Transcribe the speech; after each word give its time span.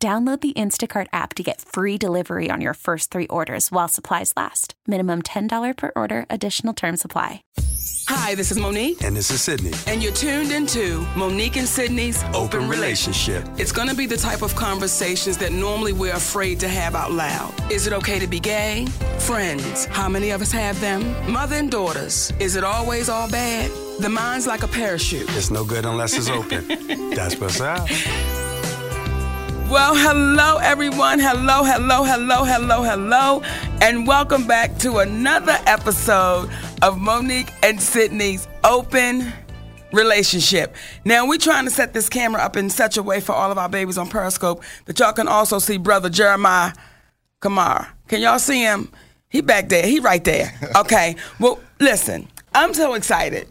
Download 0.00 0.40
the 0.40 0.52
Instacart 0.52 1.08
app 1.12 1.34
to 1.34 1.42
get 1.42 1.60
free 1.60 1.98
delivery 1.98 2.50
on 2.50 2.60
your 2.60 2.74
first 2.74 3.10
three 3.10 3.26
orders 3.26 3.72
while 3.72 3.88
supplies 3.88 4.32
last. 4.36 4.74
Minimum 4.86 5.22
$10 5.22 5.76
per 5.76 5.90
order, 5.96 6.24
additional 6.30 6.72
term 6.72 6.96
supply. 6.96 7.42
Hi, 8.06 8.36
this 8.36 8.52
is 8.52 8.58
Monique. 8.58 9.02
And 9.02 9.16
this 9.16 9.32
is 9.32 9.42
Sydney. 9.42 9.72
And 9.88 10.00
you're 10.00 10.12
tuned 10.12 10.52
into 10.52 11.04
Monique 11.16 11.56
and 11.56 11.66
Sydney's 11.66 12.22
Open, 12.26 12.36
Open 12.36 12.68
Relationship. 12.68 13.44
It's 13.56 13.72
going 13.72 13.88
to 13.88 13.94
be 13.94 14.06
the 14.06 14.16
type 14.16 14.42
of 14.42 14.54
conversations 14.54 15.36
that 15.38 15.50
normally 15.50 15.92
we're 15.92 16.14
afraid 16.14 16.60
to 16.60 16.68
have 16.68 16.94
out 16.94 17.10
loud. 17.10 17.52
Is 17.68 17.88
it 17.88 17.92
okay 17.94 18.20
to 18.20 18.28
be 18.28 18.38
gay? 18.38 18.86
Friends, 19.18 19.86
how 19.86 20.08
many 20.08 20.30
of 20.30 20.40
us 20.40 20.52
have 20.52 20.80
them? 20.80 21.02
Mother 21.30 21.56
and 21.56 21.72
daughters, 21.72 22.32
is 22.38 22.54
it 22.54 22.62
always 22.62 23.08
all 23.08 23.28
bad? 23.28 23.68
The 24.00 24.08
mind's 24.08 24.46
like 24.46 24.62
a 24.62 24.68
parachute. 24.68 25.28
It's 25.36 25.50
no 25.50 25.64
good 25.64 25.84
unless 25.84 26.16
it's 26.16 26.28
open. 26.30 26.68
That's 27.16 27.36
what's 27.40 27.60
up. 27.60 27.88
Well, 29.70 29.94
hello, 29.94 30.56
everyone. 30.62 31.18
Hello, 31.18 31.62
hello, 31.62 32.02
hello, 32.02 32.44
hello, 32.44 32.82
hello. 32.82 33.42
And 33.82 34.06
welcome 34.06 34.46
back 34.46 34.78
to 34.78 34.98
another 35.00 35.58
episode 35.66 36.48
of 36.80 36.96
Monique 36.98 37.52
and 37.62 37.78
Sydney's 37.78 38.48
Open 38.64 39.30
Relationship. 39.92 40.74
Now, 41.04 41.28
we're 41.28 41.36
trying 41.36 41.66
to 41.66 41.70
set 41.70 41.92
this 41.92 42.08
camera 42.08 42.40
up 42.40 42.56
in 42.56 42.70
such 42.70 42.96
a 42.96 43.02
way 43.02 43.20
for 43.20 43.32
all 43.32 43.52
of 43.52 43.58
our 43.58 43.68
babies 43.68 43.98
on 43.98 44.08
Periscope 44.08 44.64
that 44.86 44.98
y'all 44.98 45.12
can 45.12 45.28
also 45.28 45.58
see 45.58 45.76
Brother 45.76 46.08
Jeremiah 46.08 46.72
Kamara. 47.42 47.88
Can 48.08 48.22
y'all 48.22 48.38
see 48.38 48.62
him? 48.62 48.90
He 49.28 49.42
back 49.42 49.68
there. 49.68 49.86
He 49.86 50.00
right 50.00 50.24
there. 50.24 50.50
Okay. 50.76 51.16
well, 51.38 51.60
listen, 51.78 52.26
I'm 52.54 52.72
so 52.72 52.94
excited 52.94 53.46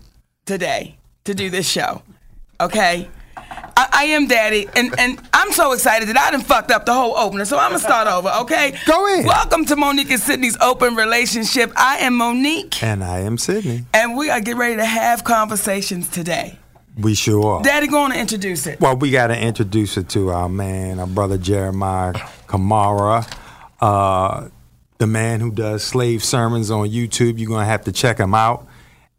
today 0.47 0.97
to 1.25 1.35
do 1.35 1.51
this 1.51 1.69
show. 1.69 2.01
Okay. 2.59 3.07
I, 3.75 3.89
I, 3.91 4.03
am 4.05 4.27
daddy, 4.27 4.67
and, 4.75 4.93
and 4.99 5.19
I'm 5.33 5.51
so 5.51 5.71
excited 5.71 6.07
that 6.09 6.17
I 6.17 6.31
done 6.31 6.41
fucked 6.41 6.71
up 6.71 6.85
the 6.85 6.93
whole 6.93 7.15
opener. 7.15 7.45
So 7.45 7.57
I'm 7.57 7.71
gonna 7.71 7.79
start 7.79 8.07
over, 8.07 8.29
okay? 8.41 8.77
Go 8.85 9.15
in. 9.15 9.25
Welcome 9.25 9.65
to 9.65 9.75
Monique 9.75 10.11
and 10.11 10.21
Sydney's 10.21 10.57
open 10.61 10.95
relationship. 10.95 11.71
I 11.75 11.97
am 11.99 12.17
Monique, 12.17 12.81
and 12.83 13.03
I 13.03 13.19
am 13.19 13.37
Sydney, 13.37 13.85
and 13.93 14.15
we 14.15 14.29
are 14.29 14.39
getting 14.39 14.59
ready 14.59 14.75
to 14.77 14.85
have 14.85 15.23
conversations 15.23 16.09
today. 16.09 16.59
We 16.97 17.13
sure 17.13 17.57
are. 17.57 17.63
Daddy, 17.63 17.87
going 17.87 18.11
to 18.11 18.19
introduce 18.19 18.65
it. 18.65 18.79
Well, 18.79 18.95
we 18.95 19.11
got 19.11 19.27
to 19.27 19.39
introduce 19.39 19.97
it 19.97 20.09
to 20.09 20.31
our 20.31 20.49
man, 20.49 20.99
our 20.99 21.05
brother 21.05 21.37
Jeremiah 21.37 22.13
Kamara, 22.47 23.31
uh, 23.79 24.49
the 24.97 25.07
man 25.07 25.39
who 25.39 25.51
does 25.51 25.83
slave 25.83 26.23
sermons 26.23 26.71
on 26.71 26.89
YouTube. 26.89 27.37
You're 27.39 27.49
gonna 27.49 27.65
have 27.65 27.83
to 27.85 27.91
check 27.91 28.19
him 28.19 28.33
out. 28.33 28.67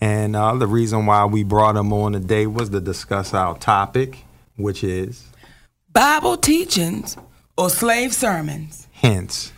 And 0.01 0.37
uh, 0.37 0.55
the 0.55 0.67
reason 0.67 1.07
why 1.07 1.25
we 1.25 1.43
brought 1.43 1.77
him 1.77 1.93
on 1.93 2.13
today 2.13 2.47
was 2.47 2.71
to 2.71 2.81
discuss 2.81 3.35
our 3.35 3.59
topic 3.59 4.25
which 4.59 4.85
is 4.85 5.27
Bible 5.93 6.37
teachings 6.37 7.17
or 7.57 7.71
slave 7.71 8.13
sermons. 8.13 8.87
Hence, 8.93 9.53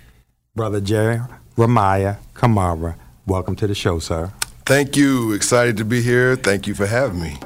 Brother 0.55 0.81
Jerry 0.81 1.21
Ramaya 1.57 2.19
Kamara, 2.35 2.95
welcome 3.27 3.57
to 3.57 3.67
the 3.67 3.75
show, 3.75 3.99
sir. 3.99 4.33
Thank 4.67 4.97
you. 4.97 5.33
Excited 5.33 5.77
to 5.79 5.85
be 5.85 6.01
here. 6.01 6.37
Thank 6.37 6.67
you 6.67 6.75
for 6.75 6.87
having 6.87 7.21
me. 7.21 7.37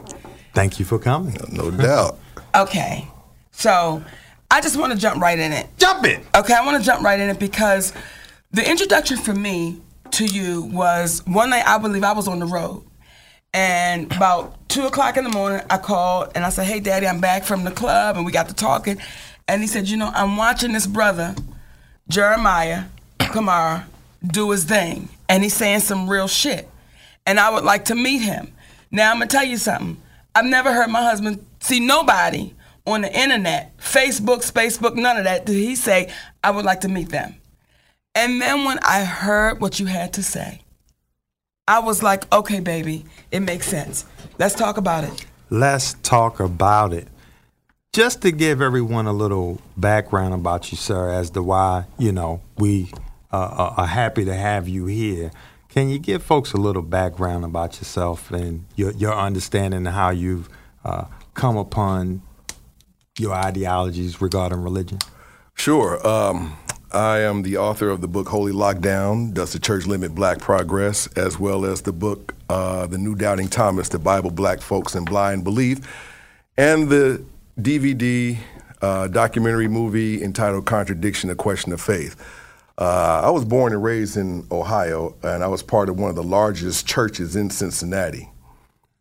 Thank 0.53 0.79
you 0.79 0.85
for 0.85 0.99
coming. 0.99 1.37
No 1.51 1.71
doubt. 1.71 2.19
okay. 2.55 3.09
So 3.53 4.05
I 4.51 4.61
just 4.61 4.77
want 4.77 4.93
to 4.93 4.99
jump 4.99 5.23
right 5.23 5.39
in 5.39 5.53
it. 5.53 5.69
Jump 5.79 6.05
it. 6.05 6.21
Okay, 6.35 6.55
I 6.55 6.65
want 6.65 6.79
to 6.79 6.85
jump 6.85 7.03
right 7.03 7.19
in 7.19 7.31
it 7.31 7.39
because 7.39 7.93
the 8.51 8.69
introduction 8.69 9.17
for 9.17 9.33
me 9.33 9.81
to 10.13 10.27
you 10.27 10.63
was 10.65 11.25
one 11.27 11.51
night 11.51 11.67
I 11.67 11.79
believe 11.79 12.05
I 12.05 12.13
was 12.13 12.29
on 12.29 12.39
the 12.41 12.47
road 12.47 12.85
and 13.53 14.13
about 14.13 14.64
two 14.75 14.87
o'clock 14.87 15.17
in 15.17 15.23
the 15.23 15.31
morning, 15.31 15.61
I 15.71 15.79
called 15.79 16.33
and 16.35 16.45
I 16.45 16.49
said, 16.49 16.67
"Hey, 16.67 16.81
Daddy, 16.81 17.07
I'm 17.07 17.21
back 17.21 17.45
from 17.45 17.63
the 17.63 17.71
club," 17.71 18.17
and 18.17 18.27
we 18.27 18.33
got 18.33 18.49
to 18.49 18.55
talking. 18.55 18.99
And 19.47 19.63
he 19.63 19.69
said, 19.69 19.89
"You 19.89 19.97
know, 19.97 20.11
I'm 20.13 20.37
watching 20.37 20.73
this 20.73 20.87
brother, 20.87 21.37
Jeremiah 22.09 22.87
Kamara, 23.21 23.85
do 24.27 24.51
his 24.51 24.65
thing, 24.65 25.09
and 25.29 25.45
he's 25.45 25.55
saying 25.55 25.81
some 25.81 26.09
real 26.09 26.27
shit, 26.27 26.69
and 27.25 27.39
I 27.39 27.51
would 27.51 27.63
like 27.63 27.85
to 27.87 27.95
meet 27.95 28.19
him." 28.19 28.53
Now 28.91 29.13
I'm 29.13 29.19
gonna 29.19 29.29
tell 29.29 29.45
you 29.45 29.59
something. 29.59 29.97
I've 30.35 30.45
never 30.45 30.73
heard 30.73 30.91
my 30.91 31.03
husband 31.03 31.47
see 31.61 31.79
nobody 31.79 32.53
on 32.85 33.03
the 33.03 33.17
internet, 33.17 33.77
Facebook, 33.79 34.51
Facebook, 34.51 34.97
none 34.97 35.17
of 35.17 35.23
that. 35.23 35.47
Did 35.47 35.55
he 35.55 35.77
say, 35.77 36.13
"I 36.43 36.51
would 36.51 36.65
like 36.65 36.81
to 36.81 36.89
meet 36.89 37.11
them"? 37.11 37.37
And 38.17 38.43
then 38.43 38.65
when 38.65 38.81
I 38.81 39.05
heard 39.05 39.61
what 39.61 39.79
you 39.79 39.87
had 39.87 40.13
to 40.15 40.23
say, 40.25 40.63
I 41.67 41.79
was 41.79 42.03
like, 42.03 42.31
okay, 42.33 42.61
baby, 42.61 43.07
it 43.31 43.41
makes 43.41 43.67
sense. 43.67 44.05
Let's 44.39 44.55
talk 44.55 44.77
about 44.77 45.05
it. 45.05 45.27
Let's 45.51 45.95
talk 46.03 46.41
about 46.41 46.93
it. 46.93 47.07
Just 47.93 48.23
to 48.23 48.33
give 48.33 48.61
everyone 48.61 49.07
a 49.07 49.13
little 49.13 49.61
background 49.77 50.35
about 50.35 50.73
you, 50.73 50.77
sir, 50.77 51.11
as 51.11 51.31
to 51.31 51.43
why, 51.43 51.85
you 51.99 52.11
know, 52.11 52.43
we 52.59 52.91
uh, 53.33 53.75
are 53.77 53.87
happy 53.87 54.25
to 54.25 54.35
have 54.35 54.69
you 54.69 54.87
here. 54.87 55.31
Can 55.69 55.89
you 55.89 56.01
give 56.01 56.23
folks 56.23 56.53
a 56.53 56.57
little 56.57 56.83
background 56.83 57.45
about 57.45 57.79
yourself 57.79 58.33
and 58.33 58.65
your, 58.75 58.91
your 58.93 59.15
understanding 59.15 59.87
of 59.87 59.93
how 59.93 60.11
you've 60.11 60.49
uh, 60.85 61.05
come 61.35 61.57
upon 61.57 62.23
your 63.19 63.33
ideologies 63.33 64.21
regarding 64.21 64.59
religion? 64.59 64.99
Sure. 65.55 66.05
Um, 66.05 66.57
I 66.95 67.23
am 67.23 67.43
the 67.43 67.57
author 67.57 67.89
of 67.91 68.01
the 68.01 68.07
book 68.07 68.29
Holy 68.29 68.53
Lockdown 68.53 69.35
Does 69.35 69.53
the 69.53 69.59
Church 69.59 69.85
Limit 69.85 70.15
Black 70.15 70.39
Progress, 70.39 71.09
as 71.17 71.41
well 71.41 71.65
as 71.65 71.83
the 71.83 71.93
book 71.93 72.37
uh, 72.49 72.87
The 72.87 72.99
New 72.99 73.17
Doubting 73.17 73.49
Thomas, 73.49 73.89
The 73.89 73.99
Bible, 73.99 74.31
Black 74.31 74.61
Folks, 74.61 74.95
and 74.95 75.05
Blind 75.05 75.43
Belief, 75.43 75.81
and 76.57 76.89
the 76.89 77.25
DVD 77.61 78.39
uh, 78.81 79.09
documentary 79.09 79.67
movie 79.67 80.23
entitled 80.23 80.67
Contradiction, 80.67 81.31
A 81.31 81.35
Question 81.35 81.73
of 81.73 81.81
Faith. 81.81 82.15
Uh, 82.79 83.23
I 83.25 83.31
was 83.31 83.45
born 83.45 83.73
and 83.73 83.83
raised 83.83 84.17
in 84.17 84.47
Ohio, 84.53 85.17
and 85.25 85.43
I 85.43 85.49
was 85.49 85.65
part 85.65 85.89
of 85.89 85.99
one 85.99 86.11
of 86.11 86.17
the 86.17 86.23
largest 86.23 86.87
churches 86.87 87.35
in 87.35 87.51
Cincinnati. 87.51 88.31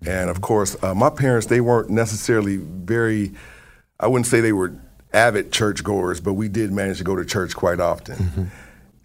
And 0.03 0.32
of 0.32 0.42
course, 0.42 0.76
uh, 0.82 0.96
my 0.96 1.12
parents, 1.12 1.46
they 1.46 1.62
weren't 1.62 1.92
necessarily 1.92 2.58
very, 2.58 3.34
I 4.00 4.08
wouldn't 4.08 4.26
say 4.26 4.42
they 4.42 4.52
were 4.52 4.74
avid 5.13 5.51
churchgoers, 5.51 6.19
but 6.19 6.34
we 6.34 6.50
did 6.50 6.72
manage 6.72 6.97
to 6.97 7.03
go 7.03 7.16
to 7.16 7.25
church 7.25 7.56
quite 7.56 7.79
often. 7.79 8.16
Mm-hmm. 8.16 8.44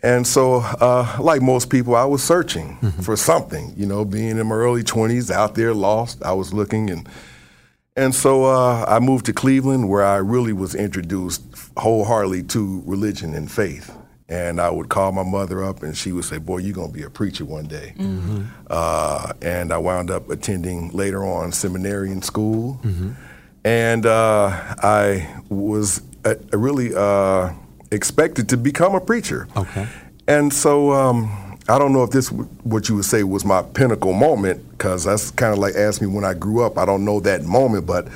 And 0.02 0.26
so, 0.26 0.56
uh, 0.60 1.16
like 1.20 1.42
most 1.42 1.70
people, 1.70 1.96
I 1.96 2.04
was 2.04 2.22
searching 2.22 2.78
mm-hmm. 2.80 3.02
for 3.02 3.16
something. 3.16 3.74
You 3.76 3.86
know, 3.86 4.04
being 4.04 4.38
in 4.38 4.47
my 4.47 4.54
early 4.54 4.84
20s, 4.84 5.30
out 5.30 5.54
there 5.54 5.74
lost, 5.74 6.22
I 6.22 6.32
was 6.32 6.52
looking, 6.52 6.88
and 6.91 7.08
and 7.97 8.14
so 8.14 8.44
uh, 8.44 8.84
I 8.86 9.00
moved 9.00 9.26
to 9.26 9.32
Cleveland, 9.32 9.88
where 9.88 10.04
I 10.04 10.16
really 10.18 10.52
was 10.52 10.76
introduced 10.76 11.42
wholeheartedly 11.76 12.44
to 12.44 12.82
religion 12.86 13.34
and 13.34 13.50
faith. 13.50 13.92
And 14.28 14.60
I 14.60 14.70
would 14.70 14.88
call 14.88 15.10
my 15.10 15.24
mother 15.24 15.64
up, 15.64 15.82
and 15.82 15.97
she 15.97 16.12
would 16.12 16.26
say, 16.26 16.38
"Boy, 16.38 16.58
you're 16.58 16.74
gonna 16.74 16.92
be 16.92 17.02
a 17.02 17.10
preacher 17.10 17.44
one 17.44 17.66
day." 17.66 17.94
Mm-hmm. 17.98 18.44
Uh, 18.70 19.32
and 19.42 19.72
I 19.72 19.78
wound 19.78 20.12
up 20.12 20.30
attending 20.30 20.91
later 20.91 21.24
on 21.24 21.50
seminary 21.50 22.12
and 22.12 22.24
school. 22.24 22.78
Mm-hmm 22.84 23.12
and 23.68 24.06
uh, 24.06 24.48
I 24.82 25.42
was 25.50 26.00
uh, 26.24 26.36
really 26.54 26.94
uh, 26.94 27.52
expected 27.90 28.48
to 28.48 28.56
become 28.56 28.94
a 28.94 29.00
preacher. 29.00 29.47
Okay. 29.54 29.86
And 30.26 30.50
so 30.50 30.92
um, 30.92 31.59
I 31.68 31.78
don't 31.78 31.92
know 31.92 32.03
if 32.03 32.10
this 32.10 32.32
what 32.32 32.88
you 32.88 32.94
would 32.94 33.04
say 33.04 33.24
was 33.24 33.44
my 33.44 33.60
pinnacle 33.60 34.15
moment 34.15 34.70
because 34.70 35.04
that's 35.04 35.30
kind 35.32 35.53
of 35.53 35.59
like 35.59 35.74
asking 35.74 36.09
me 36.09 36.15
when 36.15 36.24
I 36.24 36.32
grew 36.32 36.65
up. 36.65 36.78
I 36.78 36.86
don't 36.86 37.04
know 37.04 37.20
that 37.20 37.44
moment, 37.44 37.84
but 37.84 38.09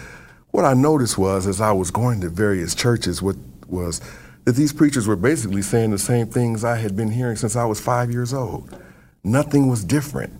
what 0.52 0.64
I 0.64 0.72
noticed 0.72 1.18
was 1.18 1.46
as 1.46 1.60
I 1.60 1.72
was 1.72 1.90
going 1.90 2.22
to 2.22 2.30
various 2.30 2.74
churches, 2.74 3.20
what 3.20 3.36
was 3.68 4.00
that 4.46 4.52
these 4.52 4.72
preachers 4.72 5.06
were 5.06 5.16
basically 5.16 5.60
saying 5.60 5.90
the 5.90 5.98
same 5.98 6.28
things 6.28 6.64
I 6.64 6.78
had 6.78 6.96
been 6.96 7.10
hearing 7.10 7.36
since 7.36 7.56
I 7.56 7.66
was 7.66 7.78
five 7.78 8.10
years 8.10 8.32
old. 8.32 8.74
Nothing 9.22 9.68
was 9.68 9.84
different. 9.84 10.32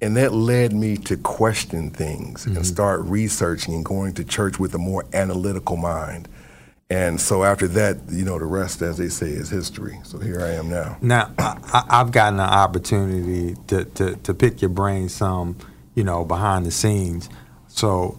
And 0.00 0.16
that 0.16 0.32
led 0.32 0.72
me 0.72 0.96
to 0.96 1.16
question 1.16 1.90
things 1.90 2.44
mm-hmm. 2.44 2.56
and 2.56 2.66
start 2.66 3.00
researching 3.02 3.74
and 3.74 3.84
going 3.84 4.14
to 4.14 4.24
church 4.24 4.58
with 4.58 4.74
a 4.74 4.78
more 4.78 5.04
analytical 5.12 5.76
mind. 5.76 6.28
And 6.90 7.20
so 7.20 7.44
after 7.44 7.68
that, 7.68 7.98
you 8.08 8.24
know, 8.24 8.38
the 8.38 8.46
rest, 8.46 8.80
as 8.80 8.96
they 8.96 9.08
say, 9.08 9.28
is 9.28 9.50
history. 9.50 9.98
So 10.04 10.18
here 10.18 10.40
I 10.40 10.52
am 10.52 10.70
now. 10.70 10.96
Now, 11.02 11.30
I, 11.38 11.84
have 11.90 12.12
gotten 12.12 12.40
an 12.40 12.48
opportunity 12.48 13.56
to, 13.66 13.84
to, 13.84 14.16
to 14.16 14.34
pick 14.34 14.62
your 14.62 14.70
brain 14.70 15.08
some, 15.10 15.58
you 15.94 16.04
know, 16.04 16.24
behind 16.24 16.64
the 16.64 16.70
scenes. 16.70 17.28
So 17.66 18.18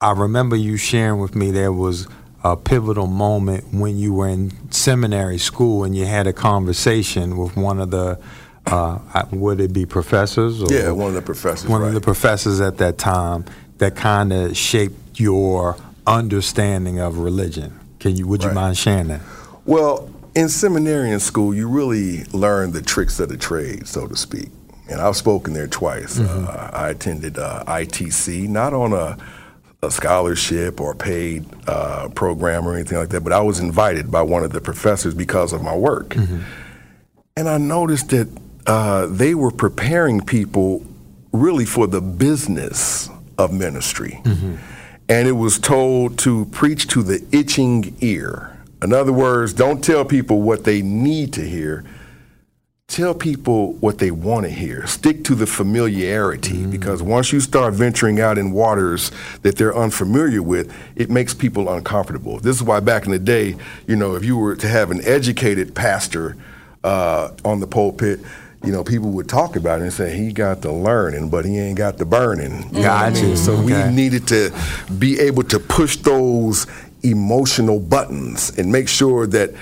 I 0.00 0.12
remember 0.12 0.54
you 0.54 0.76
sharing 0.76 1.18
with 1.18 1.34
me 1.34 1.50
there 1.50 1.72
was 1.72 2.06
a 2.44 2.56
pivotal 2.56 3.06
moment 3.06 3.72
when 3.72 3.96
you 3.96 4.12
were 4.12 4.28
in 4.28 4.70
seminary 4.70 5.38
school 5.38 5.82
and 5.82 5.96
you 5.96 6.04
had 6.04 6.26
a 6.26 6.32
conversation 6.32 7.36
with 7.38 7.56
one 7.56 7.80
of 7.80 7.90
the 7.90 8.20
uh, 8.66 8.98
would 9.30 9.60
it 9.60 9.72
be 9.72 9.86
professors? 9.86 10.62
Or 10.62 10.72
yeah, 10.72 10.90
one 10.90 11.08
of 11.08 11.14
the 11.14 11.22
professors. 11.22 11.68
One 11.68 11.82
right. 11.82 11.88
of 11.88 11.94
the 11.94 12.00
professors 12.00 12.60
at 12.60 12.78
that 12.78 12.98
time 12.98 13.44
that 13.78 13.96
kind 13.96 14.32
of 14.32 14.56
shaped 14.56 15.20
your 15.20 15.76
understanding 16.06 16.98
of 16.98 17.18
religion. 17.18 17.78
Can 17.98 18.16
you? 18.16 18.26
Would 18.26 18.42
you 18.42 18.48
right. 18.48 18.54
mind 18.54 18.78
sharing 18.78 19.08
that? 19.08 19.20
Well, 19.64 20.10
in 20.34 20.48
seminarian 20.48 21.20
school, 21.20 21.54
you 21.54 21.68
really 21.68 22.24
learn 22.24 22.72
the 22.72 22.82
tricks 22.82 23.20
of 23.20 23.28
the 23.28 23.36
trade, 23.36 23.86
so 23.86 24.06
to 24.06 24.16
speak. 24.16 24.50
And 24.90 25.00
I've 25.00 25.16
spoken 25.16 25.54
there 25.54 25.66
twice. 25.66 26.18
Mm-hmm. 26.18 26.46
Uh, 26.46 26.78
I 26.78 26.90
attended 26.90 27.38
uh, 27.38 27.64
ITC, 27.66 28.48
not 28.48 28.74
on 28.74 28.92
a, 28.92 29.16
a 29.82 29.90
scholarship 29.90 30.80
or 30.80 30.94
paid 30.94 31.46
uh, 31.66 32.08
program 32.10 32.66
or 32.66 32.74
anything 32.74 32.98
like 32.98 33.08
that, 33.10 33.22
but 33.22 33.32
I 33.32 33.40
was 33.40 33.60
invited 33.60 34.10
by 34.10 34.22
one 34.22 34.42
of 34.42 34.52
the 34.52 34.60
professors 34.60 35.14
because 35.14 35.52
of 35.52 35.62
my 35.62 35.74
work. 35.74 36.10
Mm-hmm. 36.10 36.42
And 37.36 37.48
I 37.48 37.58
noticed 37.58 38.10
that 38.10 38.28
uh, 38.66 39.06
they 39.06 39.34
were 39.34 39.50
preparing 39.50 40.20
people 40.20 40.84
really 41.32 41.64
for 41.64 41.86
the 41.86 42.00
business 42.00 43.10
of 43.36 43.52
ministry. 43.52 44.20
Mm-hmm. 44.24 44.56
And 45.08 45.28
it 45.28 45.32
was 45.32 45.58
told 45.58 46.18
to 46.20 46.46
preach 46.46 46.86
to 46.88 47.02
the 47.02 47.24
itching 47.30 47.94
ear. 48.00 48.56
In 48.82 48.92
other 48.92 49.12
words, 49.12 49.52
don't 49.52 49.82
tell 49.82 50.04
people 50.04 50.40
what 50.40 50.64
they 50.64 50.80
need 50.80 51.32
to 51.34 51.42
hear. 51.42 51.84
Tell 52.86 53.14
people 53.14 53.72
what 53.74 53.98
they 53.98 54.10
want 54.10 54.44
to 54.44 54.52
hear. 54.52 54.86
Stick 54.86 55.24
to 55.24 55.34
the 55.34 55.46
familiarity 55.46 56.58
mm-hmm. 56.58 56.70
because 56.70 57.02
once 57.02 57.32
you 57.32 57.40
start 57.40 57.74
venturing 57.74 58.20
out 58.20 58.38
in 58.38 58.52
waters 58.52 59.10
that 59.42 59.56
they're 59.56 59.76
unfamiliar 59.76 60.42
with, 60.42 60.72
it 60.94 61.10
makes 61.10 61.34
people 61.34 61.68
uncomfortable. 61.68 62.38
This 62.38 62.56
is 62.56 62.62
why 62.62 62.80
back 62.80 63.04
in 63.06 63.10
the 63.10 63.18
day, 63.18 63.56
you 63.86 63.96
know, 63.96 64.14
if 64.14 64.24
you 64.24 64.36
were 64.36 64.54
to 64.56 64.68
have 64.68 64.90
an 64.90 65.00
educated 65.04 65.74
pastor 65.74 66.36
uh, 66.84 67.30
on 67.44 67.60
the 67.60 67.66
pulpit, 67.66 68.20
you 68.64 68.72
know, 68.72 68.82
people 68.82 69.10
would 69.10 69.28
talk 69.28 69.56
about 69.56 69.80
it 69.80 69.84
and 69.84 69.92
say 69.92 70.16
he 70.16 70.32
got 70.32 70.62
the 70.62 70.72
learning, 70.72 71.28
but 71.28 71.44
he 71.44 71.58
ain't 71.58 71.76
got 71.76 71.98
the 71.98 72.04
burning. 72.04 72.74
You 72.74 72.82
I 72.86 73.10
mean? 73.10 73.36
So 73.36 73.52
okay. 73.54 73.88
we 73.88 73.94
needed 73.94 74.26
to 74.28 74.52
be 74.98 75.20
able 75.20 75.42
to 75.44 75.58
push 75.58 75.96
those 75.98 76.66
emotional 77.02 77.78
buttons 77.78 78.56
and 78.58 78.72
make 78.72 78.88
sure 78.88 79.26
that 79.26 79.54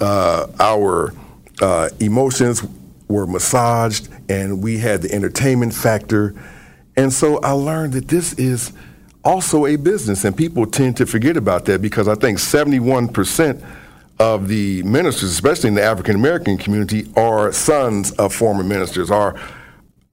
uh, 0.00 0.46
our 0.58 1.14
uh, 1.60 1.90
emotions 2.00 2.62
were 3.08 3.26
massaged 3.26 4.08
and 4.28 4.62
we 4.62 4.78
had 4.78 5.02
the 5.02 5.12
entertainment 5.12 5.74
factor. 5.74 6.34
And 6.96 7.12
so 7.12 7.40
I 7.40 7.52
learned 7.52 7.92
that 7.94 8.08
this 8.08 8.32
is 8.34 8.72
also 9.24 9.66
a 9.66 9.76
business, 9.76 10.24
and 10.24 10.34
people 10.34 10.66
tend 10.66 10.96
to 10.96 11.06
forget 11.06 11.36
about 11.36 11.66
that 11.66 11.82
because 11.82 12.08
I 12.08 12.14
think 12.14 12.38
71% 12.38 13.62
of 14.20 14.48
the 14.48 14.82
ministers, 14.82 15.30
especially 15.32 15.68
in 15.68 15.74
the 15.74 15.82
African 15.82 16.14
American 16.14 16.58
community, 16.58 17.10
are 17.16 17.50
sons 17.52 18.12
of 18.12 18.34
former 18.34 18.62
ministers, 18.62 19.10
are 19.10 19.34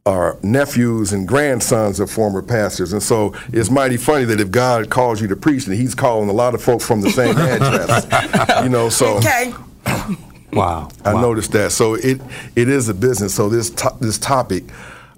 are 0.05 0.37
nephews 0.41 1.11
and 1.11 1.27
grandsons 1.27 1.99
of 1.99 2.09
former 2.09 2.41
pastors. 2.41 2.93
And 2.93 3.03
so 3.03 3.35
it's 3.51 3.69
mighty 3.69 3.97
funny 3.97 4.23
that 4.23 4.39
if 4.39 4.49
God 4.49 4.89
calls 4.89 5.21
you 5.21 5.27
to 5.27 5.35
preach, 5.35 5.65
that 5.65 5.75
He's 5.75 5.93
calling 5.93 6.29
a 6.29 6.33
lot 6.33 6.55
of 6.55 6.63
folks 6.63 6.87
from 6.87 7.01
the 7.01 7.09
same 7.09 7.37
address. 7.37 8.63
you 8.63 8.69
know, 8.69 8.89
so 8.89 9.17
okay. 9.17 9.53
Wow. 10.53 10.89
I 11.03 11.13
wow. 11.13 11.21
noticed 11.21 11.51
that. 11.51 11.73
So 11.73 11.95
it 11.95 12.21
it 12.55 12.69
is 12.69 12.87
a 12.87 12.93
business. 12.93 13.35
So 13.35 13.49
this 13.49 13.69
to- 13.71 13.95
this 13.99 14.17
topic, 14.17 14.63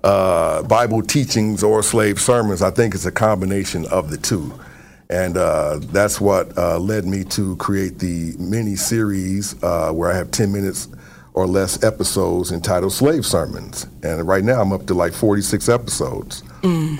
uh, 0.03 0.63
Bible 0.63 1.03
teachings 1.03 1.63
or 1.63 1.83
slave 1.83 2.19
sermons, 2.19 2.63
I 2.63 2.71
think 2.71 2.95
is 2.95 3.05
a 3.05 3.11
combination 3.11 3.85
of 3.85 4.09
the 4.09 4.17
two. 4.17 4.59
And 5.09 5.37
uh, 5.37 5.79
that's 5.81 6.21
what 6.21 6.55
uh, 6.55 6.77
led 6.77 7.05
me 7.05 7.23
to 7.25 7.55
create 7.55 7.97
the 7.97 8.35
mini 8.37 8.75
series 8.75 9.61
uh, 9.63 9.91
where 9.91 10.11
I 10.11 10.15
have 10.15 10.29
10 10.29 10.51
minutes 10.51 10.87
or 11.33 11.47
less 11.47 11.83
episodes 11.83 12.51
entitled 12.51 12.93
Slave 12.93 13.25
Sermons. 13.25 13.87
And 14.03 14.27
right 14.27 14.43
now 14.43 14.61
I'm 14.61 14.71
up 14.71 14.85
to 14.87 14.93
like 14.93 15.13
46 15.13 15.67
episodes. 15.67 16.43
Mm. 16.61 16.99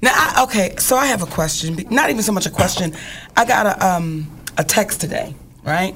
Now, 0.00 0.12
I, 0.14 0.44
okay, 0.44 0.76
so 0.78 0.96
I 0.96 1.06
have 1.06 1.22
a 1.22 1.26
question. 1.26 1.76
Not 1.90 2.08
even 2.08 2.22
so 2.22 2.32
much 2.32 2.46
a 2.46 2.50
question. 2.50 2.94
I 3.36 3.44
got 3.44 3.66
a, 3.66 3.86
um, 3.86 4.30
a 4.56 4.64
text 4.64 5.02
today, 5.02 5.34
right? 5.62 5.94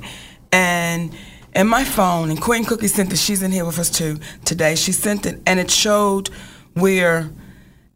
And 0.52 1.16
in 1.54 1.66
my 1.66 1.84
phone, 1.84 2.28
and 2.28 2.38
Queen 2.38 2.66
Cookie 2.66 2.88
sent 2.88 3.10
it, 3.12 3.16
she's 3.16 3.42
in 3.42 3.50
here 3.50 3.64
with 3.64 3.78
us 3.78 3.88
too 3.88 4.18
today. 4.44 4.74
She 4.74 4.92
sent 4.92 5.24
it, 5.24 5.40
and 5.46 5.58
it 5.58 5.70
showed 5.70 6.28
where 6.74 7.30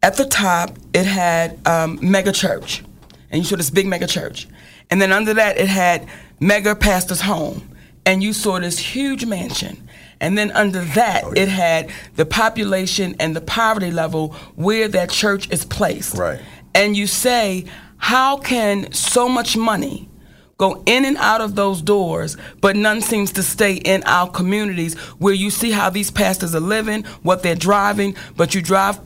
at 0.01 0.17
the 0.17 0.25
top 0.25 0.77
it 0.93 1.05
had 1.05 1.59
um, 1.67 1.99
mega 2.01 2.31
church 2.31 2.83
and 3.31 3.39
you 3.39 3.45
saw 3.45 3.55
this 3.55 3.69
big 3.69 3.87
mega 3.87 4.07
church. 4.07 4.47
And 4.89 5.01
then 5.01 5.11
under 5.11 5.33
that, 5.35 5.57
it 5.57 5.67
had 5.67 6.07
mega 6.39 6.75
pastor's 6.75 7.21
home. 7.21 7.75
And 8.05 8.23
you 8.23 8.33
saw 8.33 8.59
this 8.59 8.79
huge 8.79 9.25
mansion. 9.25 9.87
And 10.19 10.37
then 10.37 10.51
under 10.51 10.81
that, 10.81 11.23
oh, 11.25 11.33
yeah. 11.35 11.43
it 11.43 11.49
had 11.49 11.89
the 12.15 12.25
population 12.25 13.15
and 13.19 13.35
the 13.35 13.41
poverty 13.41 13.91
level 13.91 14.29
where 14.55 14.87
that 14.87 15.09
church 15.09 15.49
is 15.51 15.63
placed. 15.65 16.15
Right. 16.15 16.41
And 16.73 16.97
you 16.97 17.07
say, 17.07 17.65
how 17.97 18.37
can 18.37 18.91
so 18.91 19.29
much 19.29 19.55
money 19.55 20.09
go 20.57 20.83
in 20.85 21.05
and 21.05 21.15
out 21.17 21.39
of 21.39 21.55
those 21.55 21.81
doors, 21.81 22.35
but 22.59 22.75
none 22.75 23.01
seems 23.01 23.31
to 23.31 23.41
stay 23.41 23.75
in 23.75 24.03
our 24.03 24.29
communities 24.29 24.93
where 25.17 25.33
you 25.33 25.49
see 25.49 25.71
how 25.71 25.89
these 25.89 26.11
pastors 26.11 26.53
are 26.53 26.59
living, 26.59 27.03
what 27.23 27.41
they're 27.43 27.55
driving, 27.55 28.13
but 28.35 28.53
you 28.53 28.61
drive 28.61 28.99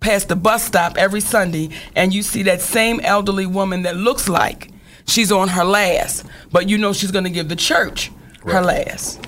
past 0.00 0.28
the 0.28 0.36
bus 0.36 0.64
stop 0.64 0.96
every 0.96 1.20
Sunday 1.20 1.70
and 1.94 2.14
you 2.14 2.22
see 2.22 2.42
that 2.44 2.60
same 2.60 3.00
elderly 3.00 3.46
woman 3.46 3.82
that 3.82 3.96
looks 3.96 4.28
like 4.28 4.70
she's 5.06 5.32
on 5.32 5.48
her 5.48 5.64
last, 5.64 6.26
but 6.52 6.68
you 6.68 6.78
know 6.78 6.92
she's 6.92 7.10
going 7.10 7.24
to 7.24 7.30
give 7.30 7.48
the 7.48 7.56
church 7.56 8.10
right. 8.42 8.54
her 8.54 8.62
last. 8.62 9.24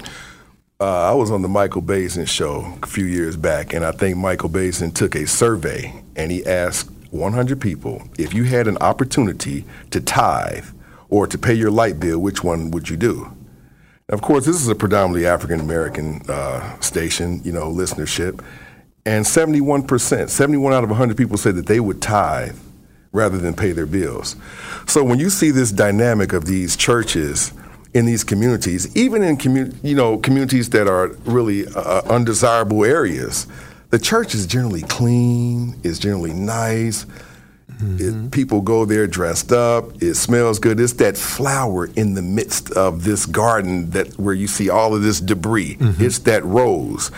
Uh, 0.81 1.11
I 1.11 1.13
was 1.13 1.31
on 1.31 1.43
the 1.43 1.49
Michael 1.49 1.83
Baisden 1.83 2.27
show 2.27 2.73
a 2.83 2.87
few 2.87 3.05
years 3.05 3.37
back, 3.37 3.75
and 3.75 3.85
I 3.85 3.93
think 3.93 4.17
Michael 4.17 4.49
Baisden 4.49 4.95
took 4.95 5.15
a 5.15 5.27
survey 5.27 6.03
and 6.17 6.31
he 6.33 6.45
asked 6.47 6.91
100 7.11 7.61
people 7.61 8.03
if 8.19 8.33
you 8.33 8.45
had 8.45 8.67
an 8.67 8.79
opportunity 8.79 9.65
to 9.91 10.01
tithe 10.01 10.67
or 11.11 11.27
to 11.27 11.37
pay 11.37 11.53
your 11.53 11.71
light 11.71 12.01
bill, 12.01 12.19
which 12.19 12.43
one 12.43 12.71
would 12.71 12.89
you 12.89 12.97
do? 12.97 13.31
Of 14.09 14.23
course, 14.23 14.45
this 14.45 14.57
is 14.57 14.69
a 14.69 14.75
predominantly 14.75 15.27
African 15.27 15.61
American 15.61 16.23
uh, 16.29 16.81
station, 16.81 17.41
you 17.45 17.53
know, 17.53 17.71
listenership. 17.71 18.43
And 19.07 19.25
71%, 19.25 20.29
71 20.29 20.73
out 20.73 20.85
of 20.85 20.91
100 20.91 21.17
people 21.17 21.37
said 21.37 21.57
that 21.57 21.67
they 21.67 21.81
would 21.81 22.03
tithe 22.03 22.57
rather 23.13 23.39
than 23.39 23.55
pay 23.55 23.73
their 23.73 23.87
bills. 23.87 24.37
So 24.87 25.03
when 25.03 25.19
you 25.19 25.31
see 25.31 25.51
this 25.51 25.73
dynamic 25.73 26.33
of 26.33 26.45
these 26.45 26.77
churches 26.77 27.53
in 27.95 28.07
these 28.07 28.23
communities, 28.23 28.95
even 28.97 29.23
in 29.23 29.37
commu- 29.37 29.75
you 29.83 29.97
know 29.97 30.19
communities 30.19 30.71
that 30.71 30.87
are 30.87 31.09
really 31.25 31.67
uh, 31.67 32.03
undesirable 32.09 32.85
areas, 32.85 33.47
the 33.91 33.99
church 33.99 34.35
is 34.35 34.47
generally 34.47 34.83
clean, 34.83 35.77
is 35.83 35.99
generally 35.99 36.33
nice. 36.33 37.07
Mm-hmm. 37.83 38.27
It, 38.27 38.31
people 38.31 38.61
go 38.61 38.85
there 38.85 39.07
dressed 39.07 39.53
up. 39.53 40.03
It 40.03 40.15
smells 40.15 40.59
good. 40.59 40.79
It's 40.79 40.93
that 40.95 41.17
flower 41.17 41.87
in 41.97 42.15
the 42.15 42.23
midst 42.23 42.71
of 42.73 43.05
this 43.05 43.27
garden 43.27 43.91
that 43.91 44.19
where 44.19 44.35
you 44.35 44.47
see 44.47 44.69
all 44.69 44.95
of 44.95 45.03
this 45.03 45.21
debris. 45.21 45.77
Mm-hmm. 45.77 46.05
It's 46.05 46.19
that 46.21 46.45
rose. 46.45 47.11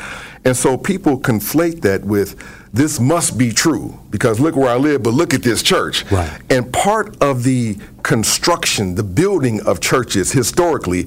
And 0.44 0.56
so 0.56 0.76
people 0.76 1.18
conflate 1.18 1.82
that 1.82 2.04
with 2.04 2.36
this 2.72 2.98
must 2.98 3.38
be 3.38 3.52
true 3.52 3.98
because 4.10 4.40
look 4.40 4.56
where 4.56 4.68
I 4.68 4.76
live, 4.76 5.02
but 5.02 5.14
look 5.14 5.34
at 5.34 5.42
this 5.42 5.62
church. 5.62 6.10
Right. 6.10 6.40
And 6.50 6.72
part 6.72 7.20
of 7.22 7.44
the 7.44 7.78
construction, 8.02 8.94
the 8.96 9.04
building 9.04 9.60
of 9.62 9.80
churches 9.80 10.32
historically, 10.32 11.06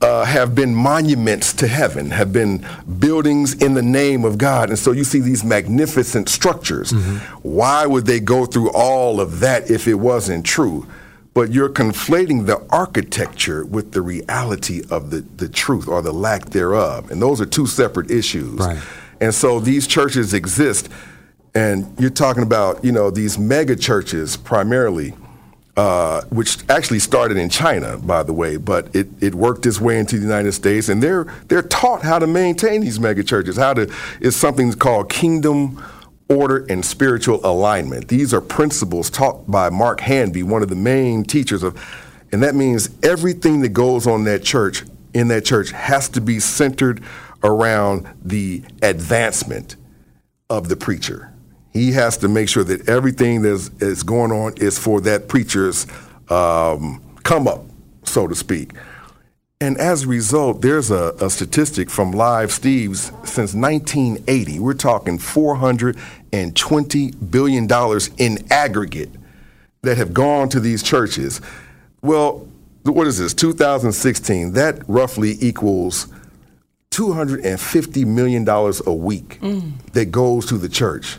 uh, 0.00 0.24
have 0.24 0.54
been 0.54 0.74
monuments 0.74 1.52
to 1.52 1.66
heaven, 1.66 2.10
have 2.10 2.32
been 2.32 2.66
buildings 2.98 3.54
in 3.54 3.74
the 3.74 3.82
name 3.82 4.24
of 4.24 4.38
God. 4.38 4.70
And 4.70 4.78
so 4.78 4.92
you 4.92 5.04
see 5.04 5.20
these 5.20 5.44
magnificent 5.44 6.28
structures. 6.28 6.92
Mm-hmm. 6.92 7.16
Why 7.42 7.86
would 7.86 8.06
they 8.06 8.20
go 8.20 8.46
through 8.46 8.70
all 8.70 9.20
of 9.20 9.40
that 9.40 9.70
if 9.70 9.86
it 9.86 9.94
wasn't 9.94 10.46
true? 10.46 10.86
But 11.32 11.52
you're 11.52 11.68
conflating 11.68 12.46
the 12.46 12.64
architecture 12.70 13.64
with 13.64 13.92
the 13.92 14.02
reality 14.02 14.82
of 14.90 15.10
the, 15.10 15.20
the 15.36 15.48
truth 15.48 15.86
or 15.86 16.02
the 16.02 16.12
lack 16.12 16.46
thereof. 16.46 17.10
And 17.10 17.22
those 17.22 17.40
are 17.40 17.46
two 17.46 17.66
separate 17.66 18.10
issues. 18.10 18.58
Right. 18.58 18.82
And 19.20 19.34
so 19.34 19.60
these 19.60 19.86
churches 19.86 20.34
exist, 20.34 20.88
and 21.54 21.94
you're 22.00 22.10
talking 22.10 22.42
about, 22.42 22.84
you 22.84 22.90
know, 22.90 23.10
these 23.10 23.38
mega 23.38 23.76
churches 23.76 24.36
primarily, 24.36 25.14
uh, 25.76 26.22
which 26.30 26.58
actually 26.68 26.98
started 26.98 27.36
in 27.36 27.48
China, 27.48 27.98
by 27.98 28.22
the 28.22 28.32
way, 28.32 28.56
but 28.56 28.94
it, 28.94 29.08
it 29.20 29.34
worked 29.34 29.66
its 29.66 29.80
way 29.80 29.98
into 29.98 30.16
the 30.16 30.22
United 30.22 30.52
States, 30.52 30.88
and 30.88 31.02
they're 31.02 31.24
they're 31.48 31.62
taught 31.62 32.02
how 32.02 32.18
to 32.18 32.26
maintain 32.26 32.80
these 32.80 32.98
mega 32.98 33.22
churches, 33.22 33.56
how 33.56 33.74
to 33.74 33.92
it's 34.20 34.36
something 34.36 34.72
called 34.72 35.08
kingdom 35.10 35.82
order, 36.30 36.64
and 36.68 36.84
spiritual 36.84 37.40
alignment. 37.44 38.08
These 38.08 38.32
are 38.32 38.40
principles 38.40 39.10
taught 39.10 39.50
by 39.50 39.68
Mark 39.68 40.00
Hanby, 40.00 40.42
one 40.42 40.62
of 40.62 40.68
the 40.68 40.76
main 40.76 41.24
teachers 41.24 41.62
of, 41.62 41.78
and 42.32 42.42
that 42.42 42.54
means 42.54 42.88
everything 43.02 43.60
that 43.62 43.70
goes 43.70 44.06
on 44.06 44.24
that 44.24 44.44
church, 44.44 44.84
in 45.12 45.28
that 45.28 45.44
church, 45.44 45.72
has 45.72 46.08
to 46.10 46.20
be 46.20 46.38
centered 46.38 47.02
around 47.42 48.06
the 48.22 48.62
advancement 48.80 49.74
of 50.48 50.68
the 50.68 50.76
preacher. 50.76 51.32
He 51.72 51.92
has 51.92 52.16
to 52.18 52.28
make 52.28 52.48
sure 52.48 52.64
that 52.64 52.88
everything 52.88 53.42
that 53.42 53.70
is 53.80 54.02
going 54.02 54.32
on 54.32 54.54
is 54.58 54.78
for 54.78 55.00
that 55.02 55.28
preacher's 55.28 55.86
um, 56.28 57.02
come 57.22 57.48
up, 57.48 57.64
so 58.04 58.26
to 58.28 58.34
speak. 58.34 58.72
And 59.62 59.76
as 59.76 60.04
a 60.04 60.08
result, 60.08 60.62
there's 60.62 60.90
a, 60.90 61.14
a, 61.20 61.28
statistic 61.28 61.90
from 61.90 62.12
Live 62.12 62.50
Steve's 62.50 63.12
since 63.24 63.52
1980. 63.52 64.58
We're 64.58 64.72
talking 64.72 65.18
$420 66.32 67.30
billion 67.30 67.68
in 68.18 68.52
aggregate 68.52 69.10
that 69.82 69.96
have 69.96 70.12
gone 70.12 70.48
to 70.50 70.60
these 70.60 70.82
churches. 70.82 71.40
Well, 72.02 72.48
what 72.82 73.06
is 73.06 73.18
this, 73.18 73.34
2016? 73.34 74.52
That 74.52 74.82
roughly 74.88 75.36
equals 75.40 76.08
$250 76.90 78.06
million 78.06 78.48
a 78.48 78.94
week 78.94 79.38
mm. 79.40 79.92
that 79.92 80.06
goes 80.06 80.46
to 80.46 80.58
the 80.58 80.68
church. 80.68 81.18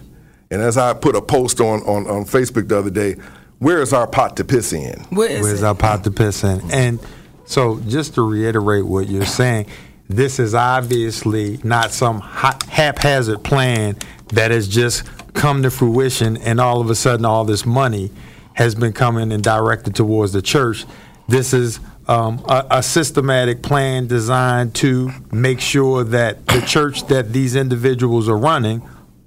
And 0.50 0.62
as 0.62 0.78
I 0.78 0.94
put 0.94 1.16
a 1.16 1.22
post 1.22 1.62
on, 1.62 1.82
on, 1.82 2.08
on 2.08 2.26
Facebook 2.26 2.68
the 2.68 2.78
other 2.78 2.90
day, 2.90 3.16
where 3.60 3.82
is 3.82 3.94
our 3.94 4.08
pot 4.08 4.38
to 4.38 4.44
piss 4.44 4.74
in? 4.74 5.00
Where 5.12 5.30
is 5.30 5.44
Where's 5.44 5.64
our 5.64 5.76
pot 5.76 6.04
to 6.04 6.12
piss 6.12 6.44
in? 6.44 6.60
And 6.72 7.00
so, 7.46 7.80
just 7.82 8.16
to 8.16 8.22
reiterate 8.22 8.86
what 8.86 9.08
you're 9.08 9.26
saying, 9.26 9.68
this 10.10 10.40
is 10.40 10.56
obviously 10.56 11.60
not 11.64 11.92
some 11.92 12.22
haphazard 12.22 13.44
plan 13.44 13.98
that 14.32 14.52
has 14.52 14.68
just 14.68 15.04
come 15.34 15.64
to 15.64 15.72
fruition, 15.72 16.38
and 16.38 16.60
all 16.60 16.82
of 16.82 16.90
a 16.90 16.96
sudden, 16.96 17.26
all 17.26 17.46
this 17.46 17.66
money 17.66 18.12
has 18.54 18.76
been 18.76 18.94
coming 18.94 19.32
and 19.32 19.44
directed 19.44 19.96
towards 19.96 20.34
the 20.34 20.42
church. 20.42 20.86
This 21.28 21.54
is 21.54 21.80
um, 22.08 22.44
a, 22.48 22.66
a, 22.72 22.84
systematic 22.84 23.62
plan 23.62 24.08
designed 24.08 24.76
to 24.76 25.12
make 25.32 25.62
sure 25.62 26.04
that 26.04 26.46
the 26.48 26.62
church 26.62 27.08
that 27.08 27.32
these 27.32 27.56
individuals 27.56 28.28
are 28.28 28.38
running 28.38 28.82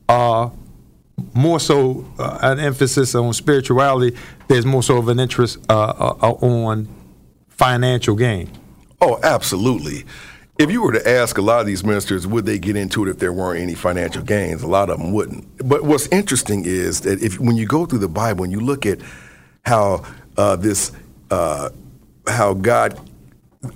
are 0.09 0.53
more 1.33 1.61
so 1.61 2.05
uh, 2.19 2.39
an 2.43 2.59
emphasis 2.59 3.15
on 3.15 3.33
spirituality. 3.33 4.17
There's 4.49 4.67
more 4.67 4.83
so 4.83 4.99
of 4.99 5.09
an 5.09 5.21
interest 5.21 5.59
uh, 5.71 5.73
uh, 5.73 6.33
on 6.43 6.89
financial 7.49 8.17
gain. 8.17 8.51
Oh, 9.01 9.21
absolutely. 9.23 10.05
If 10.57 10.71
you 10.71 10.83
were 10.83 10.93
to 10.93 11.09
ask 11.09 11.37
a 11.37 11.43
lot 11.43 11.61
of 11.61 11.67
these 11.67 11.83
ministers, 11.83 12.29
would 12.29 12.47
they 12.47 12.61
get 12.61 12.77
into 12.77 13.05
it 13.05 13.11
if 13.11 13.19
there 13.19 13.33
weren't 13.33 13.61
any 13.61 13.75
financial 13.75 14.23
gains? 14.23 14.63
A 14.63 14.69
lot 14.69 14.89
of 14.89 14.99
them 14.99 15.13
wouldn't. 15.13 15.69
But 15.69 15.83
what's 15.83 16.07
interesting 16.09 16.65
is 16.65 17.01
that 17.01 17.21
if 17.23 17.41
when 17.41 17.57
you 17.57 17.67
go 17.67 17.87
through 17.87 17.99
the 17.99 18.09
Bible 18.09 18.45
and 18.45 18.53
you 18.53 18.61
look 18.61 18.87
at 18.87 19.01
how 19.65 20.05
uh, 20.37 20.55
this, 20.55 20.93
uh, 21.33 21.71
how 22.29 22.55
God 22.55 23.01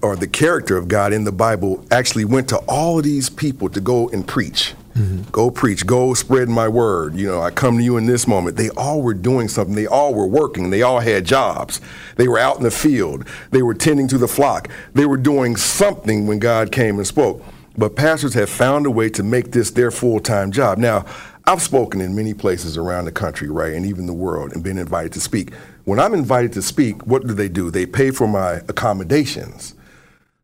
or 0.02 0.14
the 0.14 0.28
character 0.28 0.76
of 0.76 0.86
God 0.86 1.12
in 1.12 1.24
the 1.24 1.32
Bible 1.32 1.84
actually 1.90 2.24
went 2.24 2.48
to 2.50 2.58
all 2.68 2.98
of 2.98 3.04
these 3.04 3.28
people 3.28 3.68
to 3.70 3.80
go 3.80 4.08
and 4.10 4.26
preach. 4.26 4.74
Mm-hmm. 4.98 5.30
Go 5.30 5.50
preach, 5.50 5.86
go 5.86 6.12
spread 6.14 6.48
my 6.48 6.66
word. 6.66 7.14
You 7.14 7.28
know, 7.28 7.40
I 7.40 7.50
come 7.50 7.78
to 7.78 7.84
you 7.84 7.96
in 7.96 8.06
this 8.06 8.26
moment. 8.26 8.56
They 8.56 8.70
all 8.70 9.00
were 9.00 9.14
doing 9.14 9.46
something. 9.46 9.76
They 9.76 9.86
all 9.86 10.12
were 10.12 10.26
working. 10.26 10.70
They 10.70 10.82
all 10.82 10.98
had 10.98 11.24
jobs. 11.24 11.80
They 12.16 12.26
were 12.26 12.38
out 12.38 12.56
in 12.56 12.64
the 12.64 12.70
field. 12.70 13.24
They 13.52 13.62
were 13.62 13.74
tending 13.74 14.08
to 14.08 14.18
the 14.18 14.26
flock. 14.26 14.68
They 14.94 15.06
were 15.06 15.16
doing 15.16 15.56
something 15.56 16.26
when 16.26 16.40
God 16.40 16.72
came 16.72 16.96
and 16.96 17.06
spoke. 17.06 17.44
But 17.76 17.94
pastors 17.94 18.34
have 18.34 18.50
found 18.50 18.86
a 18.86 18.90
way 18.90 19.08
to 19.10 19.22
make 19.22 19.52
this 19.52 19.70
their 19.70 19.92
full 19.92 20.18
time 20.18 20.50
job. 20.50 20.78
Now, 20.78 21.04
I've 21.46 21.62
spoken 21.62 22.00
in 22.00 22.16
many 22.16 22.34
places 22.34 22.76
around 22.76 23.04
the 23.04 23.12
country, 23.12 23.48
right, 23.48 23.72
and 23.72 23.86
even 23.86 24.06
the 24.06 24.12
world, 24.12 24.52
and 24.52 24.64
been 24.64 24.78
invited 24.78 25.12
to 25.12 25.20
speak. 25.20 25.54
When 25.84 26.00
I'm 26.00 26.12
invited 26.12 26.52
to 26.54 26.62
speak, 26.62 27.06
what 27.06 27.26
do 27.26 27.32
they 27.32 27.48
do? 27.48 27.70
They 27.70 27.86
pay 27.86 28.10
for 28.10 28.26
my 28.26 28.54
accommodations. 28.68 29.74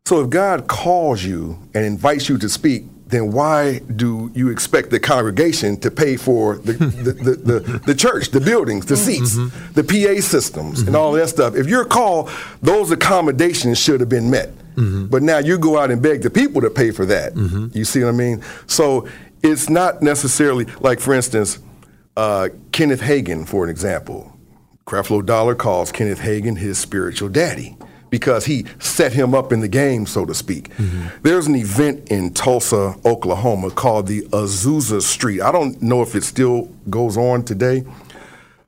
So 0.05 0.23
if 0.23 0.29
God 0.29 0.67
calls 0.67 1.23
you 1.23 1.59
and 1.73 1.85
invites 1.85 2.29
you 2.29 2.37
to 2.37 2.47
speak, 2.47 2.85
then 3.07 3.31
why 3.31 3.79
do 3.79 4.31
you 4.33 4.49
expect 4.49 4.89
the 4.89 4.99
congregation 4.99 5.77
to 5.77 5.91
pay 5.91 6.17
for 6.17 6.57
the, 6.57 6.73
the, 6.73 7.11
the, 7.11 7.35
the, 7.35 7.79
the, 7.85 7.95
church, 7.95 8.29
the 8.29 8.41
buildings, 8.41 8.87
the 8.87 8.97
seats, 8.97 9.35
mm-hmm. 9.35 9.73
the 9.73 9.83
PA 9.83 10.21
systems, 10.21 10.79
mm-hmm. 10.79 10.87
and 10.87 10.95
all 10.95 11.11
that 11.11 11.29
stuff? 11.29 11.55
If 11.55 11.67
you're 11.67 11.85
called, 11.85 12.31
those 12.61 12.89
accommodations 12.89 13.77
should 13.77 13.99
have 13.99 14.09
been 14.09 14.31
met. 14.31 14.49
Mm-hmm. 14.75 15.05
But 15.05 15.21
now 15.21 15.37
you 15.37 15.57
go 15.57 15.77
out 15.77 15.91
and 15.91 16.01
beg 16.01 16.23
the 16.23 16.29
people 16.31 16.61
to 16.61 16.69
pay 16.69 16.91
for 16.91 17.05
that. 17.05 17.35
Mm-hmm. 17.35 17.77
You 17.77 17.85
see 17.85 18.03
what 18.03 18.09
I 18.09 18.17
mean? 18.17 18.43
So 18.65 19.07
it's 19.43 19.69
not 19.69 20.01
necessarily 20.01 20.65
like, 20.79 20.99
for 20.99 21.13
instance, 21.13 21.59
uh, 22.17 22.49
Kenneth 22.71 23.01
Hagin, 23.01 23.47
for 23.47 23.63
an 23.63 23.69
example. 23.69 24.31
Creflo 24.87 25.25
Dollar 25.25 25.55
calls 25.55 25.91
Kenneth 25.91 26.19
Hagin 26.19 26.57
his 26.57 26.77
spiritual 26.77 27.29
daddy 27.29 27.77
because 28.15 28.45
he 28.45 28.65
set 28.79 29.11
him 29.11 29.35
up 29.35 29.51
in 29.51 29.59
the 29.59 29.67
game, 29.67 30.05
so 30.05 30.25
to 30.25 30.33
speak. 30.33 30.69
Mm-hmm. 30.77 31.17
There's 31.23 31.47
an 31.47 31.55
event 31.55 32.09
in 32.09 32.33
Tulsa, 32.33 32.95
Oklahoma 33.03 33.71
called 33.71 34.07
the 34.07 34.21
Azusa 34.27 35.01
Street. 35.01 35.41
I 35.41 35.51
don't 35.51 35.81
know 35.81 36.01
if 36.01 36.15
it 36.15 36.23
still 36.23 36.69
goes 36.89 37.17
on 37.17 37.43
today, 37.43 37.83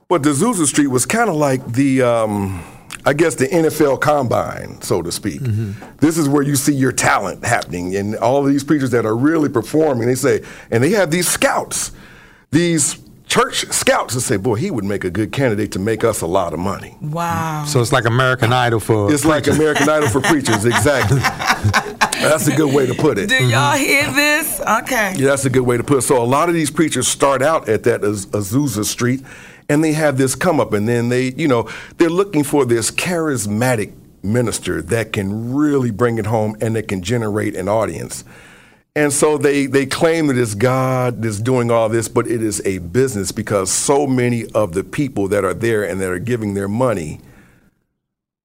but 0.09 0.23
the 0.23 0.31
Azusa 0.31 0.65
Street 0.65 0.87
was 0.87 1.05
kind 1.05 1.29
of 1.29 1.37
like 1.37 1.65
the. 1.65 2.01
Um, 2.01 2.61
I 3.05 3.13
guess 3.13 3.35
the 3.35 3.47
NFL 3.47 4.01
combine, 4.01 4.81
so 4.81 5.01
to 5.01 5.13
speak. 5.13 5.39
Mm-hmm. 5.39 5.95
This 5.99 6.17
is 6.17 6.27
where 6.27 6.43
you 6.43 6.57
see 6.57 6.73
your 6.73 6.91
talent 6.91 7.45
happening, 7.45 7.95
and 7.95 8.17
all 8.17 8.45
of 8.45 8.51
these 8.51 8.65
preachers 8.65 8.91
that 8.91 9.05
are 9.05 9.15
really 9.15 9.47
performing. 9.47 10.09
They 10.09 10.15
say, 10.15 10.43
and 10.71 10.83
they 10.83 10.89
have 10.89 11.09
these 11.09 11.29
scouts, 11.29 11.93
these 12.51 12.97
church 13.27 13.65
scouts 13.71 14.13
and 14.13 14.23
say, 14.23 14.37
boy, 14.37 14.55
he 14.55 14.71
would 14.71 14.83
make 14.83 15.03
a 15.03 15.09
good 15.09 15.31
candidate 15.31 15.71
to 15.73 15.79
make 15.79 16.03
us 16.03 16.21
a 16.21 16.27
lot 16.27 16.53
of 16.53 16.59
money. 16.59 16.97
Wow. 17.01 17.65
So 17.65 17.81
it's 17.81 17.91
like 17.91 18.05
American 18.05 18.53
Idol 18.53 18.79
for 18.79 19.13
It's 19.13 19.25
like 19.25 19.47
American 19.47 19.89
Idol 19.89 20.09
for 20.09 20.21
preachers, 20.21 20.65
exactly. 20.65 21.19
that's 22.21 22.47
a 22.47 22.55
good 22.55 22.73
way 22.73 22.85
to 22.85 22.93
put 22.93 23.17
it. 23.17 23.29
Do 23.29 23.35
y'all 23.35 23.75
mm-hmm. 23.75 23.83
hear 23.83 24.11
this? 24.11 24.59
Okay. 24.61 25.15
Yeah, 25.17 25.27
that's 25.27 25.45
a 25.45 25.49
good 25.49 25.65
way 25.65 25.77
to 25.77 25.83
put 25.83 25.99
it. 25.99 26.01
So 26.01 26.21
a 26.21 26.25
lot 26.25 26.49
of 26.49 26.55
these 26.55 26.71
preachers 26.71 27.07
start 27.07 27.41
out 27.41 27.67
at 27.69 27.83
that 27.83 28.03
Az- 28.03 28.27
Azusa 28.27 28.85
Street 28.85 29.21
and 29.69 29.83
they 29.83 29.93
have 29.93 30.17
this 30.17 30.35
come 30.35 30.59
up 30.59 30.73
and 30.73 30.87
then 30.87 31.09
they, 31.09 31.31
you 31.33 31.47
know, 31.47 31.69
they're 31.97 32.09
looking 32.09 32.43
for 32.43 32.65
this 32.65 32.91
charismatic 32.91 33.93
minister 34.23 34.81
that 34.81 35.13
can 35.13 35.53
really 35.53 35.91
bring 35.91 36.17
it 36.17 36.25
home 36.25 36.55
and 36.61 36.75
that 36.75 36.87
can 36.87 37.01
generate 37.01 37.55
an 37.55 37.67
audience. 37.67 38.23
And 38.97 39.13
so 39.13 39.37
they, 39.37 39.67
they 39.67 39.85
claim 39.85 40.25
that 40.25 40.39
it's 40.39 40.55
God 40.55 41.21
that's 41.21 41.39
doing 41.39 41.69
all 41.69 41.87
this, 41.87 42.07
but 42.07 42.25
it 42.25 42.41
is 42.41 42.65
a 42.65 42.79
business 42.79 43.31
because 43.31 43.71
so 43.71 44.07
many 44.07 44.47
of 44.53 44.73
the 44.73 44.83
people 44.83 45.27
that 45.27 45.45
are 45.45 45.53
there 45.53 45.83
and 45.83 46.01
that 46.01 46.09
are 46.09 46.17
giving 46.17 46.55
their 46.55 46.67
money 46.67 47.21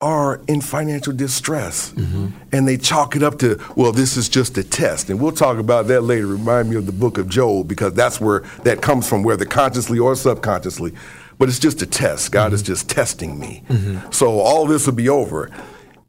are 0.03 0.43
in 0.49 0.61
financial 0.61 1.15
distress. 1.15 1.93
Mm-hmm. 1.93 2.27
And 2.53 2.69
they 2.69 2.77
chalk 2.77 3.17
it 3.17 3.23
up 3.23 3.39
to, 3.39 3.59
well, 3.77 3.93
this 3.93 4.19
is 4.19 4.29
just 4.29 4.59
a 4.59 4.63
test. 4.63 5.09
And 5.09 5.19
we'll 5.19 5.33
talk 5.33 5.57
about 5.57 5.87
that 5.87 6.03
later. 6.03 6.27
Remind 6.27 6.69
me 6.69 6.77
of 6.77 6.85
the 6.85 6.93
book 6.93 7.17
of 7.17 7.31
Job 7.31 7.67
because 7.67 7.95
that's 7.95 8.21
where 8.21 8.41
that 8.65 8.83
comes 8.83 9.09
from, 9.09 9.23
whether 9.23 9.47
consciously 9.47 9.99
or 9.99 10.15
subconsciously. 10.15 10.93
But 11.39 11.49
it's 11.49 11.59
just 11.59 11.81
a 11.81 11.87
test. 11.87 12.31
God 12.31 12.49
mm-hmm. 12.49 12.57
is 12.57 12.63
just 12.63 12.91
testing 12.91 13.39
me. 13.39 13.63
Mm-hmm. 13.71 14.11
So 14.11 14.39
all 14.39 14.67
this 14.67 14.85
will 14.85 14.93
be 14.93 15.09
over. 15.09 15.51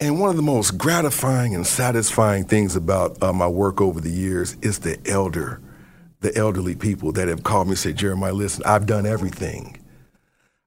And 0.04 0.20
one 0.20 0.30
of 0.30 0.36
the 0.36 0.42
most 0.42 0.78
gratifying 0.78 1.56
and 1.56 1.66
satisfying 1.66 2.44
things 2.44 2.76
about 2.76 3.24
uh, 3.24 3.32
my 3.32 3.48
work 3.48 3.80
over 3.80 4.02
the 4.02 4.10
years 4.10 4.58
is 4.62 4.80
the 4.80 5.00
elder, 5.06 5.62
the 6.20 6.36
elderly 6.38 6.76
people 6.76 7.14
that 7.14 7.30
have 7.30 7.44
called 7.44 7.68
me 7.68 7.72
and 7.72 7.80
said, 7.80 7.96
Jeremiah, 7.96 8.34
listen, 8.34 8.64
I've 8.66 8.86
done 8.86 9.06
everything. 9.06 9.80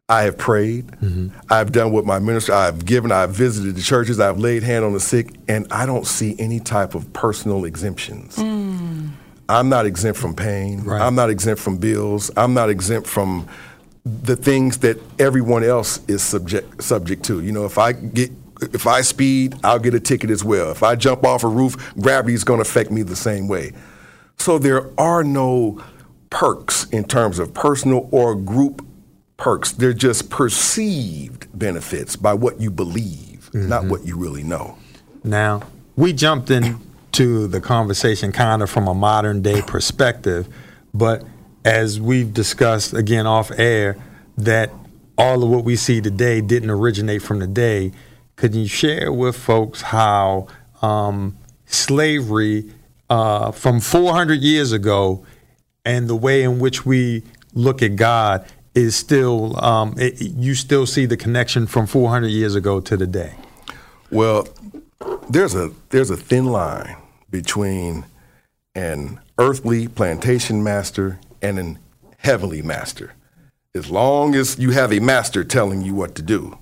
I 0.09 0.23
have 0.23 0.39
prayed. 0.39 0.87
Mm-hmm. 0.87 1.37
I've 1.51 1.71
done 1.71 1.93
what 1.93 2.07
my 2.07 2.19
minister, 2.19 2.55
I've 2.55 2.87
given, 2.87 3.13
I've 3.13 3.33
visited 3.33 3.77
the 3.77 3.83
churches, 3.83 4.21
I've 4.21 4.39
laid 4.39 4.63
hand 4.63 4.87
on 4.87 4.95
the 4.95 5.01
sick, 5.01 5.35
and 5.49 5.71
I 5.71 5.85
don't 5.85 6.07
see 6.07 6.35
any 6.39 6.59
type 6.59 6.95
of 6.95 7.13
personal 7.13 7.67
exemptions. 7.67 8.37
Mm. 8.37 9.11
I'm 9.51 9.69
not 9.69 9.85
exempt 9.85 10.19
from 10.19 10.35
pain. 10.35 10.83
Right. 10.83 11.03
I'm 11.03 11.15
not 11.15 11.29
exempt 11.29 11.61
from 11.61 11.77
bills. 11.77 12.31
I'm 12.39 12.55
not 12.55 12.71
exempt 12.71 13.07
from 13.07 13.47
the 14.07 14.35
things 14.35 14.79
that 14.79 14.99
everyone 15.19 15.63
else 15.63 16.01
is 16.09 16.23
subject 16.23 16.83
subject 16.83 17.25
to. 17.25 17.43
You 17.43 17.53
know, 17.53 17.67
if 17.67 17.77
I 17.77 17.93
get 17.93 18.31
if 18.63 18.87
I 18.87 19.01
speed, 19.03 19.55
I'll 19.65 19.79
get 19.79 19.95
a 19.95 20.01
ticket 20.01 20.31
as 20.31 20.45
well. 20.45 20.71
If 20.71 20.83
I 20.83 20.97
jump 20.97 21.25
off 21.25 21.45
a 21.45 21.49
roof, 21.49 21.95
gravity 22.01 22.35
is 22.35 22.45
going 22.45 22.59
to 22.59 22.69
affect 22.69 22.91
me 22.91 23.03
the 23.03 23.17
same 23.17 23.49
way. 23.49 23.73
So 24.39 24.59
there 24.59 24.91
are 25.01 25.25
no 25.25 25.83
perks 26.31 26.85
in 26.91 27.05
terms 27.05 27.39
of 27.39 27.55
personal 27.55 28.09
or 28.11 28.35
group 28.35 28.87
perks. 29.37 29.73
They're 29.73 29.93
just 29.93 30.31
perceived 30.31 31.47
benefits 31.59 32.17
by 32.17 32.35
what 32.35 32.61
you 32.61 32.71
believe, 32.71 33.51
mm-hmm. 33.53 33.69
not 33.69 33.85
what 33.85 34.05
you 34.07 34.17
really 34.17 34.43
know. 34.43 34.79
Now, 35.25 35.63
we 35.97 36.13
jumped 36.13 36.51
into 36.51 37.47
the 37.47 37.61
conversation 37.61 38.33
kind 38.33 38.63
of 38.63 38.71
from 38.71 38.89
a 38.89 38.95
modern 38.95 39.43
day 39.43 39.63
perspective, 39.63 40.49
but 40.95 41.25
as 41.65 42.01
we've 42.01 42.33
discussed 42.33 42.95
again 42.95 43.27
off 43.27 43.51
air, 43.59 43.97
that 44.39 44.71
all 45.19 45.43
of 45.43 45.49
what 45.49 45.65
we 45.65 45.77
see 45.77 46.01
today 46.01 46.41
didn't 46.41 46.71
originate 46.71 47.23
from 47.23 47.39
the 47.39 47.47
day 47.47 47.93
could 48.37 48.55
you 48.55 48.67
share 48.67 49.13
with 49.13 49.37
folks 49.37 49.81
how 49.81 50.47
um, 50.83 51.37
slavery 51.65 52.71
uh, 53.09 53.51
from 53.51 53.81
400 53.81 54.41
years 54.41 54.73
ago 54.73 55.25
and 55.85 56.09
the 56.09 56.17
way 56.17 56.43
in 56.43 56.59
which 56.59 56.85
we 56.85 57.23
look 57.55 57.83
at 57.83 57.97
God 57.97 58.47
is 58.75 58.95
still, 58.95 59.63
um, 59.65 59.95
it, 59.99 60.21
you 60.21 60.55
still 60.55 60.87
see 60.87 61.07
the 61.07 61.17
connection 61.17 61.67
from 61.67 61.87
400 61.87 62.29
years 62.29 62.55
ago 62.55 62.81
to 62.81 62.97
today? 62.97 63.35
Well, 64.11 64.47
there's 65.29 65.55
a 65.55 65.73
there's 65.89 66.11
a 66.11 66.17
thin 66.17 66.47
line 66.47 66.97
between 67.31 68.05
an 68.75 69.21
earthly 69.39 69.89
plantation 69.89 70.63
master 70.63 71.19
and 71.43 71.59
an 71.59 71.79
heavenly 72.19 72.63
master. 72.63 73.15
As 73.75 73.91
long 73.91 74.35
as 74.35 74.59
you 74.59 74.71
have 74.71 74.93
a 74.93 75.01
master 75.01 75.45
telling 75.45 75.83
you 75.83 75.95
what 75.95 76.15
to 76.15 76.23
do, 76.23 76.59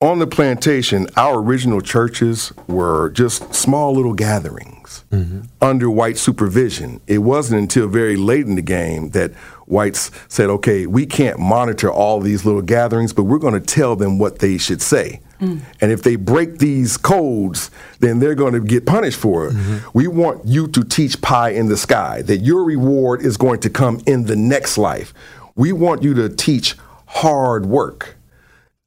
on 0.00 0.18
the 0.18 0.26
plantation, 0.26 1.06
our 1.16 1.40
original 1.40 1.80
churches 1.80 2.52
were 2.66 3.08
just 3.10 3.54
small 3.54 3.94
little 3.94 4.12
gatherings 4.12 5.04
mm-hmm. 5.10 5.42
under 5.62 5.90
white 5.90 6.18
supervision. 6.18 7.00
It 7.06 7.18
wasn't 7.18 7.60
until 7.60 7.88
very 7.88 8.16
late 8.16 8.46
in 8.46 8.56
the 8.56 8.62
game 8.62 9.10
that 9.10 9.32
whites 9.64 10.10
said, 10.28 10.50
okay, 10.50 10.86
we 10.86 11.06
can't 11.06 11.38
monitor 11.38 11.90
all 11.90 12.20
these 12.20 12.44
little 12.44 12.62
gatherings, 12.62 13.14
but 13.14 13.24
we're 13.24 13.38
going 13.38 13.54
to 13.54 13.60
tell 13.60 13.96
them 13.96 14.18
what 14.18 14.40
they 14.40 14.58
should 14.58 14.82
say. 14.82 15.22
Mm. 15.40 15.62
And 15.80 15.90
if 15.90 16.02
they 16.02 16.16
break 16.16 16.58
these 16.58 16.98
codes, 16.98 17.70
then 18.00 18.18
they're 18.18 18.34
going 18.34 18.52
to 18.52 18.60
get 18.60 18.84
punished 18.84 19.18
for 19.18 19.46
it. 19.46 19.54
Mm-hmm. 19.54 19.88
We 19.94 20.08
want 20.08 20.44
you 20.46 20.68
to 20.68 20.84
teach 20.84 21.20
pie 21.22 21.50
in 21.50 21.68
the 21.68 21.76
sky, 21.76 22.20
that 22.22 22.38
your 22.38 22.64
reward 22.64 23.22
is 23.22 23.38
going 23.38 23.60
to 23.60 23.70
come 23.70 24.00
in 24.06 24.26
the 24.26 24.36
next 24.36 24.76
life. 24.76 25.14
We 25.54 25.72
want 25.72 26.02
you 26.02 26.12
to 26.14 26.28
teach 26.28 26.76
hard 27.06 27.64
work 27.64 28.16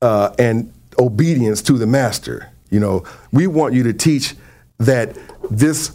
uh, 0.01 0.33
and 0.37 0.71
obedience 0.99 1.61
to 1.63 1.73
the 1.73 1.87
master. 1.87 2.51
You 2.69 2.79
know, 2.79 3.03
we 3.31 3.47
want 3.47 3.73
you 3.73 3.83
to 3.83 3.93
teach 3.93 4.35
that 4.77 5.17
this 5.49 5.91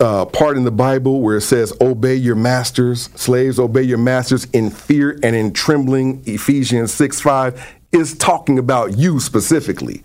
uh, 0.00 0.24
part 0.26 0.56
in 0.56 0.64
the 0.64 0.70
Bible 0.70 1.20
where 1.20 1.36
it 1.36 1.42
says, 1.42 1.72
"Obey 1.80 2.16
your 2.16 2.36
masters, 2.36 3.08
slaves, 3.14 3.58
obey 3.58 3.82
your 3.82 3.98
masters 3.98 4.46
in 4.52 4.70
fear 4.70 5.18
and 5.22 5.34
in 5.34 5.52
trembling." 5.52 6.22
Ephesians 6.26 6.92
six 6.92 7.20
five 7.20 7.74
is 7.92 8.16
talking 8.16 8.58
about 8.58 8.98
you 8.98 9.20
specifically. 9.20 10.02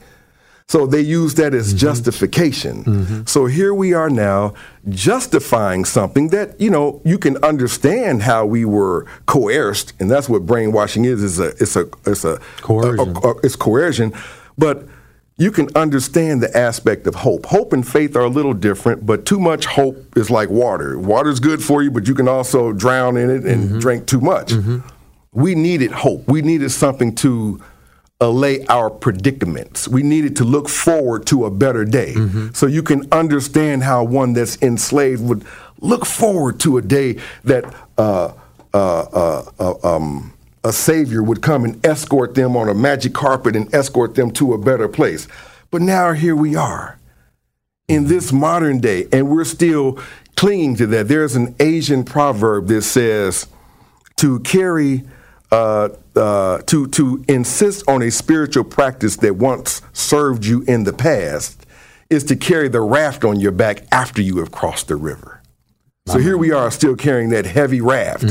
So 0.67 0.88
they 0.88 1.01
use 1.01 1.36
that 1.36 1.53
as 1.53 1.69
mm-hmm. 1.69 1.77
justification. 1.77 2.84
Mm-hmm. 2.84 3.22
So 3.27 3.45
here 3.45 3.74
we 3.74 3.93
are 3.93 4.10
now 4.10 4.55
justifying 4.89 5.86
something 5.86 6.29
that, 6.29 6.60
you 6.60 6.72
know, 6.72 7.01
you 7.05 7.19
can 7.19 7.38
understand 7.43 8.24
how 8.24 8.48
we 8.48 8.65
were 8.65 9.05
coerced, 9.27 9.93
and 10.00 10.10
that's 10.10 10.27
what 10.27 10.45
brainwashing 10.45 11.05
is, 11.05 11.22
is 11.22 11.39
a 11.39 11.50
it's 11.62 11.75
a 11.75 11.88
it's 12.05 12.25
a 12.25 12.39
Coercion. 12.62 13.15
a- 13.15 13.27
a- 13.27 13.38
it's 13.43 13.55
coercion. 13.55 14.12
But 14.57 14.88
you 15.38 15.51
can 15.51 15.67
understand 15.75 16.41
the 16.41 16.57
aspect 16.57 17.05
of 17.05 17.13
hope. 17.15 17.45
Hope 17.45 17.72
and 17.72 17.88
faith 17.88 18.15
are 18.15 18.22
a 18.22 18.29
little 18.29 18.53
different, 18.53 19.05
but 19.05 19.25
too 19.25 19.39
much 19.39 19.65
hope 19.65 20.17
is 20.17 20.31
like 20.31 20.50
water. 20.50 20.98
Water's 20.98 21.39
good 21.39 21.62
for 21.63 21.84
you, 21.84 21.91
but 21.91 22.07
you 22.07 22.15
can 22.15 22.27
also 22.27 22.72
drown 22.72 23.17
in 23.17 23.29
it 23.29 23.43
and 23.43 23.69
mm-hmm. 23.69 23.79
drink 23.79 24.07
too 24.07 24.22
much. 24.22 24.53
We 25.31 25.53
needed 25.53 25.91
hope. 25.91 26.27
We 26.27 26.41
needed 26.41 26.69
something 26.72 27.13
to 27.15 27.62
allay 28.22 28.65
our 28.67 28.89
predicaments. 28.89 29.88
We 29.88 30.01
needed 30.01 30.36
to 30.38 30.43
look 30.45 30.69
forward 30.69 31.25
to 31.27 31.45
a 31.45 31.51
better 31.51 31.84
day. 31.86 32.13
So 32.53 32.65
you 32.65 32.81
can 32.81 33.07
understand 33.12 33.84
how 33.84 34.03
one 34.03 34.34
that's 34.34 34.62
enslaved 34.62 35.22
would 35.24 35.45
look 35.81 36.05
forward 36.05 36.60
to 36.62 36.77
a 36.77 36.81
day 36.81 37.19
that 37.43 37.65
uh, 37.98 38.34
uh, 38.74 39.01
uh, 39.13 39.51
uh, 39.60 39.95
um, 39.95 40.34
a 40.63 40.74
savior 40.74 41.22
would 41.22 41.41
come 41.41 41.63
and 41.63 41.86
escort 41.86 42.36
them 42.36 42.57
on 42.57 42.69
a 42.69 42.74
magic 42.74 43.13
carpet 43.13 43.55
and 43.55 43.74
escort 43.74 44.15
them 44.15 44.31
to 44.31 44.53
a 44.53 44.57
better 44.57 44.88
place. 44.88 45.27
But 45.69 45.81
now 45.81 46.13
here 46.13 46.36
we 46.36 46.55
are 46.55 46.98
in 47.88 48.07
this 48.07 48.31
modern 48.31 48.79
day, 48.79 49.07
and 49.12 49.29
we're 49.29 49.45
still 49.45 50.00
clinging 50.36 50.75
to 50.77 50.88
that. 50.88 51.07
There's 51.07 51.36
an 51.36 51.55
Asian 51.60 52.03
proverb 52.03 52.67
that 52.67 52.81
says 52.81 53.48
to 54.17 54.39
carry, 54.39 55.03
uh, 55.51 55.89
uh, 56.15 56.59
to 56.63 56.87
to 56.87 57.23
insist 57.27 57.83
on 57.87 58.01
a 58.01 58.11
spiritual 58.11 58.63
practice 58.63 59.17
that 59.17 59.35
once 59.35 59.81
served 59.93 60.45
you 60.45 60.63
in 60.63 60.83
the 60.83 60.93
past 60.93 61.65
is 62.09 62.23
to 62.25 62.35
carry 62.35 62.67
the 62.67 62.81
raft 62.81 63.23
on 63.23 63.39
your 63.39 63.51
back 63.51 63.83
after 63.91 64.21
you 64.21 64.37
have 64.37 64.51
crossed 64.51 64.87
the 64.87 64.95
river. 64.95 65.41
So 66.07 66.19
here 66.19 66.37
we 66.37 66.51
are, 66.51 66.69
still 66.69 66.95
carrying 66.95 67.29
that 67.29 67.47
heavy 67.47 67.81
raft. 67.81 68.25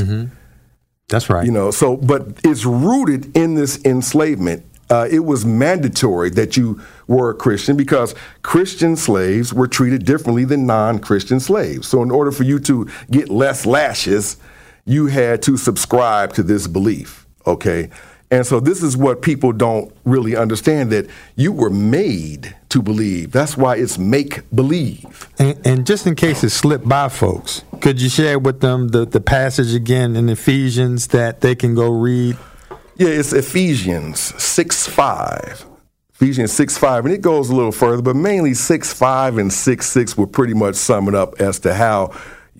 That's 1.09 1.29
right. 1.29 1.45
You 1.45 1.51
know, 1.51 1.71
so 1.71 1.97
but 1.97 2.39
it's 2.43 2.65
rooted 2.65 3.35
in 3.35 3.55
this 3.55 3.83
enslavement. 3.83 4.65
Uh, 4.89 5.07
it 5.09 5.19
was 5.19 5.45
mandatory 5.45 6.29
that 6.29 6.55
you 6.55 6.79
were 7.07 7.31
a 7.31 7.33
Christian 7.33 7.75
because 7.75 8.13
Christian 8.43 8.95
slaves 8.95 9.51
were 9.53 9.67
treated 9.67 10.05
differently 10.05 10.45
than 10.45 10.67
non-Christian 10.67 11.39
slaves. 11.39 11.87
So 11.87 12.03
in 12.03 12.11
order 12.11 12.31
for 12.31 12.43
you 12.43 12.59
to 12.59 12.87
get 13.09 13.29
less 13.29 13.65
lashes, 13.65 14.37
you 14.85 15.07
had 15.07 15.41
to 15.43 15.57
subscribe 15.57 16.33
to 16.33 16.43
this 16.43 16.67
belief. 16.67 17.25
Okay. 17.45 17.89
And 18.31 18.45
so 18.45 18.59
this 18.59 18.81
is 18.81 18.97
what 18.97 19.21
people 19.21 19.51
don't 19.51 19.95
really 20.03 20.35
understand 20.35 20.91
that 20.91 21.07
you 21.35 21.51
were 21.51 21.69
made 21.69 22.55
to 22.69 22.81
believe. 22.81 23.31
That's 23.31 23.55
why 23.55 23.75
it's 23.75 23.97
make 23.97 24.49
believe. 24.53 25.29
And, 25.37 25.59
and 25.65 25.87
just 25.87 26.07
in 26.07 26.15
case 26.15 26.43
it 26.43 26.49
slipped 26.49 26.87
by 26.87 27.09
folks, 27.09 27.63
could 27.81 28.01
you 28.01 28.09
share 28.09 28.39
with 28.39 28.61
them 28.61 28.89
the, 28.89 29.05
the 29.05 29.21
passage 29.21 29.73
again 29.73 30.15
in 30.15 30.27
Ephesians 30.27 31.07
that 31.07 31.41
they 31.41 31.55
can 31.55 31.75
go 31.75 31.89
read? 31.89 32.37
Yeah, 32.95 33.09
it's 33.09 33.31
Ephesians 33.31 34.19
6 34.41 34.87
5. 34.87 35.65
Ephesians 36.15 36.51
6 36.53 36.77
5. 36.77 37.05
And 37.05 37.13
it 37.13 37.21
goes 37.21 37.49
a 37.49 37.55
little 37.55 37.71
further, 37.71 38.01
but 38.01 38.15
mainly 38.15 38.53
6 38.53 38.93
5 38.93 39.37
and 39.37 39.53
6 39.53 39.85
6 39.85 40.17
will 40.17 40.27
pretty 40.27 40.53
much 40.53 40.75
sum 40.75 41.07
it 41.07 41.15
up 41.15 41.39
as 41.39 41.59
to 41.59 41.75
how 41.75 42.11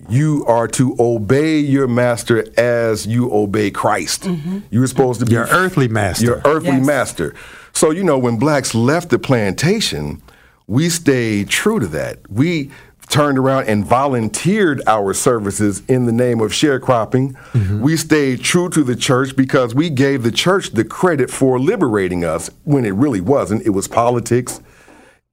you 0.08 0.44
are 0.46 0.68
to 0.68 0.94
obey 0.98 1.58
your 1.58 1.88
master 1.88 2.44
as 2.58 3.06
you 3.06 3.32
obey 3.32 3.70
Christ. 3.70 4.28
You're 4.70 4.86
supposed 4.86 5.20
to 5.20 5.26
be 5.26 5.32
Your 5.32 5.46
earthly 5.46 5.88
master. 5.88 6.24
Your 6.24 6.42
earthly 6.44 6.68
Yes. 6.76 6.86
master. 6.86 7.34
So, 7.72 7.90
you 7.90 8.04
know, 8.04 8.18
when 8.18 8.36
blacks 8.38 8.74
left 8.74 9.10
the 9.10 9.18
plantation, 9.18 10.20
we 10.66 10.88
stayed 10.88 11.48
true 11.48 11.80
to 11.80 11.86
that. 11.88 12.18
We 12.30 12.70
turned 13.08 13.38
around 13.38 13.68
and 13.68 13.84
volunteered 13.86 14.82
our 14.86 15.14
services 15.14 15.82
in 15.88 16.06
the 16.06 16.12
name 16.12 16.40
of 16.40 16.50
sharecropping. 16.50 17.34
We 17.80 17.96
stayed 17.96 18.42
true 18.42 18.68
to 18.70 18.82
the 18.82 18.96
church 18.96 19.36
because 19.36 19.74
we 19.74 19.90
gave 19.90 20.22
the 20.24 20.32
church 20.32 20.70
the 20.72 20.84
credit 20.84 21.30
for 21.30 21.58
liberating 21.60 22.24
us 22.24 22.50
when 22.64 22.84
it 22.84 22.94
really 22.94 23.20
wasn't. 23.20 23.64
It 23.64 23.70
was 23.70 23.86
politics. 23.88 24.60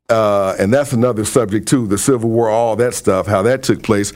Uh, 0.10 0.56
and 0.60 0.72
that's 0.74 0.94
another 0.94 1.26
subject 1.26 1.68
too 1.68 1.88
the 1.88 1.98
Civil 1.98 2.30
War, 2.30 2.50
all 2.50 2.76
that 2.76 2.94
stuff, 2.94 3.26
how 3.26 3.42
that 3.44 3.64
took 3.64 3.82
place. 3.84 4.14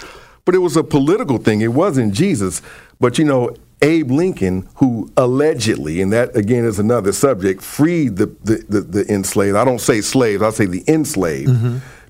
But 0.48 0.56
it 0.56 0.60
was 0.60 0.78
a 0.78 0.84
political 0.84 1.38
thing. 1.40 1.60
It 1.60 1.74
wasn't 1.74 2.14
Jesus. 2.14 2.62
But 3.02 3.20
you 3.20 3.26
know, 3.26 3.54
Abe 3.82 4.10
Lincoln, 4.10 4.70
who 4.76 5.12
allegedly, 5.18 6.02
and 6.02 6.12
that 6.14 6.34
again 6.38 6.64
is 6.64 6.80
another 6.80 7.12
subject, 7.12 7.62
freed 7.62 8.16
the 8.16 8.28
the, 8.46 8.64
the, 8.70 8.82
the 8.82 9.14
enslaved. 9.14 9.58
I 9.58 9.66
don't 9.66 9.82
say 9.82 10.00
slaves, 10.00 10.42
I 10.42 10.50
say 10.52 10.66
the 10.66 10.86
enslaved, 10.88 11.52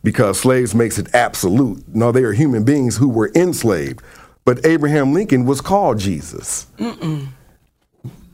because 0.04 0.39
slaves 0.39 0.76
makes 0.76 1.00
it 1.00 1.13
absolute. 1.15 1.84
No, 1.95 2.12
they 2.12 2.21
are 2.23 2.32
human 2.32 2.63
beings 2.63 2.97
who 2.97 3.10
were 3.10 3.32
enslaved. 3.34 4.04
But 4.45 4.63
Abraham 4.67 5.13
Lincoln 5.13 5.45
was 5.45 5.60
called 5.60 5.97
Jesus. 5.97 6.67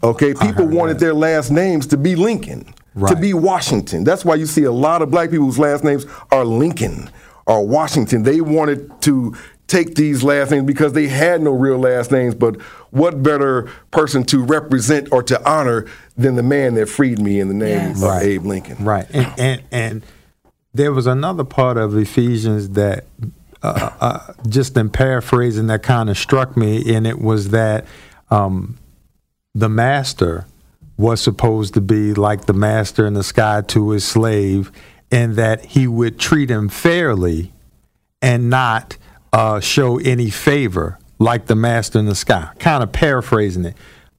Okay, 0.04 0.34
people 0.34 0.68
wanted 0.68 0.96
that. 0.96 1.00
their 1.00 1.13
last 1.13 1.50
names 1.50 1.88
to 1.88 1.98
be 1.98 2.18
Lincoln, 2.18 2.74
to 3.08 3.16
be 3.16 3.34
Washington. 3.34 4.04
That's 4.04 4.26
why 4.26 4.36
you 4.36 4.48
see 4.48 4.66
a 4.66 4.72
lot 4.72 5.02
of 5.02 5.10
black 5.10 5.32
people 5.32 5.46
whose 5.46 5.58
last 5.60 5.86
names 5.86 6.06
are 6.30 6.44
Lincoln 6.44 7.10
or 7.46 7.66
Washington. 7.66 8.24
They 8.24 8.42
wanted 8.42 9.02
to 9.04 9.36
take 9.67 9.95
these 9.95 10.23
last 10.23 10.52
names 10.52 10.65
because 10.65 10.93
they 10.93 11.08
had 11.08 11.41
no 11.41 11.52
real 11.52 11.78
last 11.80 12.12
names, 12.12 12.36
but 12.36 12.60
what 12.91 13.23
better 13.23 13.63
person 13.91 14.23
to 14.26 14.43
represent 14.43 15.12
or 15.12 15.23
to 15.23 15.49
honor 15.49 15.86
than 16.17 16.36
the 16.36 16.43
man 16.43 16.76
that 16.76 16.88
freed 16.89 17.19
me 17.19 17.39
in 17.39 17.47
the 17.47 17.54
name 17.54 17.80
Yes. 17.80 17.97
of 17.97 18.04
Right. 18.04 18.23
Abe 18.23 18.45
Lincoln? 18.45 18.84
Right. 18.86 19.08
And, 19.12 19.39
and, 19.39 19.63
and 19.71 20.06
there 20.73 20.91
was 20.91 21.08
another 21.08 21.43
part 21.43 21.78
of 21.78 21.97
Ephesians 21.97 22.69
that, 22.71 23.06
uh, 23.63 23.89
uh, 24.02 24.34
just 24.47 24.76
in 24.78 24.89
paraphrasing, 24.89 25.67
that 25.67 25.82
kind 25.84 26.10
of 26.10 26.17
struck 26.17 26.58
me, 26.58 26.93
and 26.93 27.08
it 27.08 27.19
was 27.19 27.49
that 27.52 27.86
um, 28.30 28.78
the 29.56 29.69
master 29.69 30.45
was 30.97 31.21
supposed 31.21 31.73
to 31.73 31.82
be 31.82 32.13
like 32.13 32.45
the 32.45 32.54
master 32.54 33.08
in 33.08 33.13
the 33.13 33.23
sky 33.23 33.62
to 33.62 33.91
his 33.91 34.04
slave, 34.04 34.71
and 35.12 35.36
that 35.36 35.63
he 35.65 35.88
would 35.88 36.19
treat 36.19 36.49
him 36.52 36.67
fairly 36.69 37.52
and 38.21 38.49
not 38.49 38.97
uh, 39.34 39.60
show 39.60 39.98
any 40.00 40.30
favor 40.30 40.98
like 41.19 41.48
the 41.48 41.56
master 41.56 42.00
in 42.00 42.06
the 42.06 42.15
sky. 42.15 42.50
Kind 42.60 42.84
of 42.84 42.91
paraphrasing 42.91 43.65
it. 43.65 43.76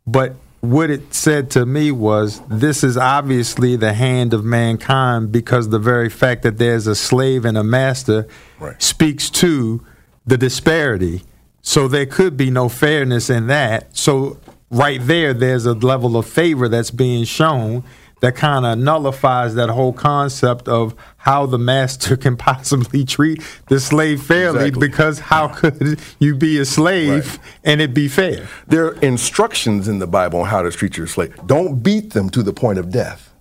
But 0.07 0.35
what 0.61 0.91
it 0.91 1.13
said 1.15 1.51
to 1.53 1.65
me 1.67 1.91
was 1.91 2.41
this 2.49 2.83
is 2.83 2.97
obviously 2.97 3.77
the 3.77 3.93
hand 3.93 4.33
of 4.35 4.45
mankind 4.45 5.31
because 5.31 5.69
the 5.69 5.79
very 5.79 6.09
fact 6.09 6.43
that 6.43 6.59
there's 6.59 6.87
a 6.87 6.95
slave 6.95 7.45
and 7.45 7.57
a 7.57 7.65
master 7.65 8.27
Right. 8.59 8.81
speaks 8.83 9.29
to 9.31 9.85
the 10.27 10.37
disparity. 10.39 11.23
So 11.63 11.87
there 11.87 12.07
could 12.07 12.37
be 12.37 12.51
no 12.51 12.69
fairness 12.69 13.29
in 13.31 13.47
that. 13.49 13.97
So 13.97 14.39
right 14.71 15.01
there, 15.03 15.33
there's 15.35 15.67
a 15.67 15.75
level 15.75 16.17
of 16.17 16.27
favor 16.27 16.69
that's 16.69 16.91
being 16.91 17.25
shown 17.25 17.85
that 18.21 18.37
kind 18.37 18.65
of 18.65 18.79
nullifies 18.79 19.55
that 19.55 19.69
whole 19.69 19.93
concept 19.93 20.69
of 20.69 20.95
how 21.19 21.47
the 21.47 21.59
master 21.59 22.17
can 22.25 22.37
possibly 22.37 23.05
treat 23.05 23.43
the 23.69 23.81
slave 23.81 24.23
fairly 24.23 24.69
Exactly. 24.69 24.89
because 24.89 25.19
how 25.19 25.49
could 25.49 26.01
you 26.19 26.35
be 26.35 26.59
a 26.59 26.65
slave 26.65 27.29
Right. 27.29 27.39
and 27.65 27.81
it 27.81 27.95
be 27.95 28.09
fair? 28.09 28.49
There 28.67 28.87
are 28.87 28.95
instructions 29.01 29.89
in 29.89 29.99
the 29.99 30.07
Bible 30.07 30.41
on 30.41 30.49
how 30.49 30.63
to 30.63 30.71
treat 30.71 30.97
your 30.97 31.07
slave. 31.07 31.35
Don't 31.47 31.83
beat 31.83 32.13
them 32.13 32.31
to 32.31 32.43
the 32.43 32.53
point 32.53 32.79
of 32.79 32.91
death. 32.91 33.33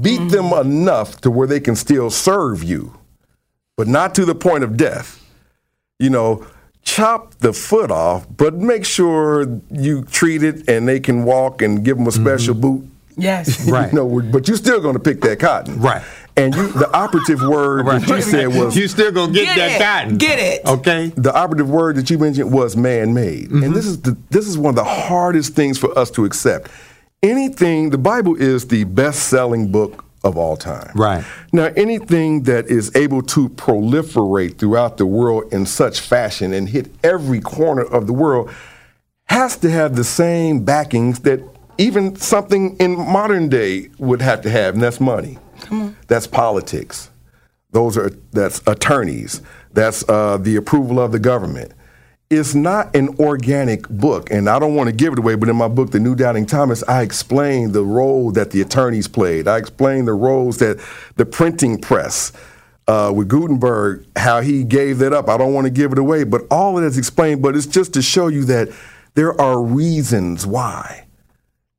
Beat 0.00 0.20
mm-hmm. 0.20 0.50
them 0.50 0.66
enough 0.66 1.20
to 1.20 1.30
where 1.30 1.46
they 1.46 1.60
can 1.60 1.76
still 1.76 2.10
serve 2.10 2.64
you, 2.64 2.98
but 3.76 3.86
not 3.86 4.14
to 4.16 4.24
the 4.24 4.34
point 4.34 4.64
of 4.64 4.76
death. 4.76 5.20
You 6.00 6.10
know, 6.10 6.44
chop 6.82 7.34
the 7.36 7.52
foot 7.52 7.92
off, 7.92 8.26
but 8.36 8.54
make 8.54 8.84
sure 8.84 9.60
you 9.70 10.02
treat 10.02 10.42
it 10.42 10.68
and 10.68 10.88
they 10.88 10.98
can 10.98 11.24
walk 11.24 11.62
and 11.62 11.84
give 11.84 11.96
them 11.96 12.08
a 12.08 12.12
special 12.12 12.54
mm-hmm. 12.54 12.78
boot 12.78 12.90
Yes. 13.16 13.68
Right. 13.70 13.92
you 13.92 13.96
know, 13.98 14.22
but 14.22 14.48
you're 14.48 14.56
still 14.56 14.80
going 14.80 14.94
to 14.94 15.00
pick 15.00 15.20
that 15.22 15.38
cotton. 15.38 15.80
Right. 15.80 16.02
And 16.36 16.54
you, 16.54 16.68
the 16.72 16.90
operative 16.92 17.40
word 17.42 17.86
that 17.86 18.08
you 18.08 18.20
said 18.32 18.48
was 18.48 18.76
you 18.76 18.88
still 18.88 19.12
gonna 19.12 19.32
get, 19.32 19.44
Get 19.44 19.56
that 19.56 19.80
it. 19.80 19.84
cotton. 19.84 20.18
Get 20.18 20.38
it. 20.40 20.64
Okay. 20.66 21.12
the 21.16 21.32
operative 21.32 21.70
word 21.70 21.94
that 21.96 22.10
you 22.10 22.18
mentioned 22.18 22.52
was 22.52 22.76
man-made, 22.76 23.44
Mm-hmm. 23.50 23.62
and 23.62 23.74
this 23.74 23.86
is 23.86 24.02
the, 24.02 24.16
this 24.30 24.48
is 24.48 24.58
one 24.58 24.70
of 24.70 24.74
the 24.76 24.82
hardest 24.84 25.54
things 25.54 25.78
for 25.78 25.96
us 25.96 26.10
to 26.12 26.24
accept. 26.24 26.70
Anything, 27.22 27.90
the 27.90 27.98
Bible 27.98 28.34
is 28.34 28.66
the 28.66 28.82
best-selling 28.84 29.70
book 29.70 30.04
of 30.24 30.36
all 30.36 30.56
time. 30.56 30.90
Right. 30.96 31.24
Now, 31.52 31.66
anything 31.76 32.42
that 32.44 32.66
is 32.66 32.94
able 32.96 33.22
to 33.22 33.48
proliferate 33.50 34.58
throughout 34.58 34.96
the 34.96 35.06
world 35.06 35.52
in 35.52 35.66
such 35.66 36.00
fashion 36.00 36.52
and 36.52 36.68
hit 36.68 36.90
every 37.04 37.40
corner 37.40 37.82
of 37.82 38.06
the 38.08 38.12
world 38.12 38.50
has 39.26 39.56
to 39.58 39.70
have 39.70 39.94
the 39.96 40.04
same 40.04 40.64
backings 40.64 41.20
that 41.20 41.40
even 41.78 42.16
something 42.16 42.76
in 42.78 42.96
modern 42.96 43.48
day 43.48 43.90
would 43.98 44.22
have 44.22 44.42
to 44.42 44.50
have, 44.50 44.74
and 44.74 44.82
that's 44.82 45.00
money. 45.00 45.38
That's 46.08 46.26
politics. 46.26 47.10
Those 47.70 47.96
are 47.96 48.10
that's 48.32 48.62
attorneys. 48.66 49.42
That's 49.72 50.08
uh, 50.08 50.36
the 50.36 50.56
approval 50.56 51.00
of 51.00 51.12
the 51.12 51.18
government. 51.18 51.72
It's 52.30 52.54
not 52.54 52.94
an 52.96 53.16
organic 53.18 53.88
book, 53.88 54.30
and 54.30 54.48
I 54.48 54.58
don't 54.58 54.74
want 54.74 54.88
to 54.88 54.94
give 54.94 55.12
it 55.12 55.18
away. 55.18 55.34
But 55.34 55.48
in 55.48 55.56
my 55.56 55.68
book, 55.68 55.90
The 55.90 56.00
New 56.00 56.14
Doubting 56.14 56.46
Thomas, 56.46 56.82
I 56.88 57.02
explain 57.02 57.72
the 57.72 57.84
role 57.84 58.30
that 58.32 58.50
the 58.50 58.60
attorneys 58.60 59.08
played. 59.08 59.46
I 59.46 59.58
explain 59.58 60.04
the 60.04 60.14
roles 60.14 60.58
that 60.58 60.80
the 61.16 61.26
printing 61.26 61.80
press 61.80 62.32
uh, 62.86 63.12
with 63.14 63.28
Gutenberg, 63.28 64.06
how 64.16 64.40
he 64.40 64.64
gave 64.64 64.98
that 64.98 65.12
up. 65.12 65.28
I 65.28 65.36
don't 65.36 65.54
want 65.54 65.66
to 65.66 65.70
give 65.70 65.92
it 65.92 65.98
away, 65.98 66.24
but 66.24 66.42
all 66.50 66.76
of 66.76 66.84
that's 66.84 66.96
explained. 66.98 67.42
But 67.42 67.56
it's 67.56 67.66
just 67.66 67.92
to 67.94 68.02
show 68.02 68.28
you 68.28 68.44
that 68.46 68.68
there 69.14 69.38
are 69.40 69.62
reasons 69.62 70.46
why 70.46 71.03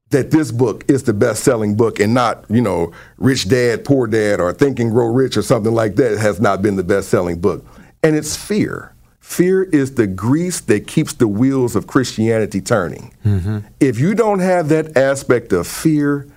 that 0.10 0.32
this 0.32 0.52
book 0.52 0.86
is 0.88 1.04
the 1.04 1.14
best-selling 1.14 1.76
book 1.76 2.00
and 2.00 2.14
not, 2.14 2.46
you 2.50 2.62
know, 2.62 2.92
Rich 3.18 3.50
Dad, 3.50 3.84
Poor 3.84 4.08
Dad 4.08 4.40
or 4.40 4.54
Think 4.54 4.80
and 4.80 4.92
Grow 4.92 5.08
Rich 5.08 5.36
or 5.36 5.42
something 5.42 5.74
like 5.74 5.96
that 5.96 6.18
has 6.18 6.40
not 6.40 6.62
been 6.62 6.76
the 6.76 6.84
best-selling 6.84 7.40
book. 7.40 7.66
And 8.04 8.16
it's 8.16 8.36
fear. 8.36 8.94
Fear 9.20 9.64
is 9.64 9.96
the 9.96 10.06
grease 10.06 10.62
that 10.62 10.86
keeps 10.86 11.14
the 11.14 11.28
wheels 11.28 11.76
of 11.76 11.88
Christianity 11.88 12.62
turning. 12.62 13.16
Mm-hmm. 13.26 13.60
If 13.80 14.00
you 14.00 14.14
don't 14.14 14.40
have 14.40 14.70
that 14.70 14.96
aspect 14.96 15.52
of 15.52 15.66
fear, 15.66 16.28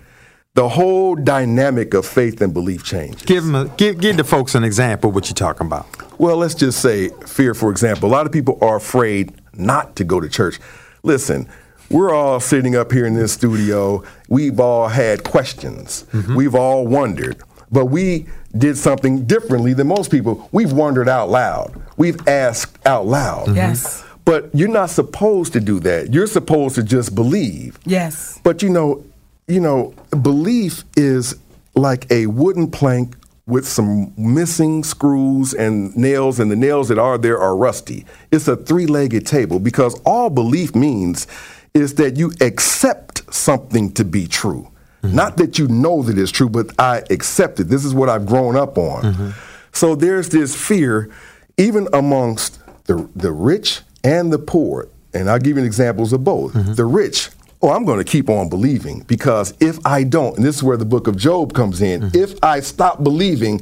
the 0.55 0.71
whole 0.71 1.15
dynamic 1.15 1.93
of 1.93 2.07
faith 2.07 2.41
and 2.41 2.55
belief 2.55 2.83
changes. 2.83 3.23
Give 3.23 3.45
them 3.45 3.55
a, 3.55 3.69
give 3.77 4.01
give 4.01 4.17
the 4.17 4.25
folks 4.25 4.55
an 4.55 4.65
example 4.65 5.11
of 5.11 5.15
what 5.15 5.29
you're 5.29 5.35
talking 5.35 5.67
about. 5.67 5.87
Well, 6.19 6.39
let's 6.39 6.55
just 6.55 6.81
say 6.81 7.11
fear, 7.27 7.53
for 7.55 7.71
example. 7.71 8.09
A 8.09 8.13
lot 8.13 8.27
of 8.27 8.33
people 8.33 8.59
are 8.63 8.77
afraid 8.77 9.35
not 9.53 9.95
to 9.97 10.05
go 10.05 10.19
to 10.19 10.29
church. 10.29 10.59
Listen, 11.03 11.47
we're 11.91 12.15
all 12.15 12.41
sitting 12.41 12.77
up 12.77 12.93
here 12.93 13.07
in 13.07 13.15
this 13.15 13.33
studio. 13.33 14.03
We've 14.29 14.61
all 14.61 14.89
had 14.89 15.25
questions. 15.25 16.05
Mm-hmm. 16.13 16.35
We've 16.35 16.55
all 16.55 16.87
wondered. 16.87 17.43
But 17.71 17.87
we 17.87 18.27
did 18.57 18.77
something 18.77 19.25
differently 19.27 19.75
than 19.75 19.89
most 19.89 20.11
people. 20.11 20.49
We've 20.53 20.73
wondered 20.73 21.09
out 21.09 21.29
loud. 21.29 21.81
We've 21.97 22.27
asked 22.27 22.79
out 22.87 23.07
loud. 23.07 23.47
Mm-hmm. 23.47 23.57
Yes. 23.57 24.05
But 24.25 24.51
you're 24.55 24.69
not 24.69 24.91
supposed 24.91 25.55
to 25.55 25.61
do 25.61 25.81
that. 25.81 26.13
You're 26.13 26.27
supposed 26.27 26.75
to 26.75 26.83
just 26.83 27.15
believe. 27.15 27.79
Yes. 27.85 28.41
But 28.43 28.63
you 28.63 28.69
know, 28.69 29.05
you 29.47 29.61
know, 29.61 29.95
belief 30.23 30.85
is 30.97 31.37
like 31.75 32.11
a 32.11 32.27
wooden 32.27 32.71
plank 32.71 33.15
with 33.47 33.67
some 33.67 34.13
missing 34.19 34.85
screws 34.85 35.55
and 35.55 35.97
nails, 35.97 36.39
and 36.39 36.51
the 36.51 36.57
nails 36.57 36.89
that 36.89 36.99
are 36.99 37.17
there 37.17 37.39
are 37.39 37.57
rusty. 37.57 38.05
It's 38.31 38.47
a 38.47 38.57
three-legged 38.57 39.27
table 39.27 39.59
because 39.59 39.99
all 40.05 40.29
belief 40.29 40.75
means 40.75 41.27
is 41.75 41.95
that 41.97 42.17
you 42.17 42.33
accept 42.41 43.33
something 43.33 43.93
to 43.93 44.05
be 44.05 44.27
true. 44.27 44.71
Mm-hmm. 45.03 45.17
Not 45.17 45.37
that 45.37 45.59
you 45.59 45.69
know 45.69 46.03
that 46.03 46.19
it's 46.19 46.31
true, 46.31 46.49
but 46.49 46.71
I 46.79 47.03
accept 47.11 47.61
it. 47.61 47.65
This 47.65 47.85
is 47.85 47.95
what 47.95 48.09
I've 48.09 48.27
grown 48.27 48.57
up 48.57 48.79
on. 48.79 49.03
Mm-hmm. 49.03 49.31
So 49.73 49.95
there's 49.95 50.31
this 50.31 50.57
fear, 50.57 51.11
even 51.57 51.89
amongst 51.93 52.59
the, 52.87 53.09
the 53.15 53.31
rich 53.33 53.83
and 54.03 54.33
the 54.33 54.39
poor. 54.39 54.89
And 55.15 55.31
I'll 55.31 55.39
give 55.39 55.57
you 55.57 55.65
examples 55.65 56.13
of 56.13 56.25
both. 56.25 56.53
Mm-hmm. 56.53 56.75
The 56.75 56.85
rich, 56.85 57.31
oh, 57.63 57.71
I'm 57.71 57.85
going 57.85 57.99
to 57.99 58.05
keep 58.05 58.29
on 58.29 58.49
believing 58.49 59.03
because 59.03 59.55
if 59.61 59.79
I 59.87 60.05
don't, 60.05 60.37
and 60.37 60.45
this 60.45 60.57
is 60.57 60.63
where 60.63 60.77
the 60.77 60.85
book 60.85 61.07
of 61.07 61.17
Job 61.17 61.55
comes 61.55 61.81
in, 61.81 62.11
if 62.15 62.43
I 62.43 62.61
stop 62.61 63.03
believing, 63.03 63.61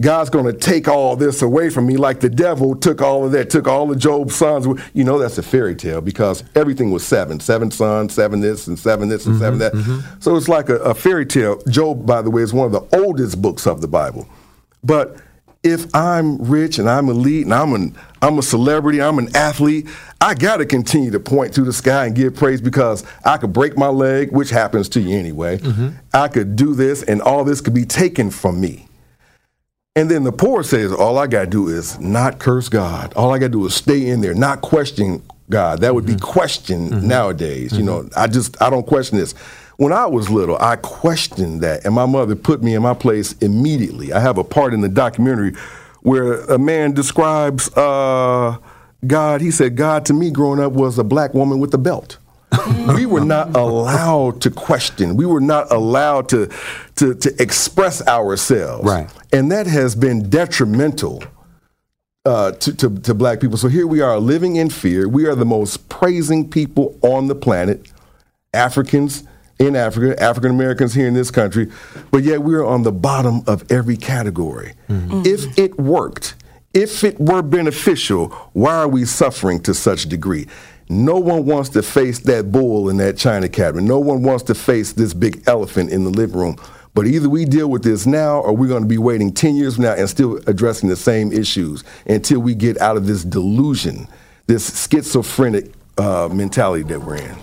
God's 0.00 0.30
going 0.30 0.46
to 0.46 0.52
take 0.52 0.88
all 0.88 1.16
this 1.16 1.42
away 1.42 1.70
from 1.70 1.86
me 1.86 1.96
like 1.96 2.20
the 2.20 2.30
devil 2.30 2.74
took 2.74 3.02
all 3.02 3.24
of 3.24 3.32
that, 3.32 3.50
took 3.50 3.68
all 3.68 3.90
of 3.90 3.98
Job's 3.98 4.34
sons. 4.34 4.66
You 4.94 5.04
know, 5.04 5.18
that's 5.18 5.38
a 5.38 5.42
fairy 5.42 5.76
tale 5.76 6.00
because 6.00 6.44
everything 6.54 6.90
was 6.90 7.06
seven 7.06 7.40
seven 7.40 7.70
sons, 7.70 8.14
seven 8.14 8.40
this, 8.40 8.66
and 8.66 8.78
seven 8.78 9.08
this, 9.08 9.26
and 9.26 9.38
seven 9.38 9.58
mm-hmm, 9.58 9.78
that. 9.78 9.84
Mm-hmm. 9.84 10.20
So 10.20 10.36
it's 10.36 10.48
like 10.48 10.68
a, 10.68 10.76
a 10.76 10.94
fairy 10.94 11.26
tale. 11.26 11.60
Job, 11.68 12.06
by 12.06 12.22
the 12.22 12.30
way, 12.30 12.42
is 12.42 12.52
one 12.52 12.66
of 12.66 12.72
the 12.72 12.98
oldest 12.98 13.40
books 13.40 13.66
of 13.66 13.80
the 13.80 13.88
Bible. 13.88 14.26
But 14.82 15.16
if 15.62 15.94
I'm 15.94 16.38
rich 16.38 16.78
and 16.78 16.90
I'm 16.90 17.08
elite 17.08 17.44
and 17.44 17.54
I'm 17.54 17.72
an 17.74 17.96
I'm 18.20 18.38
a 18.38 18.42
celebrity, 18.42 19.00
I'm 19.00 19.18
an 19.18 19.34
athlete, 19.36 19.88
I 20.20 20.34
gotta 20.34 20.66
continue 20.66 21.10
to 21.10 21.20
point 21.20 21.54
to 21.54 21.62
the 21.62 21.72
sky 21.72 22.06
and 22.06 22.14
give 22.14 22.34
praise 22.34 22.60
because 22.60 23.04
I 23.24 23.36
could 23.36 23.52
break 23.52 23.76
my 23.76 23.88
leg, 23.88 24.32
which 24.32 24.50
happens 24.50 24.88
to 24.90 25.00
you 25.00 25.16
anyway. 25.16 25.58
Mm-hmm. 25.58 25.90
I 26.12 26.28
could 26.28 26.56
do 26.56 26.74
this 26.74 27.02
and 27.02 27.22
all 27.22 27.44
this 27.44 27.60
could 27.60 27.74
be 27.74 27.84
taken 27.84 28.30
from 28.30 28.60
me. 28.60 28.88
And 29.94 30.10
then 30.10 30.24
the 30.24 30.32
poor 30.32 30.62
says, 30.62 30.90
all 30.90 31.18
I 31.18 31.26
gotta 31.26 31.50
do 31.50 31.68
is 31.68 31.98
not 32.00 32.38
curse 32.38 32.70
God. 32.70 33.12
All 33.14 33.34
I 33.34 33.38
gotta 33.38 33.52
do 33.52 33.66
is 33.66 33.74
stay 33.74 34.08
in 34.08 34.22
there, 34.22 34.32
not 34.32 34.62
question 34.62 35.22
God. 35.50 35.80
That 35.82 35.94
would 35.94 36.06
be 36.06 36.14
mm-hmm. 36.14 36.24
questioned 36.24 36.92
mm-hmm. 36.92 37.08
nowadays. 37.08 37.76
You 37.76 37.82
know, 37.84 38.02
mm-hmm. 38.02 38.18
I 38.18 38.26
just 38.26 38.60
I 38.62 38.70
don't 38.70 38.86
question 38.86 39.18
this. 39.18 39.34
When 39.76 39.92
I 39.92 40.06
was 40.06 40.30
little, 40.30 40.56
I 40.58 40.76
questioned 40.76 41.60
that, 41.60 41.84
and 41.84 41.94
my 41.94 42.06
mother 42.06 42.36
put 42.36 42.62
me 42.62 42.74
in 42.74 42.82
my 42.82 42.94
place 42.94 43.32
immediately. 43.40 44.14
I 44.14 44.20
have 44.20 44.38
a 44.38 44.44
part 44.44 44.72
in 44.72 44.80
the 44.80 44.88
documentary 44.88 45.52
where 46.00 46.40
a 46.44 46.58
man 46.58 46.92
describes 46.92 47.70
uh, 47.76 48.56
God. 49.06 49.40
He 49.42 49.50
said, 49.50 49.76
God 49.76 50.06
to 50.06 50.14
me 50.14 50.30
growing 50.30 50.60
up 50.60 50.72
was 50.72 50.98
a 50.98 51.04
black 51.04 51.34
woman 51.34 51.58
with 51.58 51.74
a 51.74 51.78
belt. 51.78 52.16
we 52.94 53.06
were 53.06 53.24
not 53.24 53.56
allowed 53.56 54.40
to 54.42 54.50
question. 54.50 55.16
We 55.16 55.26
were 55.26 55.40
not 55.40 55.70
allowed 55.72 56.28
to, 56.30 56.50
to, 56.96 57.14
to 57.14 57.42
express 57.42 58.06
ourselves. 58.06 58.84
Right. 58.84 59.10
And 59.32 59.50
that 59.52 59.66
has 59.66 59.94
been 59.94 60.28
detrimental 60.28 61.22
uh, 62.24 62.52
to, 62.52 62.74
to, 62.76 62.98
to 63.00 63.14
black 63.14 63.40
people. 63.40 63.56
So 63.56 63.68
here 63.68 63.86
we 63.86 64.00
are 64.00 64.18
living 64.18 64.56
in 64.56 64.70
fear. 64.70 65.08
We 65.08 65.26
are 65.26 65.34
the 65.34 65.44
most 65.44 65.88
praising 65.88 66.48
people 66.48 66.98
on 67.02 67.26
the 67.26 67.34
planet, 67.34 67.90
Africans 68.52 69.24
in 69.58 69.76
Africa, 69.76 70.20
African 70.20 70.50
Americans 70.50 70.94
here 70.94 71.06
in 71.06 71.14
this 71.14 71.30
country, 71.30 71.70
but 72.10 72.22
yet 72.22 72.42
we 72.42 72.54
are 72.54 72.64
on 72.64 72.82
the 72.82 72.92
bottom 72.92 73.42
of 73.46 73.70
every 73.70 73.96
category. 73.96 74.74
If 75.24 75.58
it 75.58 75.78
worked, 75.78 76.34
if 76.74 77.04
it 77.04 77.20
were 77.20 77.42
beneficial, 77.42 78.28
why 78.52 78.74
are 78.74 78.88
we 78.88 79.04
suffering 79.04 79.60
to 79.62 79.74
such 79.74 80.08
degree? 80.08 80.46
No 80.92 81.16
one 81.16 81.46
wants 81.46 81.70
to 81.70 81.82
face 81.82 82.18
that 82.18 82.52
bull 82.52 82.90
in 82.90 82.98
that 82.98 83.16
china 83.16 83.48
cabinet. 83.48 83.84
No 83.84 83.98
one 83.98 84.22
wants 84.22 84.42
to 84.44 84.54
face 84.54 84.92
this 84.92 85.14
big 85.14 85.42
elephant 85.46 85.88
in 85.88 86.04
the 86.04 86.10
living 86.10 86.38
room. 86.38 86.56
But 86.92 87.06
either 87.06 87.30
we 87.30 87.46
deal 87.46 87.70
with 87.70 87.82
this 87.82 88.04
now 88.04 88.40
or 88.40 88.54
we're 88.54 88.68
going 88.68 88.82
to 88.82 88.88
be 88.88 88.98
waiting 88.98 89.32
10 89.32 89.56
years 89.56 89.76
from 89.76 89.84
now 89.84 89.94
and 89.94 90.06
still 90.06 90.36
addressing 90.46 90.90
the 90.90 90.96
same 90.96 91.32
issues 91.32 91.82
until 92.06 92.40
we 92.40 92.54
get 92.54 92.78
out 92.78 92.98
of 92.98 93.06
this 93.06 93.24
delusion, 93.24 94.06
this 94.48 94.86
schizophrenic 94.86 95.72
uh, 95.96 96.28
mentality 96.30 96.82
that 96.82 97.00
we're 97.00 97.16
in. 97.16 97.36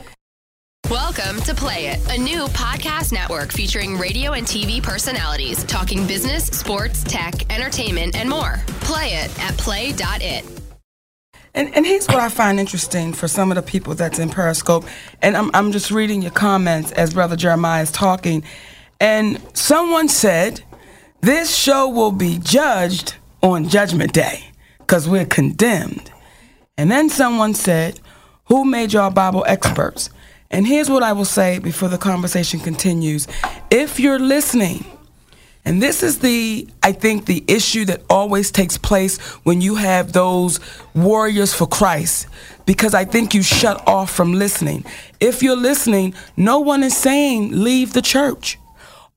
Welcome 0.92 1.42
to 1.42 1.56
Play 1.56 1.88
It, 1.88 2.08
a 2.12 2.22
new 2.22 2.46
podcast 2.50 3.12
network 3.12 3.52
featuring 3.52 3.98
radio 3.98 4.34
and 4.34 4.46
TV 4.46 4.82
personalities 4.82 5.64
talking 5.64 6.06
business, 6.06 6.46
sports, 6.46 7.04
tech, 7.04 7.52
entertainment, 7.52 8.16
and 8.16 8.30
more. 8.30 8.58
Play 8.82 9.16
it 9.16 9.40
at 9.40 9.58
play.it. 9.58 10.46
And, 11.54 11.74
and 11.76 11.86
here's 11.86 12.08
what 12.08 12.18
I 12.18 12.30
find 12.30 12.60
interesting 12.60 13.14
for 13.14 13.28
some 13.28 13.52
of 13.52 13.56
the 13.56 13.62
people 13.62 13.96
that's 13.96 14.20
in 14.20 14.30
Periscope. 14.30 14.86
And 15.22 15.36
I'm, 15.36 15.50
I'm 15.54 15.72
just 15.72 15.92
reading 15.92 16.22
your 16.22 16.32
comments 16.32 16.92
as 16.92 17.14
Brother 17.14 17.36
Jeremiah 17.36 17.84
is 17.84 17.92
talking. 17.92 18.44
And 19.00 19.42
someone 19.58 20.08
said, 20.10 20.62
This 21.22 21.56
show 21.56 21.90
will 21.90 22.12
be 22.12 22.38
judged 22.38 23.16
on 23.42 23.68
Judgment 23.68 24.14
Day 24.14 24.44
because 24.80 25.08
we're 25.08 25.26
condemned. 25.26 26.12
And 26.78 26.92
then 26.92 27.10
someone 27.10 27.54
said, 27.54 28.00
Who 28.46 28.66
made 28.66 28.94
y'all 28.94 29.10
Bible 29.10 29.44
experts? 29.48 30.10
And 30.52 30.66
here's 30.66 30.90
what 30.90 31.04
I 31.04 31.14
will 31.14 31.26
say 31.26 31.60
before 31.60 31.90
the 31.90 31.98
conversation 31.98 32.60
continues. 32.60 33.28
If 33.70 34.00
you're 34.00 34.20
listening, 34.20 34.86
and 35.70 35.84
this 35.84 36.02
is 36.02 36.18
the, 36.18 36.68
I 36.82 36.94
think, 36.94 37.28
the 37.28 37.44
issue 37.48 37.86
that 37.86 38.02
always 38.10 38.50
takes 38.50 38.76
place 38.76 39.20
when 39.46 39.62
you 39.62 39.76
have 39.76 40.14
those 40.14 40.60
warriors 40.96 41.54
for 41.54 41.68
Christ, 41.68 42.26
because 42.66 42.96
I 42.96 43.06
think 43.06 43.36
you 43.36 43.44
shut 43.44 43.88
off 43.88 44.10
from 44.10 44.34
listening. 44.34 44.84
If 45.20 45.44
you're 45.44 45.56
listening, 45.56 46.16
no 46.36 46.58
one 46.58 46.82
is 46.82 46.98
saying 46.98 47.52
leave 47.52 47.94
the 47.94 48.02
church. 48.02 48.58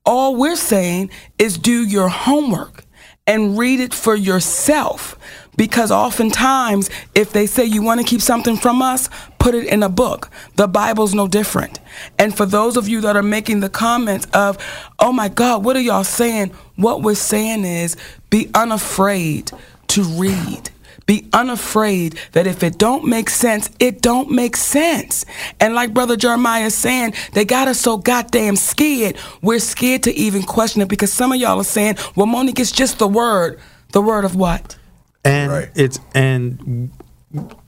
All 0.05 0.35
we're 0.35 0.55
saying 0.55 1.09
is 1.39 1.57
do 1.57 1.83
your 1.83 2.09
homework 2.09 2.85
and 3.25 3.57
read 3.57 3.79
it 3.79 3.95
for 3.95 4.15
yourself 4.15 5.17
Because 5.55 5.91
oftentimes, 5.91 6.89
if 7.13 7.31
they 7.31 7.45
say 7.45 7.65
you 7.65 7.81
want 7.81 8.01
to 8.01 8.05
keep 8.05 8.21
something 8.21 8.57
from 8.57 8.81
us, 8.81 9.09
put 9.39 9.55
it 9.55 9.67
in 9.67 9.83
a 9.83 9.89
book. 9.89 10.29
The 10.55 10.67
Bible's 10.67 11.13
no 11.13 11.27
different. 11.27 11.79
And 12.17 12.35
for 12.35 12.45
those 12.45 12.77
of 12.77 12.87
you 12.87 13.01
that 13.01 13.15
are 13.15 13.23
making 13.23 13.59
the 13.59 13.69
comments 13.69 14.25
of, 14.33 14.57
oh 14.99 15.11
my 15.11 15.29
God, 15.29 15.63
what 15.63 15.75
are 15.75 15.81
y'all 15.81 16.03
saying? 16.03 16.51
What 16.75 17.01
we're 17.01 17.15
saying 17.15 17.65
is 17.65 17.95
be 18.29 18.49
unafraid 18.53 19.51
to 19.89 20.03
read. 20.03 20.69
Be 21.05 21.27
unafraid 21.33 22.17
that 22.31 22.47
if 22.47 22.63
it 22.63 22.77
don't 22.77 23.05
make 23.05 23.29
sense, 23.29 23.69
it 23.79 24.01
don't 24.01 24.31
make 24.31 24.55
sense. 24.55 25.25
And 25.59 25.75
like 25.75 25.93
Brother 25.93 26.15
Jeremiah 26.15 26.65
is 26.65 26.75
saying, 26.75 27.13
they 27.33 27.43
got 27.43 27.67
us 27.67 27.79
so 27.79 27.97
goddamn 27.97 28.55
scared. 28.55 29.17
We're 29.41 29.59
scared 29.59 30.03
to 30.03 30.13
even 30.13 30.43
question 30.43 30.81
it 30.81 30.87
because 30.87 31.11
some 31.11 31.33
of 31.33 31.39
y'all 31.39 31.59
are 31.59 31.65
saying, 31.65 31.97
well, 32.15 32.25
Monique, 32.25 32.59
it's 32.59 32.71
just 32.71 32.99
the 32.99 33.07
word. 33.07 33.59
The 33.91 34.01
word 34.01 34.23
of 34.23 34.35
what? 34.35 34.77
And 35.25 35.51
Right. 35.51 35.69
it's 35.75 35.99
and 36.13 36.91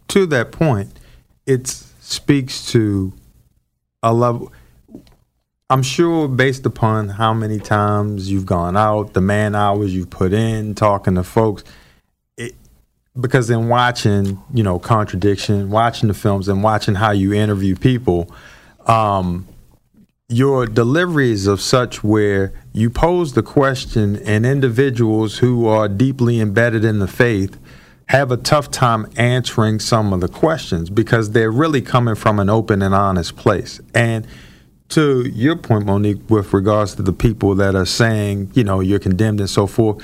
to 0.09 0.25
that 0.27 0.51
point, 0.51 0.89
it 1.45 1.67
speaks 1.67 2.65
to 2.71 3.13
a 4.03 4.13
level. 4.13 4.51
I'm 5.69 5.81
sure 5.81 6.27
based 6.27 6.65
upon 6.65 7.09
how 7.09 7.33
many 7.33 7.57
times 7.59 8.29
you've 8.29 8.45
gone 8.45 8.77
out, 8.77 9.13
the 9.13 9.21
man 9.21 9.55
hours 9.55 9.95
you've 9.95 10.11
put 10.11 10.31
in, 10.31 10.75
talking 10.75 11.15
to 11.15 11.23
folks, 11.23 11.63
it, 12.37 12.53
because 13.19 13.49
in 13.49 13.67
watching, 13.67 14.39
you 14.53 14.61
know, 14.61 14.77
contradiction, 14.77 15.71
watching 15.71 16.07
the 16.07 16.13
films, 16.13 16.47
and 16.49 16.61
watching 16.61 16.93
how 16.93 17.11
you 17.11 17.33
interview 17.33 17.75
people, 17.75 18.29
um, 18.85 19.47
your 20.27 20.65
deliveries 20.65 21.45
of 21.45 21.61
such 21.61 22.03
where 22.03 22.51
you 22.73 22.89
pose 22.89 23.33
the 23.33 23.43
question 23.43 24.15
and 24.25 24.45
individuals 24.45 25.38
who 25.38 25.67
are 25.67 25.88
deeply 25.88 26.39
embedded 26.39 26.83
in 26.83 26.97
the 26.97 27.07
faith 27.07 27.59
have 28.07 28.31
a 28.31 28.38
tough 28.38 28.71
time 28.71 29.05
answering 29.17 29.79
some 29.79 30.13
of 30.13 30.21
the 30.21 30.27
questions 30.27 30.89
because 30.89 31.31
they're 31.31 31.51
really 31.51 31.81
coming 31.81 32.15
from 32.15 32.39
an 32.39 32.49
open 32.49 32.81
and 32.81 32.93
honest 32.93 33.35
place. 33.35 33.79
And 33.93 34.25
to 34.89 35.27
your 35.29 35.55
point 35.55 35.85
monique 35.85 36.29
with 36.29 36.53
regards 36.53 36.95
to 36.95 37.01
the 37.01 37.13
people 37.13 37.55
that 37.55 37.75
are 37.75 37.85
saying 37.85 38.51
you 38.53 38.63
know 38.63 38.79
you're 38.79 38.99
condemned 38.99 39.39
and 39.39 39.49
so 39.49 39.65
forth 39.65 40.03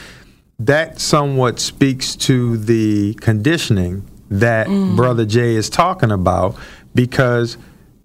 that 0.58 1.00
somewhat 1.00 1.60
speaks 1.60 2.16
to 2.16 2.58
the 2.58 3.14
conditioning 3.16 4.04
that 4.30 4.68
mm. 4.68 4.96
brother 4.96 5.24
jay 5.24 5.56
is 5.56 5.70
talking 5.70 6.12
about 6.12 6.56
because 6.96 7.58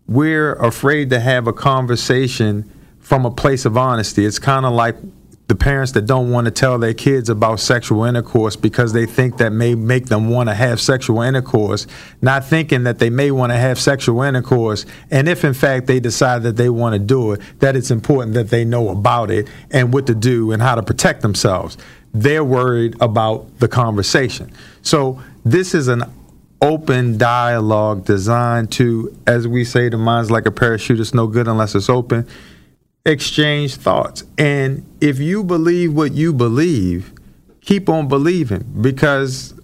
we're 0.09 0.55
afraid 0.55 1.11
to 1.11 1.21
have 1.21 1.47
a 1.47 1.53
conversation 1.53 2.71
from 3.01 3.25
a 3.25 3.31
place 3.31 3.65
of 3.65 3.77
honesty. 3.77 4.25
It's 4.25 4.39
kind 4.39 4.67
of 4.67 4.73
like 4.73 4.97
the 5.49 5.55
parents 5.55 5.93
that 5.93 6.07
don't 6.07 6.31
want 6.31 6.47
to 6.47 6.51
tell 6.51 6.77
their 6.79 6.95
kids 6.95 7.29
about 7.29 7.61
sexual 7.61 8.03
intercourse 8.03 8.57
because 8.57 8.93
they 8.93 9.07
think 9.07 9.39
that 9.39 9.51
may 9.51 9.77
make 9.77 10.07
them 10.07 10.29
want 10.29 10.49
to 10.49 10.55
have 10.55 10.81
sexual 10.81 11.23
intercourse, 11.23 11.87
not 12.21 12.45
thinking 12.45 12.83
that 12.83 12.99
they 12.99 13.11
may 13.11 13.31
want 13.31 13.53
to 13.53 13.57
have 13.57 13.79
sexual 13.79 14.23
intercourse. 14.23 14.87
And 15.11 15.29
if 15.29 15.45
in 15.45 15.55
fact 15.55 15.87
they 15.87 16.01
decide 16.01 16.43
that 16.43 16.57
they 16.57 16.69
want 16.69 16.95
to 16.95 16.99
do 16.99 17.33
it, 17.33 17.41
that 17.61 17.77
it's 17.77 17.93
important 17.93 18.35
that 18.35 18.51
they 18.51 18.65
know 18.65 18.89
about 18.89 19.31
it 19.31 19.49
and 19.71 19.95
what 19.95 20.09
to 20.09 20.15
do 20.15 20.51
and 20.51 20.61
how 20.61 20.75
to 20.75 20.83
protect 20.83 21.23
themselves. 21.23 21.79
They're 22.13 22.45
worried 22.45 22.97
about 23.01 23.61
the 23.61 23.69
conversation. 23.69 24.53
So 24.83 25.23
this 25.45 25.75
is 25.75 25.87
an 25.87 26.03
open 26.63 27.19
dialogue 27.19 28.05
designed 28.05 28.73
to, 28.73 29.17
as 29.27 29.47
we 29.47 29.65
say, 29.65 29.89
the 29.89 29.97
mind's 29.99 30.31
like 30.31 30.47
a 30.47 30.51
parachute, 30.51 31.01
it's 31.01 31.15
no 31.15 31.27
good 31.27 31.47
unless 31.49 31.75
it's 31.75 31.89
open. 31.91 32.27
Exchange 33.05 33.77
thoughts. 33.77 34.25
And 34.37 34.85
if 35.01 35.19
you 35.21 35.45
believe 35.45 35.93
what 35.95 36.13
you 36.13 36.33
believe, 36.33 37.13
keep 37.61 37.89
on 37.89 38.09
believing 38.09 38.65
because 38.81 39.55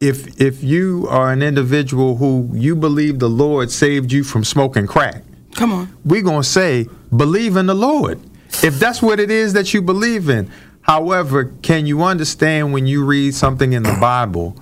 if 0.00 0.40
if 0.40 0.62
you 0.62 1.06
are 1.08 1.32
an 1.32 1.42
individual 1.42 2.16
who 2.16 2.50
you 2.52 2.74
believe 2.74 3.18
the 3.20 3.28
Lord 3.28 3.70
saved 3.70 4.10
you 4.12 4.24
from 4.24 4.42
smoking 4.44 4.86
crack, 4.86 5.22
Come 5.54 5.72
on. 5.72 5.96
we're 6.04 6.22
going 6.22 6.42
to 6.42 6.48
say, 6.48 6.86
believe 7.14 7.56
in 7.56 7.66
the 7.66 7.74
Lord. 7.74 8.20
If 8.62 8.78
that's 8.80 9.00
what 9.00 9.20
it 9.20 9.30
is 9.30 9.52
that 9.52 9.72
you 9.72 9.80
believe 9.82 10.28
in. 10.28 10.50
However, 10.82 11.44
can 11.62 11.86
you 11.86 12.02
understand 12.02 12.72
when 12.72 12.86
you 12.86 13.04
read 13.04 13.34
something 13.34 13.72
in 13.72 13.82
the 13.84 13.96
Bible 14.00 14.56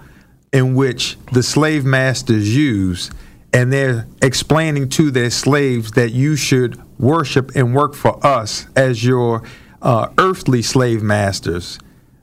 in 0.53 0.75
which 0.75 1.17
the 1.33 1.43
slave 1.43 1.85
masters 1.85 2.55
use 2.55 3.11
and 3.53 3.73
they're 3.73 4.07
explaining 4.23 4.89
to 4.89 5.11
their 5.11 5.31
slaves 5.31 5.93
that 5.93 6.11
you 6.11 6.37
should 6.37 6.81
worship 6.99 7.51
and 7.55 7.75
work 7.75 7.95
for 7.95 8.25
us 8.25 8.67
as 8.77 9.05
your 9.05 9.43
uh, 9.83 10.09
earthly 10.19 10.63
slave 10.63 11.03
masters, 11.03 11.79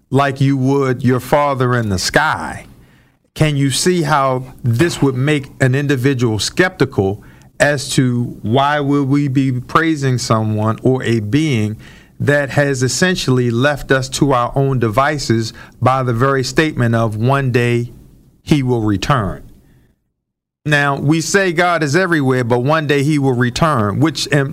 like 0.10 0.42
you 0.42 0.58
would 0.58 1.04
your 1.04 1.20
father 1.20 1.76
in 1.76 1.90
the 1.90 2.00
sky? 2.00 2.66
can 3.40 3.56
you 3.56 3.72
see 3.72 4.02
how 4.02 4.44
this 4.64 5.02
would 5.02 5.16
make 5.16 5.48
an 5.62 5.74
individual 5.74 6.40
skeptical 6.40 7.24
as 7.58 7.90
to 7.90 8.24
why 8.42 8.82
would 8.82 9.08
we 9.08 9.30
be 9.30 9.62
praising 9.62 10.18
someone 10.18 10.78
or 10.84 11.02
a 11.04 11.22
being 11.22 11.80
that 12.20 12.50
has 12.50 12.84
essentially 12.84 13.50
left 13.50 13.92
us 13.92 14.10
to 14.10 14.34
our 14.34 14.52
own 14.58 14.78
devices 14.78 15.54
by 15.82 16.04
the 16.04 16.12
very 16.14 16.44
statement 16.44 16.94
of 16.94 17.16
one 17.16 17.50
day 17.50 17.90
he 18.50 18.62
will 18.64 18.82
return 18.82 19.40
now 20.66 21.00
we 21.00 21.22
say 21.22 21.52
god 21.54 21.84
is 21.84 21.96
everywhere 21.96 22.44
but 22.44 22.60
one 22.60 22.86
day 22.88 23.02
he 23.04 23.18
will 23.18 23.34
return 23.48 24.00
which 24.00 24.28
and 24.32 24.48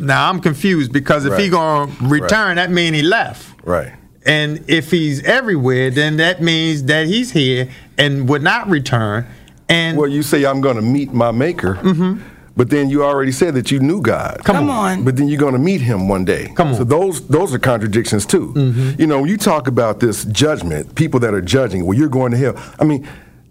now 0.00 0.28
i'm 0.28 0.40
confused 0.40 0.92
because 0.92 1.24
if 1.24 1.36
he 1.36 1.44
Right. 1.44 1.50
gonna 1.50 1.92
return 2.02 2.56
that 2.56 2.70
mean 2.70 2.94
he 2.94 3.02
left 3.02 3.44
Right. 3.64 3.92
and 4.24 4.64
if 4.68 4.90
he's 4.90 5.22
everywhere, 5.24 5.90
then 5.90 6.16
that 6.18 6.40
means 6.42 6.84
that 6.84 7.06
he's 7.06 7.30
here 7.32 7.68
and 7.96 8.28
would 8.28 8.42
not 8.42 8.68
return. 8.68 9.26
And 9.68 9.96
Well, 9.98 10.08
you 10.08 10.22
say 10.22 10.44
I'm 10.44 10.60
going 10.60 10.76
to 10.76 10.82
meet 10.82 11.12
my 11.12 11.30
Maker, 11.30 11.74
mm-hmm. 11.74 12.22
but 12.56 12.70
then 12.70 12.88
you 12.88 13.04
already 13.04 13.32
said 13.32 13.54
that 13.54 13.70
you 13.70 13.78
knew 13.80 14.00
God. 14.00 14.40
Come 14.44 14.70
on. 14.70 15.04
But 15.04 15.16
then 15.16 15.28
you're 15.28 15.40
going 15.40 15.52
to 15.54 15.58
meet 15.70 15.80
Him 15.82 16.08
one 16.08 16.24
day. 16.24 16.50
Come 16.54 16.68
on. 16.68 16.74
So 16.76 16.84
those 16.84 17.26
those 17.28 17.52
are 17.54 17.58
contradictions 17.58 18.24
too. 18.26 18.52
Mm-hmm. 18.54 19.00
You 19.00 19.06
know, 19.06 19.20
when 19.20 19.28
you 19.30 19.36
talk 19.36 19.66
about 19.68 20.00
this 20.00 20.24
judgment, 20.24 20.94
people 20.94 21.20
that 21.20 21.34
are 21.34 21.42
judging, 21.42 21.84
well, 21.84 21.96
you're 21.98 22.08
going 22.20 22.32
to 22.32 22.38
hell. 22.38 22.54
I 22.80 22.84
mean, 22.84 23.06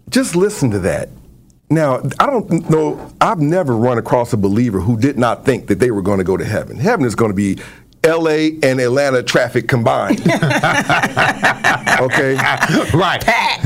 just 0.08 0.36
listen 0.36 0.70
to 0.72 0.78
that. 0.80 1.08
Now, 1.70 2.02
I 2.18 2.26
don't 2.26 2.70
know. 2.70 3.12
I've 3.20 3.40
never 3.40 3.76
run 3.76 3.98
across 3.98 4.32
a 4.32 4.38
believer 4.38 4.80
who 4.80 4.98
did 4.98 5.18
not 5.18 5.44
think 5.44 5.66
that 5.66 5.78
they 5.80 5.90
were 5.90 6.02
going 6.02 6.18
to 6.18 6.24
go 6.24 6.36
to 6.36 6.44
heaven. 6.44 6.78
Heaven 6.78 7.04
is 7.04 7.14
going 7.14 7.30
to 7.30 7.36
be 7.36 7.58
L.A. 8.04 8.58
and 8.62 8.80
Atlanta 8.80 9.22
traffic 9.22 9.68
combined. 9.68 10.20
okay. 12.00 12.36
right, 12.94 13.22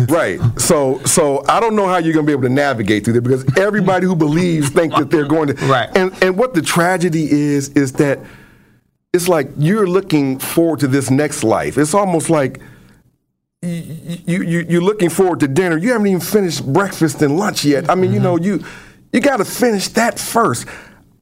Right. 0.09 0.41
So 0.57 1.01
so 1.05 1.45
I 1.49 1.61
don't 1.61 1.77
know 1.77 1.87
how 1.87 1.99
you're 1.99 2.15
gonna 2.15 2.27
be 2.27 2.33
able 2.33 2.43
to 2.43 2.49
navigate 2.49 3.05
through 3.05 3.13
there 3.13 3.23
because 3.23 3.45
everybody 3.59 4.07
who 4.07 4.17
believes 4.17 4.71
think 4.71 4.95
that 4.95 5.11
they're 5.11 5.27
going 5.27 5.55
to 5.55 5.67
Right. 5.67 5.91
And 5.97 6.13
and 6.23 6.39
what 6.39 6.55
the 6.55 6.63
tragedy 6.63 7.31
is 7.31 7.69
is 7.71 7.93
that 7.95 8.21
it's 9.13 9.29
like 9.29 9.51
you're 9.59 9.87
looking 9.87 10.39
forward 10.39 10.81
to 10.81 10.89
this 10.89 11.11
next 11.11 11.45
life. 11.45 11.77
It's 11.77 11.95
almost 11.95 12.31
like 12.31 12.61
you, 13.63 14.23
you, 14.27 14.43
you 14.43 14.67
you're 14.69 14.83
looking 14.83 15.09
forward 15.09 15.41
to 15.41 15.49
dinner. 15.49 15.77
You 15.77 15.93
haven't 15.93 16.09
even 16.09 16.21
finished 16.21 16.67
breakfast 16.67 17.23
and 17.23 17.37
lunch 17.37 17.65
yet. 17.65 17.89
I 17.89 17.95
mean, 17.95 18.13
you 18.13 18.17
mm-hmm. 18.17 18.25
know, 18.25 18.37
you 18.37 18.65
you 19.13 19.21
got 19.21 19.37
to 19.37 19.45
finish 19.45 19.89
that 19.89 20.19
first. 20.19 20.67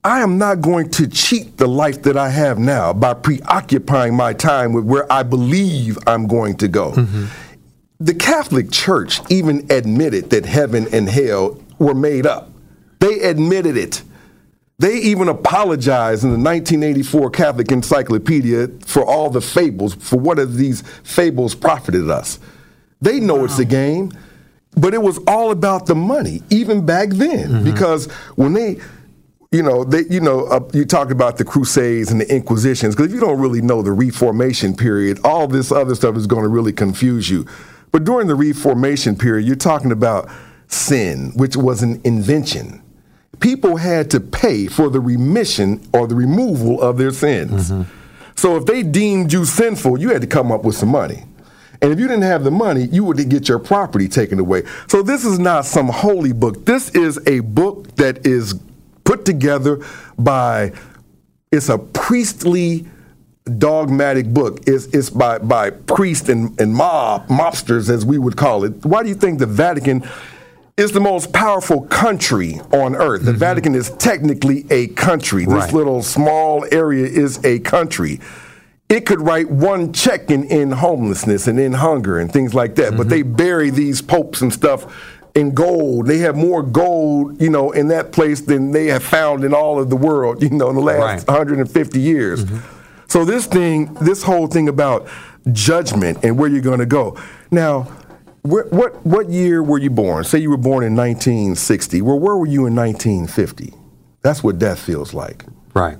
I 0.03 0.20
am 0.20 0.38
not 0.38 0.62
going 0.62 0.88
to 0.92 1.07
cheat 1.07 1.59
the 1.59 1.66
life 1.66 2.03
that 2.03 2.16
I 2.16 2.31
have 2.31 2.59
now 2.59 2.94
by 2.94 3.12
preoccupying 3.12 4.14
my 4.16 4.33
time 4.33 4.72
with 4.72 4.85
where 4.85 5.11
I 5.12 5.22
believe 5.22 5.98
I'm 6.07 6.26
going 6.26 6.57
to 6.59 6.68
go. 6.68 6.92
Mm-hmm. 6.92 7.26
The 8.00 8.14
Catholic 8.14 8.70
Church 8.70 9.20
even 9.31 9.70
admitted 9.70 10.31
that 10.31 10.46
heaven 10.46 10.87
and 10.90 11.11
hell 11.11 11.62
were 11.79 11.94
made 11.94 12.24
up. 12.24 12.50
They 13.00 13.20
admitted 13.20 13.76
it. 13.76 14.03
They 14.80 14.96
even 14.96 15.28
apologized 15.28 16.24
in 16.24 16.30
the 16.30 16.38
1984 16.38 17.30
Catholic 17.32 17.70
Encyclopedia 17.70 18.68
for 18.86 19.04
all 19.04 19.28
the 19.28 19.42
fables, 19.42 19.92
for 19.94 20.18
what 20.18 20.38
have 20.38 20.54
these 20.54 20.80
fables 21.04 21.54
profited 21.54 22.08
us. 22.08 22.38
They 23.02 23.20
know 23.20 23.44
it's 23.44 23.58
a 23.58 23.66
game, 23.66 24.10
but 24.78 24.94
it 24.94 25.02
was 25.02 25.18
all 25.26 25.50
about 25.50 25.84
the 25.84 25.94
money, 25.94 26.42
even 26.48 26.86
back 26.86 27.10
then, 27.10 27.62
because 27.62 28.10
when 28.36 28.54
they, 28.54 28.80
you 29.52 29.62
know, 29.62 29.84
they, 29.84 30.06
you 30.08 30.20
know, 30.20 30.46
uh, 30.46 30.66
you 30.72 30.86
talk 30.86 31.10
about 31.10 31.36
the 31.36 31.44
Crusades 31.44 32.10
and 32.10 32.18
the 32.18 32.34
Inquisitions, 32.34 32.96
because 32.96 33.08
if 33.08 33.14
you 33.14 33.20
don't 33.20 33.38
really 33.38 33.60
know 33.60 33.82
the 33.82 33.92
Reformation 33.92 34.74
period, 34.74 35.20
all 35.24 35.46
this 35.46 35.70
other 35.70 35.94
stuff 35.94 36.16
is 36.16 36.26
going 36.26 36.44
to 36.44 36.48
really 36.48 36.72
confuse 36.72 37.28
you. 37.28 37.44
But 37.92 38.04
during 38.04 38.28
the 38.28 38.34
Reformation 38.34 39.14
period, 39.14 39.46
you're 39.46 39.56
talking 39.56 39.92
about 39.92 40.30
sin, 40.68 41.32
which 41.36 41.54
was 41.54 41.82
an 41.82 42.00
invention 42.04 42.82
people 43.40 43.76
had 43.76 44.11
to 44.11 44.20
pay 44.20 44.66
for 44.66 44.90
the 44.90 45.00
remission 45.00 45.87
or 45.92 46.07
the 46.07 46.14
removal 46.14 46.81
of 46.81 46.98
their 46.98 47.11
sins. 47.11 47.70
Mm-hmm. 47.70 47.90
So 48.37 48.57
if 48.57 48.66
they 48.66 48.83
deemed 48.83 49.33
you 49.33 49.44
sinful, 49.44 49.98
you 49.98 50.11
had 50.11 50.20
to 50.22 50.26
come 50.26 50.53
up 50.53 50.64
with 50.64 50.76
some 50.76 50.90
money. 50.90 51.24
And 51.83 51.92
if 51.92 51.98
you 51.98 52.07
didn't 52.07 52.22
have 52.22 52.44
the 52.44 52.50
money, 52.50 52.85
you 52.85 53.05
would 53.05 53.16
get 53.29 53.48
your 53.48 53.59
property 53.59 54.09
taken 54.09 54.38
away. 54.38 54.64
So 54.88 55.03
this 55.03 55.24
is 55.24 55.38
not 55.38 55.64
some 55.64 55.88
holy 55.88 56.33
book. 56.33 56.66
This 56.66 56.90
is 56.90 57.18
a 57.26 57.40
book 57.40 57.96
that 57.96 58.26
is 58.26 58.55
put 59.05 59.24
together 59.24 59.81
by 60.18 60.72
it's 61.50 61.68
a 61.68 61.79
priestly 61.79 62.87
dogmatic 63.59 64.33
book. 64.33 64.61
It's, 64.66 64.87
it's 64.87 65.11
by, 65.11 65.38
by 65.38 65.70
priests 65.70 66.29
and, 66.29 66.59
and 66.61 66.74
mob, 66.74 67.26
mobsters, 67.29 67.88
as 67.90 68.05
we 68.05 68.18
would 68.18 68.37
call 68.37 68.64
it. 68.64 68.85
Why 68.85 69.03
do 69.03 69.09
you 69.09 69.14
think 69.14 69.38
the 69.38 69.46
Vatican 69.46 70.07
is 70.80 70.92
the 70.92 71.00
most 71.00 71.30
powerful 71.32 71.82
country 71.82 72.58
on 72.72 72.96
earth? 72.96 73.24
The 73.24 73.32
mm-hmm. 73.32 73.38
Vatican 73.38 73.74
is 73.74 73.90
technically 73.90 74.64
a 74.70 74.86
country. 74.88 75.44
This 75.44 75.54
Right. 75.54 75.72
little 75.74 76.02
small 76.02 76.64
area 76.72 77.06
is 77.06 77.38
a 77.44 77.58
country. 77.58 78.18
It 78.88 79.04
could 79.04 79.20
write 79.20 79.50
one 79.50 79.92
check 79.92 80.30
in, 80.30 80.44
in 80.44 80.72
homelessness 80.72 81.46
and 81.46 81.60
in 81.60 81.74
hunger 81.74 82.18
and 82.18 82.32
things 82.32 82.54
like 82.54 82.76
that, 82.76 82.96
but 82.96 83.10
they 83.10 83.22
mm-hmm. 83.22 83.36
bury 83.36 83.70
these 83.70 84.00
popes 84.00 84.40
and 84.40 84.52
stuff 84.52 84.86
in 85.34 85.52
gold. 85.52 86.06
They 86.06 86.18
have 86.18 86.34
more 86.34 86.62
gold, 86.62 87.40
you 87.40 87.50
know, 87.50 87.72
in 87.72 87.88
that 87.88 88.10
place 88.10 88.40
than 88.40 88.72
they 88.72 88.86
have 88.86 89.02
found 89.02 89.44
in 89.44 89.52
all 89.52 89.78
of 89.78 89.90
the 89.90 89.96
world, 89.96 90.42
you 90.42 90.48
know, 90.48 90.70
in 90.70 90.76
the 90.76 90.82
last 90.82 91.28
Right. 91.28 91.28
150 91.28 92.00
years. 92.00 92.44
Mm-hmm. 92.44 92.58
So 93.06 93.26
this 93.26 93.44
thing, 93.44 93.92
this 94.00 94.22
whole 94.22 94.46
thing 94.46 94.68
about 94.68 95.08
judgment 95.52 96.24
and 96.24 96.38
where 96.38 96.48
you're 96.48 96.62
going 96.62 96.80
to 96.80 96.86
go. 96.86 97.18
Now, 97.50 97.86
wh- 98.42 98.72
what 98.72 99.05
what 99.05 99.29
year 99.29 99.62
were 99.62 99.79
you 99.79 99.90
born? 99.90 100.24
Say 100.24 100.38
you 100.38 100.50
were 100.50 100.57
born 100.57 100.85
in 100.85 100.94
1960. 100.96 102.03
Well, 102.03 102.18
where 102.18 102.37
were 102.37 102.46
you 102.46 102.66
in 102.66 102.74
1950? 102.74 103.74
That's 104.22 104.42
what 104.42 104.59
death 104.59 104.81
feels 104.81 105.14
like. 105.14 105.44
Right. 105.74 105.98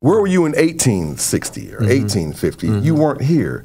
Where 0.00 0.18
were 0.20 0.26
you 0.26 0.46
in 0.46 0.52
1860 0.52 1.74
or 1.74 1.80
mm-hmm. 1.80 1.84
1850? 1.84 2.66
Mm-hmm. 2.66 2.84
You 2.84 2.94
weren't 2.94 3.22
here. 3.22 3.64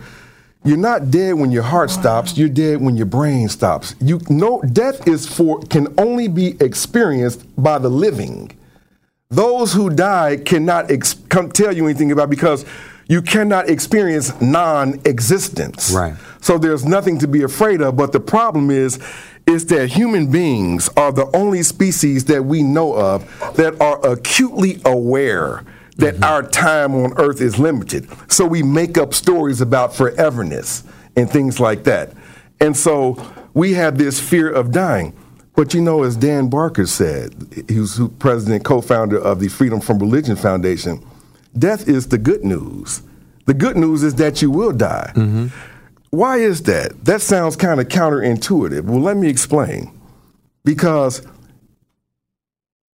You're 0.65 0.77
not 0.77 1.11
dead 1.11 1.35
when 1.35 1.51
your 1.51 1.63
heart 1.63 1.91
stops. 1.91 2.37
You're 2.37 2.49
dead 2.49 2.81
when 2.81 2.95
your 2.95 3.05
brain 3.05 3.49
stops. 3.49 3.95
You 4.01 4.19
know, 4.29 4.61
death 4.61 5.07
is 5.07 5.27
for 5.27 5.59
can 5.61 5.93
only 5.97 6.27
be 6.27 6.57
experienced 6.59 7.45
by 7.55 7.77
the 7.77 7.89
living. 7.89 8.51
Those 9.29 9.73
who 9.73 9.89
die 9.89 10.37
cannot 10.37 10.89
ex- 10.89 11.15
come 11.29 11.51
tell 11.51 11.71
you 11.71 11.85
anything 11.85 12.11
about 12.11 12.29
because 12.29 12.65
you 13.07 13.21
cannot 13.21 13.69
experience 13.69 14.39
non-existence. 14.41 15.91
Right. 15.91 16.15
So 16.41 16.57
there's 16.57 16.85
nothing 16.85 17.19
to 17.19 17.27
be 17.27 17.43
afraid 17.43 17.81
of. 17.81 17.95
But 17.95 18.11
the 18.11 18.19
problem 18.19 18.71
is, 18.71 18.99
is 19.47 19.67
that 19.67 19.89
human 19.89 20.31
beings 20.31 20.89
are 20.97 21.11
the 21.11 21.29
only 21.35 21.61
species 21.61 22.25
that 22.25 22.45
we 22.45 22.63
know 22.63 22.95
of 22.95 23.25
that 23.55 23.79
are 23.79 24.03
acutely 24.05 24.81
aware 24.85 25.63
that 25.97 26.15
mm-hmm. 26.15 26.23
our 26.23 26.43
time 26.43 26.95
on 26.95 27.13
earth 27.17 27.41
is 27.41 27.59
limited. 27.59 28.07
So 28.31 28.45
we 28.45 28.63
make 28.63 28.97
up 28.97 29.13
stories 29.13 29.61
about 29.61 29.93
foreverness 29.93 30.83
and 31.15 31.29
things 31.29 31.59
like 31.59 31.83
that. 31.83 32.11
And 32.59 32.75
so 32.75 33.17
we 33.53 33.73
have 33.73 33.97
this 33.97 34.19
fear 34.19 34.51
of 34.51 34.71
dying. 34.71 35.13
But 35.55 35.73
you 35.73 35.81
know, 35.81 36.03
as 36.03 36.17
Dan 36.17 36.49
Barker 36.49 36.85
said, 36.85 37.33
he 37.69 37.79
was 37.79 38.01
president, 38.19 38.65
co 38.65 38.81
founder 38.81 39.17
of 39.17 39.39
the 39.39 39.47
Freedom 39.47 39.79
from 39.79 39.99
Religion 39.99 40.35
Foundation, 40.35 41.05
death 41.57 41.87
is 41.87 42.07
the 42.07 42.17
good 42.17 42.43
news. 42.43 43.01
The 43.45 43.53
good 43.53 43.77
news 43.77 44.03
is 44.03 44.15
that 44.15 44.41
you 44.41 44.51
will 44.51 44.71
die. 44.71 45.11
Mm-hmm. 45.15 45.47
Why 46.09 46.37
is 46.37 46.63
that? 46.63 47.05
That 47.05 47.21
sounds 47.21 47.55
kind 47.55 47.79
of 47.79 47.87
counterintuitive. 47.87 48.83
Well, 48.83 49.01
let 49.01 49.17
me 49.17 49.27
explain. 49.27 49.91
Because 50.63 51.25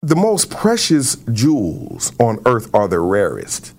the 0.02 0.16
most 0.16 0.50
precious 0.50 1.16
jewels 1.34 2.14
on 2.20 2.40
earth 2.46 2.74
are 2.74 2.88
the 2.88 3.00
rarest. 3.00 3.74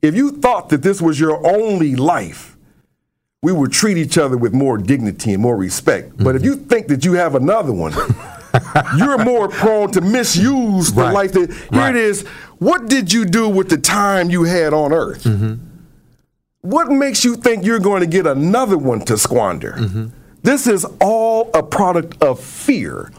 If 0.00 0.14
you 0.14 0.32
thought 0.32 0.68
that 0.68 0.82
this 0.82 1.02
was 1.02 1.18
your 1.18 1.44
only 1.46 1.96
life, 1.96 2.56
we 3.42 3.52
would 3.52 3.72
treat 3.72 3.98
each 3.98 4.16
other 4.16 4.36
with 4.36 4.54
more 4.54 4.78
dignity 4.78 5.34
and 5.34 5.42
more 5.42 5.56
respect. 5.56 6.16
But 6.16 6.36
if 6.36 6.42
mm-hmm. 6.42 6.50
you 6.50 6.56
think 6.56 6.86
that 6.88 7.04
you 7.04 7.14
have 7.14 7.34
another 7.34 7.72
one, 7.72 7.92
you're 8.96 9.18
more 9.24 9.48
prone 9.48 9.90
to 9.92 10.00
misuse 10.00 10.92
the 10.92 11.02
Right. 11.02 11.12
life 11.14 11.32
that. 11.32 11.50
Here 11.50 11.58
Right. 11.72 11.94
it 11.96 12.02
is. 12.02 12.22
What 12.58 12.88
did 12.88 13.12
you 13.12 13.24
do 13.24 13.48
with 13.48 13.68
the 13.68 13.78
time 13.78 14.30
you 14.30 14.44
had 14.44 14.72
on 14.72 14.92
earth? 14.92 15.24
Mm-hmm. 15.24 15.54
What 16.62 16.90
makes 16.90 17.24
you 17.24 17.36
think 17.36 17.64
you're 17.64 17.78
going 17.78 18.00
to 18.00 18.06
get 18.06 18.26
another 18.26 18.78
one 18.78 19.00
to 19.02 19.18
squander? 19.18 19.74
Mm-hmm. 19.78 20.06
This 20.42 20.66
is 20.66 20.86
all 21.00 21.50
a 21.54 21.62
product 21.62 22.22
of 22.22 22.40
fear 22.40 23.10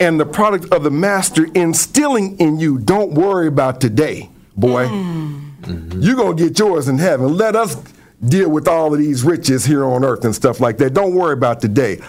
and 0.00 0.18
the 0.20 0.26
product 0.26 0.72
of 0.72 0.84
the 0.84 0.90
master 0.90 1.46
instilling 1.54 2.36
in 2.38 2.58
you 2.60 2.78
don't 2.78 3.12
worry 3.12 3.48
about 3.48 3.80
today, 3.80 4.30
boy. 4.56 4.86
Mm. 4.86 5.40
Mm-hmm. 5.62 6.00
You're 6.02 6.16
going 6.16 6.36
to 6.36 6.44
get 6.48 6.58
yours 6.58 6.88
in 6.88 6.98
heaven. 6.98 7.36
Let 7.36 7.56
us 7.56 7.76
deal 8.24 8.48
with 8.48 8.68
all 8.68 8.92
of 8.92 8.98
these 8.98 9.22
riches 9.24 9.64
here 9.64 9.84
on 9.84 10.04
earth 10.04 10.24
and 10.24 10.34
stuff 10.34 10.60
like 10.60 10.78
that. 10.78 10.94
Don't 10.94 11.14
worry 11.14 11.32
about 11.34 11.60
today. 11.60 12.00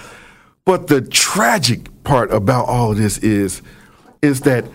But 0.65 0.87
the 0.87 1.01
tragic 1.01 1.87
part 2.09 2.31
about 2.33 2.67
all 2.67 2.91
of 2.91 2.97
this 2.97 3.19
is 3.19 3.61
is 4.23 4.41
that 4.41 4.65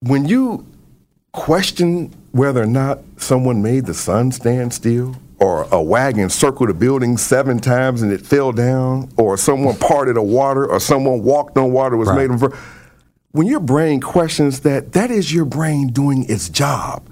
when 0.00 0.26
you 0.26 0.64
question 1.32 2.12
whether 2.32 2.62
or 2.62 2.66
not 2.66 2.98
someone 3.16 3.62
made 3.62 3.86
the 3.86 3.94
sun 3.94 4.30
stand 4.30 4.72
still, 4.74 5.16
or 5.38 5.66
a 5.72 5.82
wagon 5.82 6.28
circled 6.28 6.68
a 6.70 6.74
building 6.74 7.16
seven 7.16 7.58
times 7.58 8.02
and 8.02 8.12
it 8.12 8.20
fell 8.20 8.52
down, 8.52 9.10
or 9.16 9.36
someone 9.36 9.74
parted 9.76 10.16
a 10.16 10.22
water, 10.22 10.66
or 10.66 10.78
someone 10.78 11.22
walked 11.22 11.56
on 11.58 11.72
water 11.72 11.96
was 11.96 12.08
Right. 12.08 12.28
made 12.28 12.42
of. 12.42 12.54
When 13.32 13.46
your 13.46 13.60
brain 13.60 14.00
questions 14.00 14.60
that, 14.60 14.92
that 14.92 15.10
is 15.10 15.32
your 15.32 15.46
brain 15.46 15.88
doing 15.88 16.26
its 16.28 16.48
job. 16.50 17.02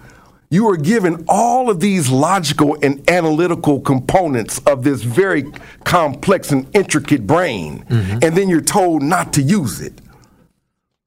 You 0.53 0.69
are 0.69 0.77
given 0.77 1.25
all 1.29 1.71
of 1.71 1.79
these 1.79 2.11
logical 2.11 2.77
and 2.83 3.09
analytical 3.09 3.81
components 3.81 4.59
of 4.67 4.83
this 4.83 5.03
very 5.03 5.45
complex 5.85 6.51
and 6.51 6.67
intricate 6.75 7.25
brain, 7.25 7.85
mm-hmm. 7.85 8.19
and 8.21 8.37
then 8.37 8.49
you're 8.49 8.61
told 8.61 9.01
not 9.03 9.33
to 9.35 9.43
use 9.43 9.81
it. 9.81 10.01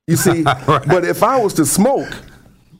You 0.07 0.15
see, 0.15 0.43
but 0.65 1.03
if 1.03 1.23
I 1.23 1.41
was 1.41 1.53
to 1.55 1.65
smoke, 1.65 2.09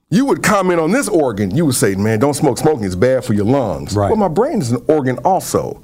you 0.09 0.23
would 0.25 0.41
comment 0.41 0.79
on 0.79 0.91
this 0.91 1.09
organ. 1.09 1.53
You 1.53 1.65
would 1.65 1.75
say, 1.75 1.95
"Man, 1.95 2.19
don't 2.19 2.33
smoke. 2.33 2.57
Smoking 2.57 2.85
is 2.85 2.95
bad 2.95 3.25
for 3.25 3.33
your 3.33 3.45
lungs." 3.45 3.93
Right. 3.93 4.07
Well, 4.07 4.15
my 4.15 4.29
brain 4.29 4.61
is 4.61 4.71
an 4.71 4.85
organ 4.87 5.17
also. 5.25 5.81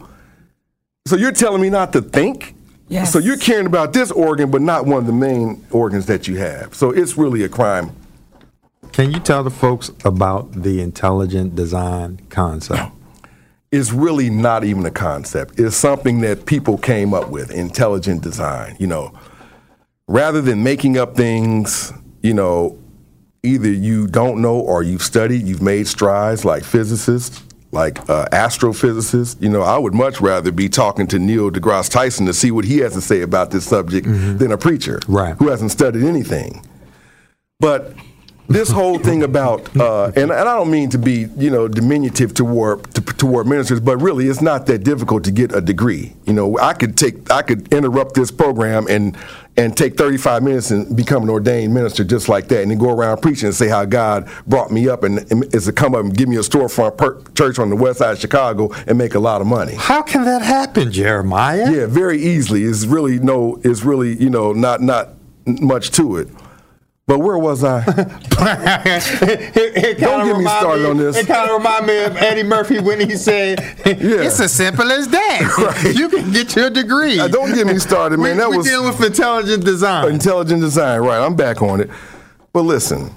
So 1.07 1.17
you're 1.17 1.33
telling 1.33 1.61
me 1.61 1.69
not 1.69 1.91
to 1.93 2.01
think? 2.01 2.55
Yes. 2.87 3.11
So 3.11 3.19
you're 3.19 3.37
caring 3.37 3.65
about 3.65 3.91
this 3.91 4.11
organ, 4.11 4.49
but 4.49 4.61
not 4.61 4.85
one 4.85 4.99
of 4.99 5.07
the 5.07 5.13
main 5.13 5.65
organs 5.71 6.05
that 6.05 6.27
you 6.27 6.37
have. 6.37 6.73
So 6.73 6.91
it's 6.91 7.17
really 7.17 7.43
a 7.43 7.49
crime. 7.49 7.91
Can 8.91 9.11
you 9.11 9.19
tell 9.19 9.43
the 9.43 9.51
folks 9.51 9.91
about 10.03 10.51
the 10.63 10.81
intelligent 10.81 11.55
design 11.55 12.19
concept? 12.29 12.91
It's 13.71 13.91
really 13.91 14.29
not 14.29 14.63
even 14.63 14.85
a 14.85 14.91
concept. 14.91 15.59
It's 15.59 15.75
something 15.75 16.21
that 16.21 16.45
people 16.45 16.77
came 16.77 17.13
up 17.13 17.29
with. 17.29 17.51
Intelligent 17.51 18.21
design. 18.23 18.75
You 18.79 18.87
know, 18.87 19.13
rather 20.07 20.41
than 20.41 20.63
making 20.63 20.97
up 20.97 21.15
things, 21.15 21.93
you 22.23 22.33
know, 22.33 22.77
either 23.43 23.69
you 23.69 24.07
don't 24.07 24.41
know 24.41 24.59
or 24.59 24.81
you've 24.83 25.03
studied, 25.03 25.43
you've 25.47 25.61
made 25.61 25.87
strides 25.87 26.43
like 26.43 26.63
physicists, 26.63 27.43
like 27.71 27.99
uh, 28.09 28.25
astrophysicists. 28.31 29.39
You 29.39 29.49
know, 29.49 29.61
I 29.61 29.77
would 29.77 29.93
much 29.93 30.19
rather 30.19 30.51
be 30.51 30.67
talking 30.67 31.05
to 31.07 31.19
Neil 31.19 31.51
deGrasse 31.51 31.91
Tyson 31.91 32.25
to 32.25 32.33
see 32.33 32.49
what 32.49 32.65
he 32.65 32.79
has 32.79 32.93
to 32.93 33.01
say 33.01 33.21
about 33.21 33.51
this 33.51 33.65
subject 33.65 34.07
than 34.07 34.51
a 34.51 34.57
preacher 34.57 34.99
Right. 35.07 35.35
who 35.37 35.47
hasn't 35.47 35.71
studied 35.71 36.03
anything. 36.03 36.65
But 37.59 37.93
this 38.49 38.71
whole 38.71 38.97
thing 38.97 39.23
about, 39.23 39.75
uh, 39.77 40.05
and, 40.15 40.31
and 40.31 40.33
I 40.33 40.55
don't 40.55 40.71
mean 40.71 40.89
to 40.89 40.97
be, 40.97 41.27
you 41.37 41.51
know, 41.51 41.67
diminutive 41.67 42.33
toward 42.33 42.83
to, 42.95 43.01
toward 43.01 43.47
ministers, 43.47 43.79
but 43.79 43.97
really, 43.97 44.27
it's 44.27 44.41
not 44.41 44.65
that 44.65 44.79
difficult 44.79 45.23
to 45.25 45.31
get 45.31 45.53
a 45.53 45.61
degree. 45.61 46.15
You 46.25 46.33
know, 46.33 46.57
I 46.57 46.73
could 46.73 46.97
take, 46.97 47.29
I 47.31 47.43
could 47.43 47.71
interrupt 47.71 48.15
this 48.15 48.31
program 48.31 48.87
and 48.89 49.15
and 49.57 49.75
take 49.75 49.97
35 49.97 50.41
minutes 50.41 50.71
and 50.71 50.95
become 50.95 51.23
an 51.23 51.29
ordained 51.29 51.73
minister 51.73 52.03
just 52.05 52.29
like 52.29 52.47
that, 52.47 52.61
and 52.61 52.71
then 52.71 52.77
go 52.77 52.89
around 52.89 53.21
preaching 53.21 53.47
and 53.47 53.55
say 53.55 53.67
how 53.67 53.83
God 53.85 54.29
brought 54.47 54.71
me 54.71 54.87
up 54.87 55.03
and, 55.03 55.29
and 55.31 55.53
is 55.53 55.65
to 55.65 55.73
come 55.73 55.93
up 55.93 56.01
and 56.01 56.15
give 56.15 56.29
me 56.29 56.37
a 56.37 56.41
storefront 56.41 56.97
per- 56.97 57.21
church 57.33 57.59
on 57.59 57.69
the 57.69 57.75
west 57.75 57.99
side 57.99 58.13
of 58.13 58.19
Chicago 58.19 58.71
and 58.87 58.97
make 58.97 59.15
a 59.15 59.19
lot 59.19 59.41
of 59.41 59.47
money. 59.47 59.75
How 59.75 60.01
can 60.01 60.23
that 60.25 60.41
happen, 60.41 60.91
Jeremiah? 60.91 61.71
Yeah, 61.71 61.85
very 61.87 62.21
easily. 62.21 62.63
It's 62.63 62.85
really 62.85 63.19
no. 63.19 63.59
It's 63.63 63.83
really 63.83 64.15
you 64.15 64.29
know 64.29 64.53
not 64.53 64.81
not 64.81 65.09
much 65.45 65.91
to 65.91 66.17
it. 66.17 66.29
But 67.09 67.21
where 67.21 67.39
was 67.39 67.63
I? 67.63 67.79
It 68.39 69.97
Don't 69.97 70.27
get 70.27 70.37
me 70.37 70.45
started 70.45 70.85
on 70.87 70.97
this. 70.97 71.17
It 71.17 71.25
kind 71.25 71.49
of 71.49 71.57
reminds 71.57 71.87
me 71.87 72.03
of 72.03 72.15
Eddie 72.17 72.43
Murphy 72.43 72.79
when 72.79 72.99
he 72.99 73.15
said, 73.15 73.57
"It's 73.83 74.39
as 74.39 74.53
simple 74.53 74.91
as 74.91 75.07
that. 75.07 75.39
Right. 75.57 75.95
You 75.95 76.07
can 76.07 76.31
get 76.31 76.55
your 76.55 76.69
degree." 76.69 77.19
Uh, 77.19 77.27
don't 77.27 77.55
get 77.55 77.65
me 77.65 77.79
started, 77.79 78.19
man. 78.19 78.33
We, 78.35 78.37
That 78.37 78.49
we 78.51 78.57
was 78.57 78.67
dealing 78.67 78.89
with 78.89 79.03
intelligent 79.03 79.65
design. 79.65 80.11
intelligent 80.13 80.61
design. 80.61 81.01
Right, 81.01 81.19
I'm 81.19 81.35
back 81.35 81.63
on 81.63 81.81
it. 81.81 81.89
But 82.53 82.61
listen, 82.61 83.09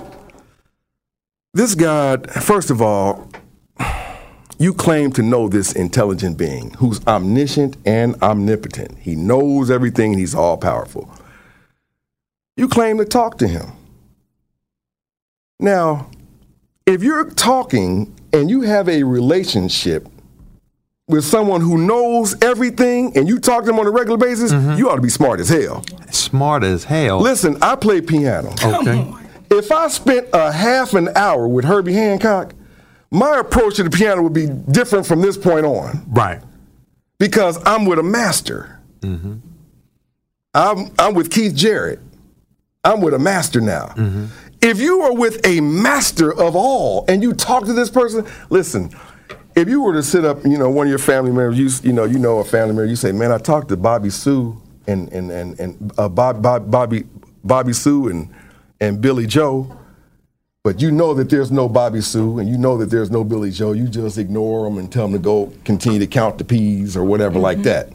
this 1.52 1.74
God, 1.74 2.30
first 2.30 2.70
of 2.70 2.80
all, 2.80 3.30
you 4.58 4.72
claim 4.72 5.12
to 5.12 5.22
know 5.22 5.48
this 5.50 5.72
intelligent 5.72 6.38
being 6.38 6.70
who's 6.78 7.06
omniscient 7.06 7.76
and 7.84 8.16
omnipotent. 8.22 9.00
He 9.00 9.16
knows 9.16 9.70
everything 9.70 10.12
and 10.12 10.18
he's 10.20 10.34
all 10.34 10.56
powerful. 10.56 11.12
You 12.56 12.68
claim 12.68 12.96
to 12.96 13.04
talk 13.04 13.36
to 13.38 13.46
him. 13.48 13.72
Now, 15.62 16.10
if 16.86 17.02
you're 17.02 17.30
talking 17.30 18.14
and 18.32 18.50
you 18.50 18.62
have 18.62 18.88
a 18.88 19.02
relationship 19.04 20.08
with 21.08 21.24
someone 21.24 21.60
who 21.60 21.78
knows 21.78 22.34
everything 22.42 23.16
and 23.16 23.28
you 23.28 23.38
talk 23.38 23.62
to 23.62 23.66
them 23.66 23.78
on 23.78 23.86
a 23.86 23.90
regular 23.90 24.16
basis, 24.18 24.50
you 24.78 24.90
ought 24.90 24.96
to 24.96 25.02
be 25.02 25.08
smart 25.08 25.40
as 25.40 25.48
hell. 25.48 25.84
Smart 26.10 26.64
as 26.64 26.84
hell. 26.84 27.20
Listen, 27.20 27.56
I 27.62 27.76
play 27.76 28.00
piano. 28.00 28.52
okay. 28.64 29.12
If 29.50 29.70
I 29.70 29.88
spent 29.88 30.28
a 30.32 30.50
half 30.50 30.94
an 30.94 31.10
hour 31.14 31.46
with 31.46 31.64
Herbie 31.66 31.92
Hancock, 31.92 32.54
my 33.10 33.38
approach 33.38 33.76
to 33.76 33.82
the 33.84 33.90
piano 33.90 34.22
would 34.22 34.32
be 34.32 34.46
different 34.48 35.06
from 35.06 35.20
this 35.20 35.36
point 35.36 35.66
on 35.66 36.04
Right. 36.08 36.40
because 37.18 37.58
I'm 37.66 37.84
with 37.84 37.98
a 37.98 38.02
master. 38.02 38.80
Mm-hmm. 39.00 39.34
I'm, 40.54 40.90
I'm 40.98 41.14
with 41.14 41.30
Keith 41.30 41.54
Jarrett. 41.54 42.00
I'm 42.84 43.00
with 43.02 43.14
a 43.14 43.18
master 43.18 43.60
now. 43.60 43.88
If 44.62 44.80
you 44.80 45.02
are 45.02 45.12
with 45.12 45.44
a 45.44 45.60
master 45.60 46.32
of 46.32 46.54
all 46.54 47.04
and 47.08 47.20
you 47.20 47.34
talk 47.34 47.64
to 47.64 47.72
this 47.72 47.90
person, 47.90 48.24
listen, 48.48 48.90
if 49.56 49.68
you 49.68 49.82
were 49.82 49.92
to 49.92 50.04
sit 50.04 50.24
up, 50.24 50.44
you 50.44 50.56
know, 50.56 50.70
one 50.70 50.86
of 50.86 50.90
your 50.90 51.00
family 51.00 51.32
members, 51.32 51.58
you, 51.58 51.88
you 51.88 51.92
know, 51.92 52.04
you 52.04 52.18
know 52.18 52.38
a 52.38 52.44
family 52.44 52.68
member, 52.74 52.86
you 52.86 52.94
say, 52.94 53.10
man, 53.10 53.32
I 53.32 53.38
talked 53.38 53.68
to 53.70 53.76
Bobby 53.76 54.08
Sue 54.08 54.56
and, 54.86 55.12
and, 55.12 55.32
and, 55.32 55.58
and 55.58 55.92
uh, 55.98 56.08
Bob, 56.08 56.40
Bob, 56.42 56.70
Bobby, 56.70 57.04
Bobby 57.42 57.72
Sue 57.72 58.08
and, 58.08 58.32
and 58.80 59.00
Billy 59.00 59.26
Joe. 59.26 59.76
But 60.62 60.80
you 60.80 60.92
know 60.92 61.12
that 61.14 61.28
there's 61.28 61.50
no 61.50 61.68
Bobby 61.68 62.00
Sue 62.00 62.38
and 62.38 62.48
you 62.48 62.56
know 62.56 62.78
that 62.78 62.86
there's 62.88 63.10
no 63.10 63.24
Billy 63.24 63.50
Joe. 63.50 63.72
You 63.72 63.88
just 63.88 64.16
ignore 64.16 64.64
them 64.64 64.78
and 64.78 64.92
tell 64.92 65.08
them 65.08 65.12
to 65.14 65.18
go 65.18 65.52
continue 65.64 65.98
to 65.98 66.06
count 66.06 66.38
the 66.38 66.44
peas 66.44 66.96
or 66.96 67.02
whatever 67.04 67.40
like 67.40 67.64
that. 67.64 67.88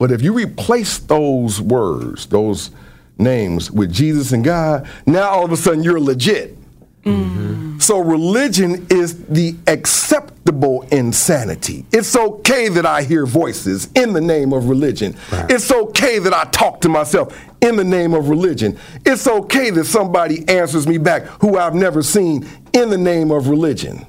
But 0.00 0.10
if 0.10 0.20
you 0.20 0.32
replace 0.32 0.98
those 0.98 1.60
words, 1.60 2.26
those 2.26 2.72
names 3.18 3.70
with 3.70 3.92
Jesus 3.92 4.32
and 4.32 4.44
God, 4.44 4.88
now 5.06 5.28
all 5.28 5.44
of 5.44 5.52
a 5.52 5.56
sudden 5.56 5.82
you're 5.82 6.00
legit. 6.00 6.56
Mm-hmm. 7.04 7.78
So 7.80 8.00
religion 8.00 8.86
is 8.88 9.24
the 9.26 9.54
acceptable 9.66 10.82
insanity. 10.90 11.84
It's 11.92 12.16
okay 12.16 12.68
that 12.68 12.86
I 12.86 13.02
hear 13.02 13.26
voices 13.26 13.90
in 13.94 14.14
the 14.14 14.20
name 14.20 14.52
of 14.52 14.68
religion. 14.70 15.14
It's 15.50 15.70
okay 15.70 16.18
that 16.18 16.32
I 16.32 16.44
talk 16.44 16.80
to 16.82 16.88
myself 16.88 17.38
in 17.60 17.76
the 17.76 17.84
name 17.84 18.14
of 18.14 18.30
religion. 18.30 18.78
It's 19.04 19.26
okay 19.26 19.70
that 19.70 19.84
somebody 19.84 20.48
answers 20.48 20.86
me 20.86 20.96
back 20.96 21.24
who 21.40 21.58
I've 21.58 21.74
never 21.74 22.02
seen 22.02 22.48
in 22.72 22.88
the 22.88 22.98
name 22.98 23.30
of 23.30 23.48
religion. 23.48 24.06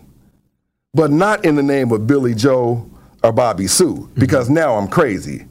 But 0.94 1.12
not 1.12 1.44
in 1.44 1.56
the 1.56 1.64
name 1.64 1.92
of 1.92 2.08
Billy 2.08 2.34
Joe 2.34 2.90
or 3.24 3.34
Bobby 3.34 3.68
Sue, 3.68 4.10
because 4.14 4.46
mm-hmm. 4.46 4.56
now 4.56 4.76
I'm 4.76 4.88
crazy. 4.88 5.48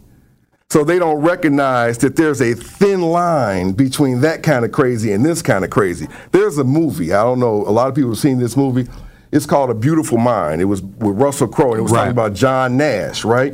So 0.70 0.82
they 0.82 0.98
don't 0.98 1.20
recognize 1.22 1.98
that 1.98 2.16
there's 2.16 2.40
a 2.40 2.54
thin 2.54 3.02
line 3.02 3.72
between 3.72 4.22
that 4.22 4.42
kind 4.42 4.64
of 4.64 4.72
crazy 4.72 5.12
and 5.12 5.24
this 5.24 5.40
kind 5.42 5.64
of 5.64 5.70
crazy. 5.70 6.08
There's 6.32 6.58
a 6.58 6.64
movie, 6.64 7.12
I 7.12 7.22
don't 7.22 7.38
know, 7.38 7.56
a 7.66 7.70
lot 7.70 7.88
of 7.88 7.94
people 7.94 8.10
have 8.10 8.18
seen 8.18 8.38
this 8.38 8.56
movie. 8.56 8.88
It's 9.30 9.46
called 9.46 9.70
A 9.70 9.74
Beautiful 9.74 10.18
Mind. 10.18 10.60
It 10.60 10.64
was 10.66 10.82
with 10.82 11.16
Russell 11.20 11.48
Crowe, 11.48 11.72
and 11.72 11.78
it 11.80 11.82
was 11.82 11.92
Right. 11.92 11.98
talking 11.98 12.12
about 12.12 12.34
John 12.34 12.76
Nash, 12.76 13.24
right? 13.24 13.52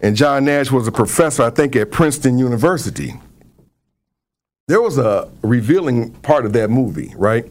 And 0.00 0.14
John 0.16 0.44
Nash 0.44 0.70
was 0.70 0.86
a 0.86 0.92
professor, 0.92 1.42
I 1.42 1.50
think, 1.50 1.74
at 1.74 1.90
Princeton 1.90 2.38
University. 2.38 3.14
There 4.68 4.80
was 4.82 4.98
a 4.98 5.28
revealing 5.42 6.10
part 6.12 6.44
of 6.46 6.52
that 6.52 6.68
movie, 6.68 7.12
right? 7.16 7.50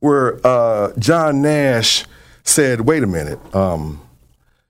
Where 0.00 0.44
uh, 0.46 0.92
John 0.98 1.40
Nash 1.40 2.04
said, 2.42 2.82
wait 2.82 3.02
a 3.02 3.06
minute, 3.06 3.38
um, 3.54 4.00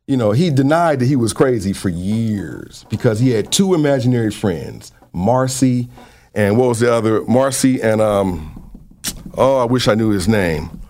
you 0.09 0.17
know, 0.17 0.33
he 0.33 0.51
denied 0.51 0.99
that 1.01 1.07
he 1.07 1.17
was 1.17 1.33
crazy 1.33 1.73
for 1.73 1.91
years 1.91 2.85
because 2.89 3.21
he 3.21 3.31
had 3.31 3.53
two 3.53 3.75
imaginary 3.75 4.33
friends, 4.33 4.91
Marcy 5.13 5.89
and 6.35 6.57
what 6.57 6.69
was 6.69 6.81
the 6.81 6.93
other? 6.93 7.23
Marcy 7.25 7.81
and 7.83 8.01
um, 8.01 8.71
oh, 9.37 9.59
I 9.59 9.65
wish 9.65 9.87
I 9.89 9.95
knew 9.95 10.11
his 10.11 10.29
name. 10.29 10.81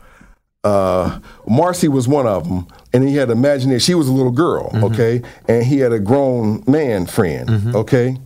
Uh, 0.62 1.20
Marcy 1.46 1.88
was 1.88 2.06
one 2.06 2.26
of 2.26 2.46
them, 2.48 2.66
and 2.92 3.08
he 3.08 3.16
had 3.16 3.30
imaginary. 3.30 3.78
She 3.80 3.94
was 3.94 4.08
a 4.08 4.12
little 4.12 4.32
girl, 4.32 4.70
okay, 4.92 5.22
and 5.48 5.64
he 5.64 5.78
had 5.78 5.92
a 5.92 5.98
grown 5.98 6.62
man 6.66 7.06
friend, 7.06 7.74
okay. 7.74 8.18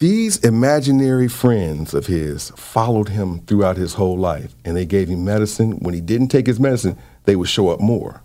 These 0.00 0.38
imaginary 0.44 1.26
friends 1.28 1.92
of 1.92 2.06
his 2.06 2.50
followed 2.56 3.08
him 3.08 3.40
throughout 3.40 3.76
his 3.76 3.94
whole 3.94 4.16
life, 4.16 4.54
and 4.64 4.76
they 4.76 4.86
gave 4.86 5.08
him 5.08 5.24
medicine. 5.24 5.72
When 5.80 5.92
he 5.92 6.00
didn't 6.00 6.28
take 6.28 6.46
his 6.46 6.60
medicine, 6.60 6.96
they 7.24 7.34
would 7.36 7.48
show 7.48 7.68
up 7.68 7.80
more. 7.80 8.22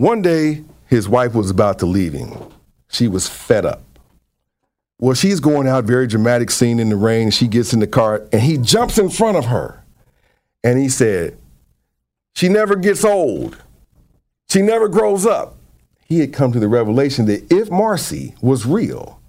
One 0.00 0.22
day, 0.22 0.64
his 0.86 1.10
wife 1.10 1.34
was 1.34 1.50
about 1.50 1.78
to 1.80 1.86
leave 1.86 2.14
him. 2.14 2.32
She 2.88 3.06
was 3.06 3.28
fed 3.28 3.66
up. 3.66 3.82
Well, 4.98 5.12
she's 5.12 5.40
going 5.40 5.68
out, 5.68 5.84
very 5.84 6.06
dramatic 6.06 6.50
scene 6.50 6.80
in 6.80 6.88
the 6.88 6.96
rain. 6.96 7.30
She 7.30 7.46
gets 7.46 7.74
in 7.74 7.80
the 7.80 7.86
car, 7.86 8.26
and 8.32 8.40
he 8.40 8.56
jumps 8.56 8.96
in 8.96 9.10
front 9.10 9.36
of 9.36 9.44
her. 9.44 9.84
And 10.64 10.78
he 10.78 10.88
said, 10.88 11.36
She 12.34 12.48
never 12.48 12.76
gets 12.76 13.04
old. 13.04 13.58
She 14.48 14.62
never 14.62 14.88
grows 14.88 15.26
up. 15.26 15.58
He 16.06 16.20
had 16.20 16.32
come 16.32 16.52
to 16.52 16.58
the 16.58 16.66
revelation 16.66 17.26
that 17.26 17.52
if 17.52 17.70
Marcy 17.70 18.34
was 18.40 18.64
real, 18.64 19.20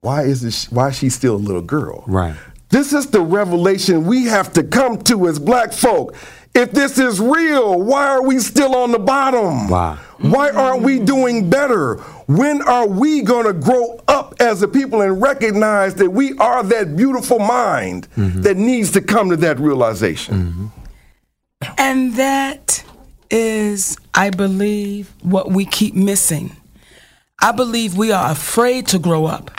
why 0.00 0.22
is 0.22 0.40
this, 0.40 0.72
why 0.72 0.88
is 0.88 0.96
she 0.96 1.10
still 1.10 1.34
a 1.34 1.36
little 1.36 1.60
girl? 1.60 2.02
Right. 2.06 2.34
This 2.68 2.92
is 2.92 3.06
the 3.06 3.20
revelation 3.20 4.06
we 4.06 4.24
have 4.24 4.52
to 4.54 4.62
come 4.62 4.98
to 5.04 5.28
as 5.28 5.38
black 5.38 5.72
folk. 5.72 6.14
If 6.54 6.72
this 6.72 6.98
is 6.98 7.20
real, 7.20 7.80
why 7.80 8.06
are 8.08 8.22
we 8.22 8.38
still 8.38 8.74
on 8.74 8.90
the 8.90 8.98
bottom? 8.98 9.68
Wow. 9.68 9.98
Why 10.18 10.50
aren't 10.50 10.82
we 10.82 10.98
doing 10.98 11.50
better? 11.50 11.96
When 12.26 12.62
are 12.62 12.88
we 12.88 13.22
going 13.22 13.44
to 13.44 13.52
grow 13.52 14.00
up 14.08 14.34
as 14.40 14.62
a 14.62 14.68
people 14.68 15.02
and 15.02 15.20
recognize 15.20 15.96
that 15.96 16.10
we 16.10 16.36
are 16.38 16.62
that 16.62 16.96
beautiful 16.96 17.38
mind 17.38 18.08
mm-hmm. 18.16 18.40
that 18.40 18.56
needs 18.56 18.92
to 18.92 19.02
come 19.02 19.28
to 19.30 19.36
that 19.36 19.60
realization? 19.60 20.34
Mm-hmm. 20.34 20.66
And 21.76 22.14
that 22.14 22.84
is, 23.30 23.96
I 24.14 24.30
believe, 24.30 25.12
what 25.22 25.50
we 25.50 25.66
keep 25.66 25.94
missing. 25.94 26.56
I 27.40 27.52
believe 27.52 27.96
we 27.96 28.12
are 28.12 28.30
afraid 28.30 28.86
to 28.88 28.98
grow 28.98 29.26
up. 29.26 29.50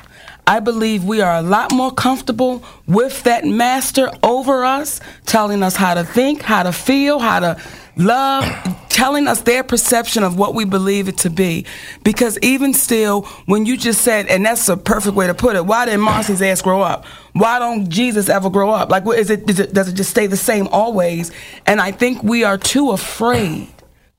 I 0.48 0.62
believe 0.62 1.04
we 1.04 1.20
are 1.20 1.36
a 1.36 1.42
lot 1.42 1.74
more 1.74 1.92
comfortable 1.92 2.64
with 2.88 3.24
that 3.24 3.44
master 3.44 4.10
over 4.24 4.64
us, 4.64 5.02
telling 5.26 5.62
us 5.62 5.76
how 5.76 5.94
to 5.94 6.06
think, 6.06 6.42
how 6.42 6.64
to 6.64 6.72
feel, 6.72 7.20
how 7.20 7.42
to 7.42 7.62
love, 7.98 8.46
telling 8.88 9.28
us 9.28 9.42
their 9.42 9.62
perception 9.62 10.24
of 10.24 10.40
what 10.40 10.56
we 10.56 10.64
believe 10.64 11.10
it 11.10 11.18
to 11.18 11.30
be. 11.30 11.66
Because 12.04 12.40
even 12.42 12.74
still, 12.74 13.24
when 13.46 13.66
you 13.66 13.76
just 13.76 14.02
said, 14.02 14.28
and 14.28 14.46
that's 14.46 14.70
a 14.70 14.78
perfect 14.78 15.18
way 15.18 15.28
to 15.28 15.34
put 15.34 15.58
it, 15.58 15.66
why 15.66 15.86
didn't 15.86 16.00
Marcy's 16.02 16.42
ass 16.42 16.62
grow 16.62 16.82
up? 16.82 17.06
Why 17.34 17.60
don't 17.60 17.90
Jesus 17.90 18.30
ever 18.30 18.50
grow 18.50 18.72
up? 18.72 18.90
Like, 18.90 19.04
what 19.04 19.20
is 19.20 19.30
it, 19.30 19.50
is 19.50 19.60
it? 19.60 19.74
Does 19.74 19.90
it 19.90 19.96
just 19.96 20.12
stay 20.12 20.28
the 20.28 20.38
same 20.38 20.70
always? 20.70 21.30
And 21.66 21.82
I 21.82 21.92
think 21.92 22.24
we 22.24 22.46
are 22.46 22.58
too 22.58 22.92
afraid 22.92 23.68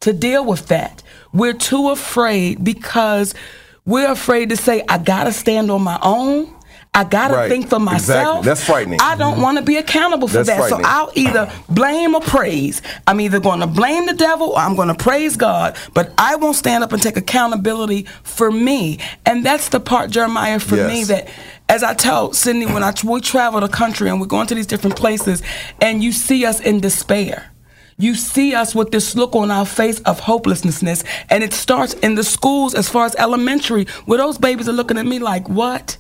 to 0.01 0.13
deal 0.13 0.45
with 0.45 0.69
that. 0.69 1.03
We're 1.33 1.55
too 1.55 1.89
afraid 1.89 2.63
because 2.63 3.35
we're 3.89 4.13
afraid 4.13 4.51
to 4.51 4.57
say, 4.57 4.85
I 4.87 4.99
gotta 4.99 5.33
stand 5.33 5.71
on 5.71 5.83
my 5.83 5.99
own. 6.03 6.55
I 6.93 7.05
gotta 7.05 7.35
Right. 7.35 7.49
think 7.51 7.69
for 7.69 7.77
Exactly. 7.77 7.93
myself. 7.93 8.45
That's 8.45 8.65
frightening. 8.65 9.01
I 9.01 9.17
don't 9.17 9.35
mm-hmm. 9.35 9.43
want 9.43 9.59
to 9.59 9.63
be 9.65 9.77
accountable 9.77 10.29
for 10.29 10.43
That's 10.43 10.49
that. 10.49 10.69
So 10.69 10.81
I'll 10.85 11.11
either 11.15 11.51
blame 11.71 12.15
or 12.15 12.21
praise. 12.21 12.83
I'm 13.07 13.21
either 13.21 13.41
going 13.41 13.61
to 13.61 13.67
blame 13.67 14.07
the 14.07 14.13
devil 14.13 14.49
or 14.51 14.59
I'm 14.59 14.77
going 14.77 14.89
to 14.89 14.95
praise 14.95 15.37
God. 15.37 15.77
But 15.95 16.13
I 16.19 16.37
won't 16.37 16.57
stand 16.57 16.85
up 16.85 16.93
and 16.93 17.03
take 17.03 17.17
accountability 17.17 18.07
for 18.25 18.51
me. 18.51 18.99
And 19.25 19.45
that's 19.45 19.69
the 19.71 19.81
part, 19.81 20.11
Jeremiah, 20.11 20.59
for 20.61 20.77
me 20.77 21.05
that 21.05 21.29
as 21.69 21.83
I 21.83 21.95
tell 21.95 22.33
Sydney, 22.33 22.67
when 22.67 22.83
I 22.83 22.93
we 23.05 23.21
travel 23.21 23.61
the 23.61 23.69
country 23.69 24.11
and 24.11 24.21
we're 24.21 24.27
going 24.27 24.47
to 24.49 24.55
these 24.55 24.67
different 24.67 24.97
places, 24.97 25.43
and 25.81 26.03
you 26.03 26.13
see 26.13 26.45
us 26.45 26.61
in 26.61 26.81
despair. 26.81 27.51
You 28.01 28.15
see 28.15 28.55
us 28.55 28.77
with 28.77 28.93
this 28.93 29.17
look 29.17 29.35
on 29.35 29.51
our 29.51 29.67
face 29.67 29.99
of 30.01 30.21
hopelessness, 30.21 31.03
and 31.31 31.43
it 31.43 31.53
starts 31.53 31.95
in 31.95 32.15
the 32.15 32.23
schools 32.23 32.75
as 32.75 32.89
far 32.89 33.05
as 33.05 33.17
elementary, 33.17 33.87
where 34.07 34.19
those 34.19 34.39
babies 34.39 34.69
are 34.69 34.73
looking 34.73 34.99
at 34.99 35.05
me 35.07 35.19
like, 35.19 35.49
"What? 35.49 35.97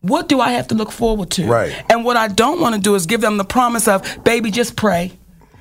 What 0.00 0.30
do 0.30 0.40
I 0.40 0.52
have 0.52 0.66
to 0.68 0.74
look 0.74 0.90
forward 0.90 1.30
to?" 1.32 1.44
Right. 1.46 1.74
And 1.90 2.06
what 2.06 2.16
I 2.16 2.28
don't 2.28 2.58
want 2.58 2.74
to 2.74 2.80
do 2.80 2.94
is 2.94 3.04
give 3.04 3.20
them 3.20 3.36
the 3.36 3.44
promise 3.44 3.86
of, 3.86 4.02
"Baby, 4.24 4.50
just 4.50 4.76
pray." 4.76 5.12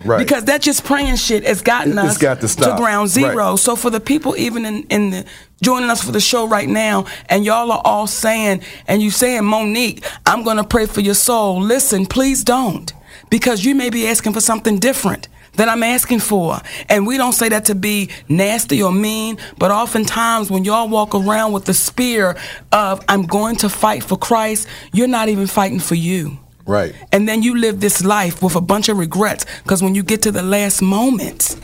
Right. 0.06 0.18
Because 0.18 0.46
that 0.46 0.62
just 0.62 0.86
praying 0.86 1.18
shit 1.18 1.46
has 1.46 1.62
gotten 1.62 1.92
It's 1.92 2.12
us 2.12 2.18
got 2.18 2.40
to 2.42 2.48
stop. 2.48 2.78
ground 2.78 3.10
zero. 3.10 3.36
Right. 3.52 3.60
So 3.60 3.76
for 3.76 3.90
the 3.90 4.00
people 4.00 4.36
even 4.38 4.66
in, 4.66 4.84
in 4.90 5.10
the 5.12 5.26
joining 5.62 5.90
us 5.90 6.02
for 6.02 6.12
the 6.14 6.22
show 6.22 6.48
right 6.48 6.70
now, 6.70 7.06
and 7.28 7.46
y'all 7.46 7.72
are 7.72 7.82
all 7.84 8.08
saying, 8.08 8.62
and 8.88 9.02
you 9.02 9.12
saying, 9.12 9.44
Monique, 9.44 10.04
I'm 10.26 10.44
gonna 10.44 10.64
pray 10.64 10.86
for 10.86 11.02
your 11.02 11.14
soul. 11.16 11.62
Listen, 11.62 12.06
please 12.06 12.44
don't. 12.46 12.94
Because 13.30 13.64
you 13.66 13.76
may 13.76 13.90
be 13.90 14.08
asking 14.08 14.34
for 14.34 14.42
something 14.42 14.80
different 14.80 15.28
than 15.54 15.70
I'm 15.70 15.84
asking 15.84 16.20
for. 16.20 16.58
And 16.90 17.06
we 17.06 17.18
don't 17.18 17.34
say 17.34 17.50
that 17.50 17.66
to 17.66 17.76
be 17.76 18.10
nasty 18.30 18.82
or 18.82 18.92
mean, 18.92 19.38
but 19.58 19.72
oftentimes 19.72 20.50
when 20.50 20.64
y'all 20.64 20.88
walk 20.88 21.14
around 21.14 21.52
with 21.52 21.66
the 21.66 21.74
spear 21.74 22.38
of 22.72 23.04
I'm 23.08 23.24
going 23.24 23.58
to 23.58 23.70
fight 23.70 24.04
for 24.04 24.18
Christ, 24.18 24.68
you're 24.94 25.08
not 25.08 25.30
even 25.30 25.48
fighting 25.48 25.80
for 25.80 25.96
you. 25.96 26.38
Right. 26.66 26.96
And 27.12 27.28
then 27.28 27.42
you 27.42 27.58
live 27.58 27.80
this 27.80 28.04
life 28.04 28.42
with 28.42 28.56
a 28.56 28.62
bunch 28.62 28.88
of 28.88 28.98
regrets 28.98 29.46
because 29.64 29.82
when 29.82 29.96
you 29.96 30.04
get 30.04 30.22
to 30.24 30.32
the 30.32 30.44
last 30.44 30.82
moments, 30.82 31.60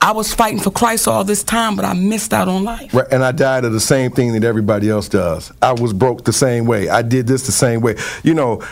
I 0.00 0.12
was 0.12 0.34
fighting 0.34 0.60
for 0.60 0.70
Christ 0.70 1.08
all 1.08 1.24
this 1.24 1.42
time, 1.42 1.74
but 1.74 1.84
I 1.84 1.94
missed 1.94 2.34
out 2.34 2.48
on 2.48 2.64
life. 2.64 2.92
Right, 2.92 3.06
and 3.10 3.24
I 3.24 3.32
died 3.32 3.64
of 3.64 3.72
the 3.72 3.80
same 3.80 4.10
thing 4.10 4.32
that 4.34 4.44
everybody 4.44 4.90
else 4.90 5.08
does. 5.08 5.52
I 5.62 5.72
was 5.72 5.92
broke 5.92 6.24
the 6.24 6.32
same 6.32 6.66
way. 6.66 6.88
I 6.88 7.02
did 7.02 7.26
this 7.26 7.46
the 7.46 7.52
same 7.52 7.80
way. 7.80 7.96
You 8.22 8.34
know, 8.34 8.62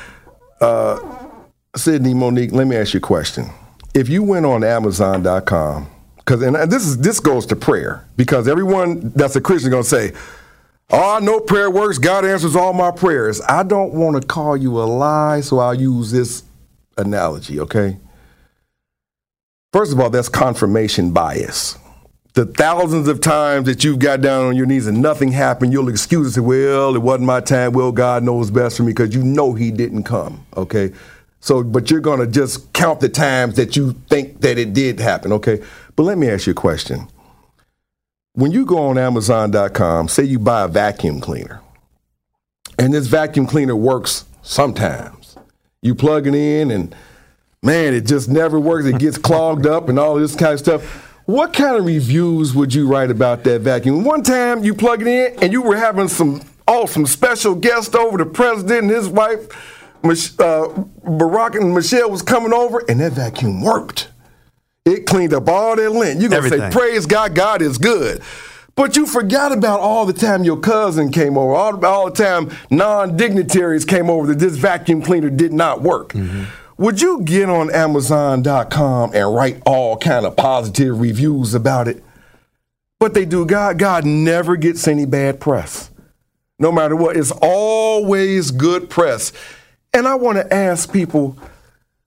uh, 0.60 0.98
Sydney, 1.76 2.14
Monique, 2.14 2.52
let 2.52 2.66
me 2.66 2.76
ask 2.76 2.94
you 2.94 2.98
a 2.98 3.00
question. 3.00 3.50
If 3.94 4.08
you 4.08 4.24
went 4.24 4.44
on 4.44 4.64
Amazon.com, 4.64 5.88
because 6.16 6.42
and 6.42 6.56
this 6.70 6.84
is 6.84 6.98
this 6.98 7.20
goes 7.20 7.46
to 7.46 7.56
prayer, 7.56 8.06
because 8.16 8.48
everyone 8.48 9.12
that's 9.14 9.36
a 9.36 9.40
Christian 9.40 9.68
is 9.68 9.72
gonna 9.72 9.84
say, 9.84 10.12
"Oh, 10.90 11.16
I 11.16 11.20
know 11.20 11.38
prayer 11.38 11.70
works. 11.70 11.98
God 11.98 12.24
answers 12.24 12.56
all 12.56 12.72
my 12.72 12.90
prayers." 12.90 13.40
I 13.48 13.62
don't 13.62 13.94
want 13.94 14.20
to 14.20 14.26
call 14.26 14.56
you 14.56 14.78
a 14.80 14.84
lie, 14.84 15.40
so 15.42 15.58
I'll 15.60 15.74
use 15.74 16.10
this 16.10 16.42
analogy. 16.96 17.60
Okay. 17.60 17.98
First 19.72 19.92
of 19.92 20.00
all, 20.00 20.10
that's 20.10 20.28
confirmation 20.28 21.10
bias. 21.10 21.76
The 22.34 22.46
thousands 22.46 23.06
of 23.06 23.20
times 23.20 23.66
that 23.66 23.84
you've 23.84 24.00
got 24.00 24.20
down 24.20 24.46
on 24.46 24.56
your 24.56 24.66
knees 24.66 24.88
and 24.88 25.00
nothing 25.00 25.30
happened, 25.30 25.72
you'll 25.72 25.88
excuse 25.88 26.36
it. 26.36 26.40
Well, 26.40 26.96
it 26.96 27.02
wasn't 27.02 27.26
my 27.26 27.40
time. 27.40 27.72
Well, 27.72 27.92
God 27.92 28.24
knows 28.24 28.50
best 28.50 28.76
for 28.76 28.82
me 28.82 28.90
because 28.90 29.14
you 29.14 29.22
know 29.22 29.54
He 29.54 29.70
didn't 29.70 30.02
come. 30.02 30.44
Okay. 30.56 30.92
So, 31.44 31.62
but 31.62 31.90
you're 31.90 32.00
going 32.00 32.20
to 32.20 32.26
just 32.26 32.72
count 32.72 33.00
the 33.00 33.08
times 33.10 33.56
that 33.56 33.76
you 33.76 33.92
think 34.08 34.40
that 34.40 34.56
it 34.56 34.72
did 34.72 34.98
happen. 34.98 35.30
Okay. 35.30 35.62
But 35.94 36.04
let 36.04 36.16
me 36.16 36.30
ask 36.30 36.46
you 36.46 36.52
a 36.52 36.54
question. 36.54 37.06
When 38.32 38.50
you 38.50 38.64
go 38.64 38.78
on 38.78 38.96
Amazon.com, 38.96 40.08
say 40.08 40.22
you 40.24 40.38
buy 40.38 40.62
a 40.62 40.68
vacuum 40.68 41.20
cleaner, 41.20 41.60
and 42.78 42.94
this 42.94 43.08
vacuum 43.08 43.46
cleaner 43.46 43.76
works 43.76 44.24
sometimes. 44.40 45.36
You 45.82 45.94
plug 45.94 46.26
it 46.26 46.34
in, 46.34 46.70
and 46.70 46.96
man, 47.62 47.92
it 47.92 48.06
just 48.06 48.30
never 48.30 48.58
works. 48.58 48.86
It 48.86 48.98
gets 48.98 49.18
clogged 49.18 49.66
up 49.66 49.90
and 49.90 49.98
all 49.98 50.14
this 50.14 50.34
kind 50.34 50.54
of 50.54 50.60
stuff. 50.60 50.82
What 51.26 51.52
kind 51.52 51.76
of 51.76 51.84
reviews 51.84 52.54
would 52.54 52.72
you 52.72 52.88
write 52.88 53.10
about 53.10 53.44
that 53.44 53.60
vacuum? 53.60 54.02
One 54.02 54.22
time 54.22 54.64
you 54.64 54.74
plug 54.74 55.02
it 55.02 55.08
in, 55.08 55.42
and 55.42 55.52
you 55.52 55.60
were 55.60 55.76
having 55.76 56.08
some 56.08 56.40
awesome 56.66 57.04
special 57.04 57.54
guest 57.54 57.94
over, 57.94 58.16
the 58.16 58.24
president 58.24 58.84
and 58.84 58.90
his 58.90 59.08
wife, 59.08 59.73
uh, 60.04 60.68
Barack 61.04 61.56
and 61.56 61.74
Michelle 61.74 62.10
was 62.10 62.22
coming 62.22 62.52
over, 62.52 62.82
and 62.88 63.00
that 63.00 63.12
vacuum 63.12 63.62
worked. 63.62 64.08
It 64.84 65.06
cleaned 65.06 65.32
up 65.32 65.48
all 65.48 65.76
that 65.76 65.90
lint. 65.90 66.20
You're 66.20 66.30
going 66.30 66.42
to 66.42 66.48
say, 66.48 66.70
praise 66.70 67.06
God, 67.06 67.34
God 67.34 67.62
is 67.62 67.78
good. 67.78 68.22
But 68.76 68.96
you 68.96 69.06
forgot 69.06 69.52
about 69.52 69.80
all 69.80 70.04
the 70.04 70.12
time 70.12 70.44
your 70.44 70.58
cousin 70.58 71.10
came 71.10 71.38
over, 71.38 71.54
all, 71.54 71.84
all 71.86 72.10
the 72.10 72.24
time 72.24 72.50
non 72.70 73.16
dignitaries 73.16 73.84
came 73.84 74.10
over 74.10 74.26
that 74.28 74.40
this 74.40 74.56
vacuum 74.56 75.00
cleaner 75.00 75.30
did 75.30 75.52
not 75.52 75.80
work. 75.80 76.12
Mm-hmm. 76.12 76.44
Would 76.76 77.00
you 77.00 77.22
get 77.22 77.48
on 77.48 77.72
Amazon.com 77.72 79.12
and 79.14 79.34
write 79.34 79.62
all 79.64 79.96
kind 79.96 80.26
of 80.26 80.36
positive 80.36 81.00
reviews 81.00 81.54
about 81.54 81.86
it? 81.86 82.02
But 82.98 83.14
they 83.14 83.24
do. 83.24 83.46
God, 83.46 83.78
God 83.78 84.04
never 84.04 84.56
gets 84.56 84.88
any 84.88 85.06
bad 85.06 85.38
press. 85.40 85.90
No 86.58 86.72
matter 86.72 86.96
what, 86.96 87.16
it's 87.16 87.32
always 87.42 88.50
good 88.50 88.90
press. 88.90 89.32
And 89.94 90.08
I 90.08 90.16
want 90.16 90.38
to 90.38 90.52
ask 90.52 90.92
people, 90.92 91.38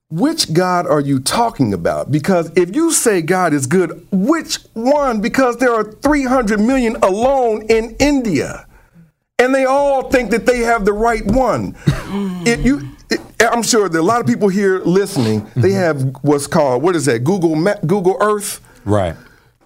which 0.09 0.53
God 0.53 0.87
are 0.87 0.99
you 0.99 1.19
talking 1.19 1.73
about? 1.73 2.11
Because 2.11 2.51
if 2.55 2.75
you 2.75 2.91
say 2.91 3.21
God 3.21 3.53
is 3.53 3.65
good, 3.65 4.05
which 4.11 4.57
one? 4.73 5.21
Because 5.21 5.57
there 5.57 5.73
are 5.73 5.83
300 5.83 6.59
million 6.59 6.97
alone 6.97 7.63
in 7.69 7.95
India. 7.99 8.67
And 9.39 9.53
they 9.53 9.65
all 9.65 10.09
think 10.09 10.31
that 10.31 10.45
they 10.45 10.59
have 10.59 10.83
the 10.83 10.93
right 10.93 11.25
one. 11.25 11.75
it, 12.45 12.59
you, 12.59 12.89
it, 13.09 13.21
I'm 13.39 13.63
sure 13.63 13.87
there 13.87 13.99
are 13.99 14.03
a 14.03 14.05
lot 14.05 14.19
of 14.19 14.27
people 14.27 14.49
here 14.49 14.79
listening. 14.79 15.45
They 15.55 15.69
mm-hmm. 15.69 15.77
have 15.77 16.15
what's 16.23 16.47
called, 16.47 16.83
what 16.83 16.95
is 16.95 17.05
that, 17.05 17.23
Google, 17.23 17.55
Google 17.85 18.17
Earth? 18.19 18.61
Right. 18.83 19.15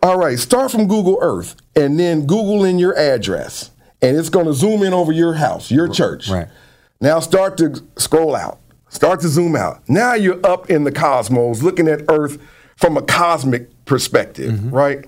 All 0.03 0.17
right, 0.17 0.37
start 0.37 0.71
from 0.71 0.87
Google 0.87 1.19
Earth 1.21 1.55
and 1.75 1.99
then 1.99 2.21
Google 2.21 2.63
in 2.65 2.79
your 2.79 2.97
address. 2.97 3.69
And 4.01 4.17
it's 4.17 4.29
going 4.29 4.47
to 4.47 4.53
zoom 4.53 4.81
in 4.81 4.93
over 4.93 5.11
your 5.11 5.35
house, 5.35 5.69
your 5.69 5.87
church. 5.87 6.27
Right. 6.27 6.47
Now 7.01 7.19
start 7.19 7.57
to 7.57 7.83
scroll 7.97 8.35
out. 8.35 8.59
Start 8.89 9.21
to 9.21 9.27
zoom 9.27 9.55
out. 9.55 9.81
Now 9.89 10.13
you're 10.13 10.45
up 10.45 10.69
in 10.69 10.83
the 10.83 10.91
cosmos, 10.91 11.63
looking 11.63 11.87
at 11.87 12.03
Earth 12.09 12.41
from 12.75 12.97
a 12.97 13.01
cosmic 13.01 13.85
perspective, 13.85 14.53
mm-hmm. 14.53 14.69
right? 14.69 15.05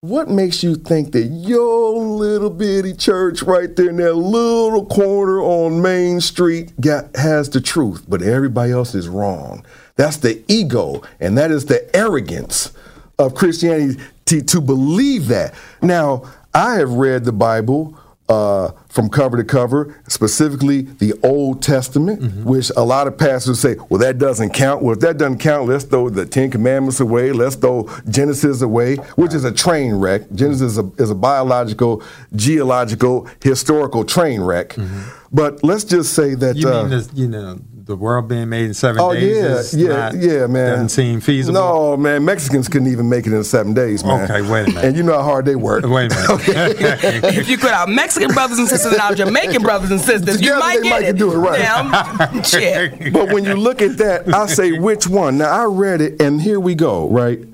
What 0.00 0.28
makes 0.28 0.62
you 0.62 0.74
think 0.74 1.12
that 1.12 1.24
your 1.24 1.96
little 1.96 2.50
bitty 2.50 2.94
church 2.94 3.42
right 3.42 3.74
there 3.74 3.88
in 3.88 3.96
that 3.96 4.14
little 4.14 4.84
corner 4.84 5.40
on 5.40 5.80
Main 5.80 6.20
Street 6.20 6.78
got, 6.80 7.16
has 7.16 7.48
the 7.48 7.60
truth, 7.60 8.04
but 8.06 8.20
everybody 8.20 8.72
else 8.72 8.94
is 8.94 9.08
wrong? 9.08 9.64
That's 9.96 10.18
the 10.18 10.42
ego, 10.46 11.02
and 11.20 11.38
that 11.38 11.50
is 11.50 11.66
the 11.66 11.94
arrogance 11.96 12.72
of 13.18 13.34
Christianity 13.34 14.00
to, 14.26 14.42
to 14.42 14.60
believe 14.60 15.28
that. 15.28 15.54
Now, 15.80 16.30
I 16.52 16.74
have 16.74 16.92
read 16.92 17.24
the 17.24 17.32
Bible 17.32 17.98
uh, 18.28 18.70
from 18.88 19.10
cover 19.10 19.36
to 19.36 19.44
cover, 19.44 20.00
specifically 20.08 20.82
the 20.82 21.12
Old 21.22 21.62
Testament, 21.62 22.22
mm-hmm. 22.22 22.44
which 22.44 22.70
a 22.76 22.82
lot 22.82 23.06
of 23.06 23.18
pastors 23.18 23.60
say, 23.60 23.76
well, 23.88 24.00
that 24.00 24.18
doesn't 24.18 24.50
count. 24.50 24.82
Well, 24.82 24.94
if 24.94 25.00
that 25.00 25.18
doesn't 25.18 25.38
count, 25.38 25.68
let's 25.68 25.84
throw 25.84 26.08
the 26.08 26.24
Ten 26.24 26.50
Commandments 26.50 27.00
away. 27.00 27.32
Let's 27.32 27.56
throw 27.56 27.90
Genesis 28.08 28.62
away, 28.62 28.96
which 29.16 29.34
is 29.34 29.44
a 29.44 29.52
train 29.52 29.94
wreck. 29.94 30.22
Genesis 30.34 30.72
is 30.72 30.78
a, 30.78 30.90
is 30.98 31.10
a 31.10 31.14
biological, 31.14 32.02
geological, 32.34 33.28
historical 33.42 34.04
train 34.04 34.40
wreck. 34.40 34.70
Mm-hmm. 34.70 35.02
But 35.32 35.62
let's 35.62 35.84
just 35.84 36.14
say 36.14 36.34
that. 36.34 36.56
You 36.56 36.66
mean, 36.66 36.74
uh, 36.74 36.84
this, 36.84 37.10
you 37.12 37.28
know, 37.28 37.58
the 37.86 37.96
world 37.96 38.28
being 38.28 38.48
made 38.48 38.64
in 38.64 38.74
seven 38.74 39.00
oh, 39.00 39.12
days. 39.12 39.74
Oh 39.74 39.76
yeah, 39.76 40.10
yeah, 40.14 40.38
yeah, 40.40 40.46
man. 40.46 40.70
Doesn't 40.70 40.88
seem 40.88 41.20
feasible. 41.20 41.60
No, 41.60 41.96
man. 41.98 42.24
Mexicans 42.24 42.66
couldn't 42.68 42.88
even 42.88 43.10
make 43.10 43.26
it 43.26 43.34
in 43.34 43.44
seven 43.44 43.74
days, 43.74 44.02
man. 44.02 44.24
Okay, 44.24 44.40
wait 44.40 44.68
a 44.68 44.68
minute. 44.68 44.84
And 44.84 44.96
you 44.96 45.02
know 45.02 45.12
how 45.12 45.22
hard 45.22 45.44
they 45.44 45.54
work. 45.54 45.84
Wait 45.84 46.10
a 46.10 46.14
minute. 46.14 46.30
okay. 46.30 46.72
if 47.36 47.48
you 47.48 47.58
could 47.58 47.72
our 47.72 47.86
Mexican 47.86 48.32
brothers 48.32 48.58
and 48.58 48.68
sisters 48.68 48.92
and 48.92 49.02
our 49.02 49.14
Jamaican 49.14 49.62
brothers 49.62 49.90
and 49.90 50.00
sisters, 50.00 50.36
Together 50.36 50.54
you 50.54 50.60
might 50.60 50.76
they 50.76 50.82
get 50.82 50.90
might 50.90 51.08
it. 51.08 51.18
do 51.18 51.32
it 51.32 51.36
right. 51.36 51.60
Now, 51.60 52.42
shit. 52.42 53.12
But 53.12 53.32
when 53.32 53.44
you 53.44 53.54
look 53.54 53.82
at 53.82 53.98
that, 53.98 54.32
I 54.32 54.46
say 54.46 54.78
which 54.78 55.06
one. 55.06 55.38
Now 55.38 55.50
I 55.50 55.64
read 55.66 56.00
it, 56.00 56.22
and 56.22 56.40
here 56.40 56.60
we 56.60 56.74
go. 56.74 57.08
Right. 57.10 57.44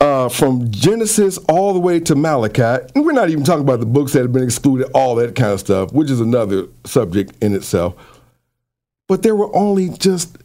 Uh, 0.00 0.28
from 0.28 0.70
Genesis 0.70 1.38
all 1.48 1.74
the 1.74 1.80
way 1.80 1.98
to 1.98 2.14
Malachi. 2.14 2.86
And 2.94 3.04
we're 3.04 3.10
not 3.10 3.30
even 3.30 3.42
talking 3.42 3.64
about 3.64 3.80
the 3.80 3.86
books 3.86 4.12
that 4.12 4.22
have 4.22 4.32
been 4.32 4.44
excluded, 4.44 4.88
all 4.94 5.16
that 5.16 5.34
kind 5.34 5.50
of 5.50 5.58
stuff, 5.58 5.92
which 5.92 6.08
is 6.08 6.20
another 6.20 6.68
subject 6.84 7.32
in 7.42 7.52
itself 7.52 7.96
but 9.08 9.22
there 9.22 9.34
were 9.34 9.54
only 9.56 9.88
just 9.88 10.38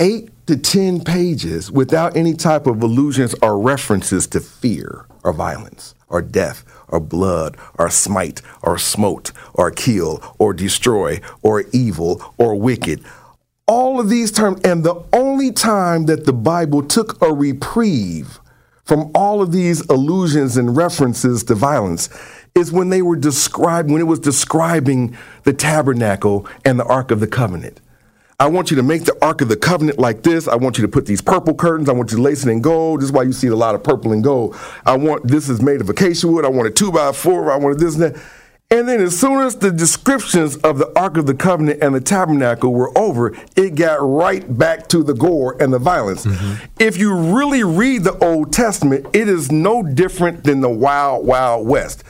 eight 0.00 0.30
to 0.46 0.56
10 0.56 1.04
pages 1.04 1.70
without 1.70 2.16
any 2.16 2.34
type 2.34 2.66
of 2.66 2.82
allusions 2.82 3.34
or 3.42 3.58
references 3.58 4.26
to 4.28 4.40
fear 4.40 5.06
or 5.22 5.32
violence 5.32 5.94
or 6.08 6.22
death 6.22 6.64
or 6.88 7.00
blood 7.00 7.56
or 7.78 7.90
smite 7.90 8.42
or 8.62 8.78
smote 8.78 9.32
or 9.54 9.70
kill 9.70 10.22
or 10.38 10.52
destroy 10.52 11.20
or 11.42 11.64
evil 11.72 12.34
or 12.38 12.54
wicked. 12.54 13.04
All 13.66 13.98
of 13.98 14.08
these 14.08 14.30
terms, 14.30 14.60
and 14.62 14.84
the 14.84 15.02
only 15.12 15.50
time 15.50 16.06
that 16.06 16.24
the 16.24 16.32
Bible 16.32 16.82
took 16.82 17.20
a 17.20 17.32
reprieve 17.32 18.38
from 18.84 19.10
all 19.14 19.42
of 19.42 19.50
these 19.50 19.80
allusions 19.88 20.56
and 20.56 20.76
references 20.76 21.42
to 21.44 21.56
violence 21.56 22.08
is 22.54 22.70
when 22.70 22.90
they 22.90 23.02
were 23.02 23.16
described, 23.16 23.90
when 23.90 24.00
it 24.00 24.04
was 24.04 24.20
describing 24.20 25.16
the 25.42 25.52
tabernacle 25.52 26.46
and 26.64 26.78
the 26.78 26.84
Ark 26.84 27.10
of 27.10 27.18
the 27.18 27.26
Covenant. 27.26 27.80
I 28.38 28.48
want 28.48 28.70
you 28.70 28.76
to 28.76 28.82
make 28.82 29.04
the 29.04 29.16
Ark 29.24 29.40
of 29.40 29.48
the 29.48 29.56
Covenant 29.56 29.98
like 29.98 30.22
this. 30.22 30.46
I 30.46 30.56
want 30.56 30.76
you 30.76 30.82
to 30.82 30.88
put 30.88 31.06
these 31.06 31.22
purple 31.22 31.54
curtains. 31.54 31.88
I 31.88 31.92
want 31.92 32.10
you 32.10 32.18
to 32.18 32.22
lace 32.22 32.44
it 32.44 32.50
in 32.50 32.60
gold. 32.60 33.00
This 33.00 33.06
is 33.06 33.12
why 33.12 33.22
you 33.22 33.32
see 33.32 33.46
a 33.46 33.56
lot 33.56 33.74
of 33.74 33.82
purple 33.82 34.12
and 34.12 34.22
gold. 34.22 34.54
I 34.84 34.96
want 34.96 35.26
this 35.26 35.48
is 35.48 35.62
made 35.62 35.80
of 35.80 35.88
acacia 35.88 36.28
wood. 36.28 36.44
I 36.44 36.48
want 36.48 36.68
a 36.68 36.70
two 36.70 36.92
by 36.92 37.12
four. 37.12 37.50
I 37.50 37.56
want 37.56 37.78
this 37.78 37.94
and 37.94 38.14
that. 38.14 38.22
And 38.68 38.88
then 38.88 39.00
as 39.00 39.18
soon 39.18 39.40
as 39.42 39.56
the 39.56 39.70
descriptions 39.70 40.56
of 40.56 40.78
the 40.78 40.92
Ark 40.98 41.16
of 41.16 41.26
the 41.26 41.34
Covenant 41.34 41.82
and 41.82 41.94
the 41.94 42.00
tabernacle 42.00 42.74
were 42.74 42.96
over, 42.98 43.32
it 43.54 43.76
got 43.76 43.98
right 44.00 44.58
back 44.58 44.88
to 44.88 45.04
the 45.04 45.14
gore 45.14 45.56
and 45.62 45.72
the 45.72 45.78
violence. 45.78 46.26
Mm-hmm. 46.26 46.64
If 46.80 46.98
you 46.98 47.14
really 47.14 47.62
read 47.62 48.02
the 48.02 48.18
Old 48.18 48.52
Testament, 48.52 49.06
it 49.14 49.28
is 49.28 49.52
no 49.52 49.84
different 49.84 50.42
than 50.42 50.60
the 50.60 50.68
Wild 50.68 51.24
Wild 51.24 51.66
West. 51.66 52.02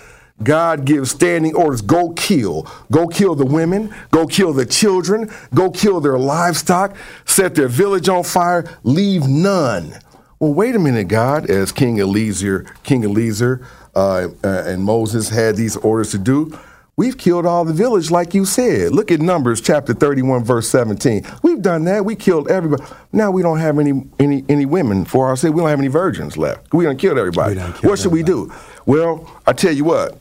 God 0.42 0.84
gives 0.84 1.10
standing 1.10 1.54
orders 1.54 1.80
go 1.80 2.10
kill. 2.10 2.66
Go 2.90 3.08
kill 3.08 3.34
the 3.34 3.46
women. 3.46 3.94
Go 4.10 4.26
kill 4.26 4.52
the 4.52 4.66
children. 4.66 5.30
Go 5.54 5.70
kill 5.70 6.00
their 6.00 6.18
livestock. 6.18 6.96
Set 7.24 7.54
their 7.54 7.68
village 7.68 8.08
on 8.08 8.22
fire. 8.22 8.64
Leave 8.82 9.26
none. 9.26 9.94
Well, 10.38 10.52
wait 10.52 10.74
a 10.74 10.78
minute, 10.78 11.08
God, 11.08 11.48
as 11.48 11.72
King 11.72 11.98
Eliezer, 11.98 12.66
King 12.82 13.04
Eliezer 13.04 13.66
uh, 13.94 14.28
uh, 14.44 14.48
and 14.66 14.84
Moses 14.84 15.30
had 15.30 15.56
these 15.56 15.76
orders 15.78 16.10
to 16.10 16.18
do. 16.18 16.58
We've 16.98 17.16
killed 17.16 17.44
all 17.44 17.64
the 17.64 17.74
village, 17.74 18.10
like 18.10 18.32
you 18.32 18.44
said. 18.46 18.92
Look 18.92 19.10
at 19.10 19.20
Numbers 19.20 19.60
chapter 19.60 19.92
31, 19.92 20.44
verse 20.44 20.68
17. 20.68 21.26
We've 21.42 21.60
done 21.60 21.84
that. 21.84 22.04
We 22.04 22.16
killed 22.16 22.50
everybody. 22.50 22.82
Now 23.12 23.30
we 23.30 23.42
don't 23.42 23.58
have 23.58 23.78
any 23.78 24.06
any 24.18 24.44
any 24.48 24.64
women 24.64 25.04
for 25.04 25.26
our 25.26 25.36
sake. 25.36 25.52
We 25.52 25.60
don't 25.60 25.68
have 25.68 25.78
any 25.78 25.88
virgins 25.88 26.38
left. 26.38 26.72
We 26.72 26.84
done 26.84 26.96
killed 26.96 27.18
everybody. 27.18 27.58
what 27.58 27.98
should 27.98 28.12
we 28.12 28.22
do? 28.22 28.50
Well, 28.86 29.30
I 29.46 29.52
tell 29.52 29.72
you 29.72 29.84
what. 29.84 30.18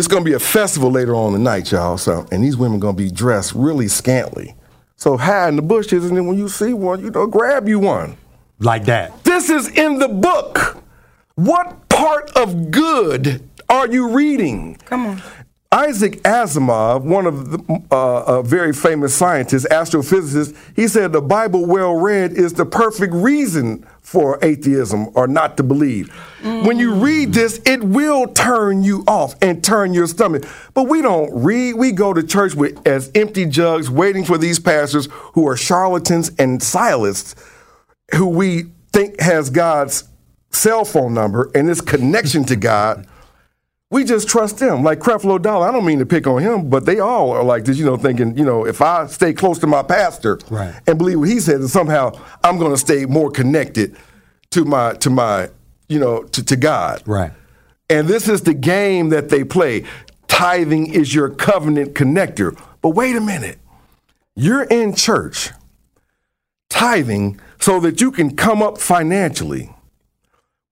It's 0.00 0.08
going 0.08 0.24
to 0.24 0.30
be 0.30 0.34
a 0.34 0.40
festival 0.40 0.90
later 0.90 1.14
on 1.14 1.34
in 1.34 1.44
the 1.44 1.50
night, 1.50 1.72
y'all. 1.72 1.98
So, 1.98 2.26
and 2.32 2.42
these 2.42 2.56
women 2.56 2.80
going 2.80 2.96
to 2.96 3.02
be 3.02 3.10
dressed 3.10 3.52
really 3.54 3.86
scantily. 3.86 4.54
So 4.96 5.18
hide 5.18 5.50
in 5.50 5.56
the 5.56 5.62
bushes, 5.62 6.06
and 6.06 6.16
then 6.16 6.24
when 6.24 6.38
you 6.38 6.48
see 6.48 6.72
one, 6.72 7.04
you 7.04 7.10
know, 7.10 7.26
grab 7.26 7.68
you 7.68 7.78
one. 7.78 8.16
Like 8.60 8.86
that. 8.86 9.24
This 9.24 9.50
is 9.50 9.68
in 9.68 9.98
the 9.98 10.08
book. 10.08 10.82
What 11.34 11.86
part 11.90 12.34
of 12.34 12.70
good 12.70 13.46
are 13.68 13.88
you 13.88 14.08
reading? 14.08 14.76
Come 14.86 15.04
on. 15.04 15.22
Isaac 15.70 16.22
Asimov, 16.22 17.02
one 17.02 17.26
of 17.26 17.50
the 17.50 17.82
uh, 17.94 18.38
a 18.38 18.42
very 18.42 18.72
famous 18.72 19.14
scientists, 19.14 19.66
astrophysicist, 19.70 20.56
he 20.74 20.88
said 20.88 21.12
the 21.12 21.20
Bible 21.20 21.66
well 21.66 21.92
read 21.92 22.32
is 22.32 22.54
the 22.54 22.64
perfect 22.64 23.12
reason 23.12 23.86
for 24.00 24.38
atheism 24.42 25.08
or 25.14 25.28
not 25.28 25.56
to 25.56 25.62
believe. 25.62 26.08
Mm. 26.40 26.66
When 26.66 26.78
you 26.78 26.94
read 26.94 27.32
this, 27.32 27.60
it 27.64 27.82
will 27.84 28.26
turn 28.28 28.82
you 28.82 29.04
off 29.06 29.34
and 29.42 29.62
turn 29.62 29.94
your 29.94 30.06
stomach. 30.06 30.44
But 30.74 30.84
we 30.84 31.02
don't 31.02 31.32
read. 31.32 31.74
We 31.74 31.92
go 31.92 32.12
to 32.12 32.22
church 32.22 32.54
with 32.54 32.86
as 32.86 33.10
empty 33.14 33.46
jugs, 33.46 33.90
waiting 33.90 34.24
for 34.24 34.38
these 34.38 34.58
pastors 34.58 35.08
who 35.34 35.46
are 35.46 35.56
charlatans 35.56 36.30
and 36.38 36.60
sciolists, 36.60 37.34
who 38.14 38.26
we 38.26 38.66
think 38.92 39.20
has 39.20 39.50
God's 39.50 40.08
cell 40.50 40.84
phone 40.84 41.14
number 41.14 41.50
and 41.54 41.68
this 41.68 41.80
connection 41.80 42.44
to 42.44 42.56
God, 42.56 43.06
we 43.90 44.04
just 44.04 44.28
trust 44.28 44.58
them. 44.58 44.82
Like 44.84 45.00
Creflo 45.00 45.40
Dollar, 45.42 45.68
I 45.68 45.72
don't 45.72 45.84
mean 45.84 45.98
to 45.98 46.06
pick 46.06 46.26
on 46.26 46.40
him, 46.40 46.70
but 46.70 46.86
they 46.86 47.00
all 47.00 47.30
are 47.32 47.42
like 47.42 47.64
this, 47.64 47.76
you 47.76 47.84
know, 47.84 47.96
thinking, 47.96 48.36
you 48.38 48.44
know, 48.44 48.64
if 48.64 48.80
I 48.80 49.06
stay 49.06 49.32
close 49.32 49.58
to 49.58 49.66
my 49.66 49.82
pastor 49.82 50.38
Right. 50.48 50.74
and 50.86 50.96
believe 50.96 51.18
what 51.18 51.28
he 51.28 51.40
says, 51.40 51.58
then 51.58 51.68
somehow 51.68 52.12
I'm 52.44 52.58
going 52.58 52.70
to 52.70 52.78
stay 52.78 53.04
more 53.04 53.30
connected 53.30 53.96
to 54.52 54.64
my 54.64 54.94
to 54.94 55.10
my, 55.10 55.50
you 55.88 55.98
know, 55.98 56.22
to, 56.22 56.44
to 56.44 56.56
God. 56.56 57.02
Right. 57.04 57.32
And 57.88 58.06
this 58.06 58.28
is 58.28 58.42
the 58.42 58.54
game 58.54 59.08
that 59.08 59.28
they 59.28 59.42
play. 59.42 59.84
Tithing 60.28 60.94
is 60.94 61.12
your 61.12 61.28
covenant 61.28 61.94
connector. 61.94 62.56
But 62.82 62.90
wait 62.90 63.16
a 63.16 63.20
minute. 63.20 63.58
You're 64.36 64.62
in 64.62 64.94
church 64.94 65.50
tithing 66.68 67.40
so 67.60 67.80
that 67.80 68.00
you 68.00 68.12
can 68.12 68.36
come 68.36 68.62
up 68.62 68.78
financially. 68.78 69.74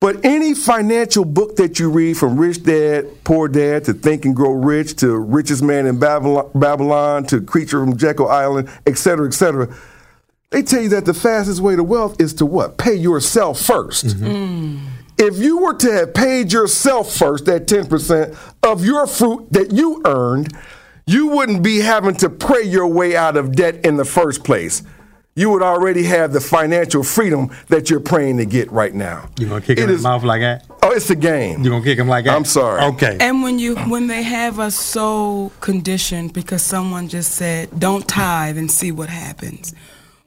But 0.01 0.24
any 0.24 0.55
financial 0.55 1.24
book 1.24 1.57
that 1.57 1.80
you 1.80 1.90
read, 1.90 2.16
from 2.16 2.38
Rich 2.38 2.62
Dad, 2.62 3.24
Poor 3.24 3.49
Dad, 3.49 3.84
to 3.86 3.92
Think 3.92 4.24
and 4.24 4.36
Grow 4.36 4.53
Rich, 4.53 4.96
to 4.96 5.16
Richest 5.18 5.61
Man 5.62 5.86
in 5.86 5.99
Babylon, 5.99 6.49
Babylon 6.55 7.24
to 7.26 7.40
Creature 7.40 7.84
from 7.84 7.96
Jekyll 7.96 8.28
Island, 8.28 8.68
et 8.86 8.96
cetera, 8.96 9.26
et 9.26 9.32
cetera, 9.32 9.74
they 10.51 10.62
tell 10.62 10.80
you 10.80 10.88
that 10.90 11.05
the 11.05 11.14
fastest 11.14 11.61
way 11.61 11.74
to 11.74 11.82
wealth 11.82 12.20
is 12.20 12.32
to 12.34 12.46
what? 12.46 12.78
Pay 12.78 12.94
yourself 12.94 13.59
1st 13.59 14.14
mm-hmm. 14.14 14.26
mm. 14.26 14.80
If 15.18 15.36
you 15.38 15.59
were 15.59 15.74
to 15.74 15.92
have 15.92 16.14
paid 16.14 16.53
yourself 16.53 17.12
first, 17.12 17.46
that 17.46 17.66
10% 17.66 18.38
of 18.62 18.84
your 18.84 19.05
fruit 19.09 19.53
that 19.53 19.72
you 19.72 20.01
earned, 20.05 20.57
you 21.07 21.26
wouldn't 21.26 21.64
be 21.64 21.80
having 21.80 22.14
to 22.18 22.30
pray 22.30 22.62
your 22.62 22.86
way 22.86 23.16
out 23.16 23.36
of 23.36 23.57
debt 23.57 23.84
in 23.84 23.96
the 23.96 24.05
first 24.05 24.44
place. 24.44 24.84
You 25.39 25.51
would 25.51 25.62
already 25.62 26.03
have 26.03 26.32
the 26.32 26.41
financial 26.41 27.05
freedom 27.05 27.51
that 27.68 27.91
you're 27.91 28.01
praying 28.01 28.39
to 28.39 28.45
get 28.45 28.72
right 28.72 28.93
now. 28.93 29.28
You 29.39 29.47
gonna 29.47 29.61
kick 29.61 29.78
It 29.78 29.84
him 29.84 29.91
in 29.91 29.97
the 29.99 30.03
mouth 30.03 30.24
like 30.24 30.41
that? 30.41 30.66
Oh, 30.82 30.91
it's 30.91 31.11
a 31.11 31.14
game. 31.14 31.62
You 31.62 31.70
gonna 31.70 31.84
kick 31.84 31.97
him 31.97 32.09
like 32.09 32.24
that? 32.24 32.34
I'm 32.34 32.45
sorry. 32.45 32.82
Okay. 32.82 33.16
And 33.20 33.45
when 33.45 33.61
you 33.61 33.76
when 33.76 34.09
they 34.09 34.24
have 34.24 34.59
us 34.59 34.74
so 34.74 35.53
conditioned 35.61 36.32
because 36.32 36.62
someone 36.64 37.07
just 37.07 37.36
said, 37.36 37.68
"Don't 37.78 38.09
tithe 38.09 38.59
and 38.59 38.68
see 38.68 38.91
what 38.91 39.11
happens." 39.11 39.72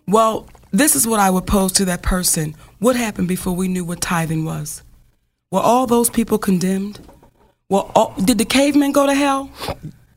Well, 0.08 0.48
this 0.72 0.96
is 0.96 1.06
what 1.06 1.20
I 1.20 1.30
would 1.30 1.46
pose 1.46 1.74
to 1.74 1.84
that 1.92 2.02
person. 2.04 2.56
What 2.80 2.96
happened 2.96 3.28
before 3.28 3.54
we 3.54 3.68
knew 3.68 3.84
what 3.84 4.00
tithing 4.00 4.46
was? 4.46 4.82
Were 5.52 5.60
all 5.60 5.88
those 5.88 6.10
people 6.10 6.38
condemned? 6.38 7.02
Well, 7.68 7.92
all, 7.96 8.14
did 8.24 8.38
the 8.38 8.46
cavemen 8.46 8.94
go 8.94 9.08
to 9.08 9.14
hell? 9.14 9.50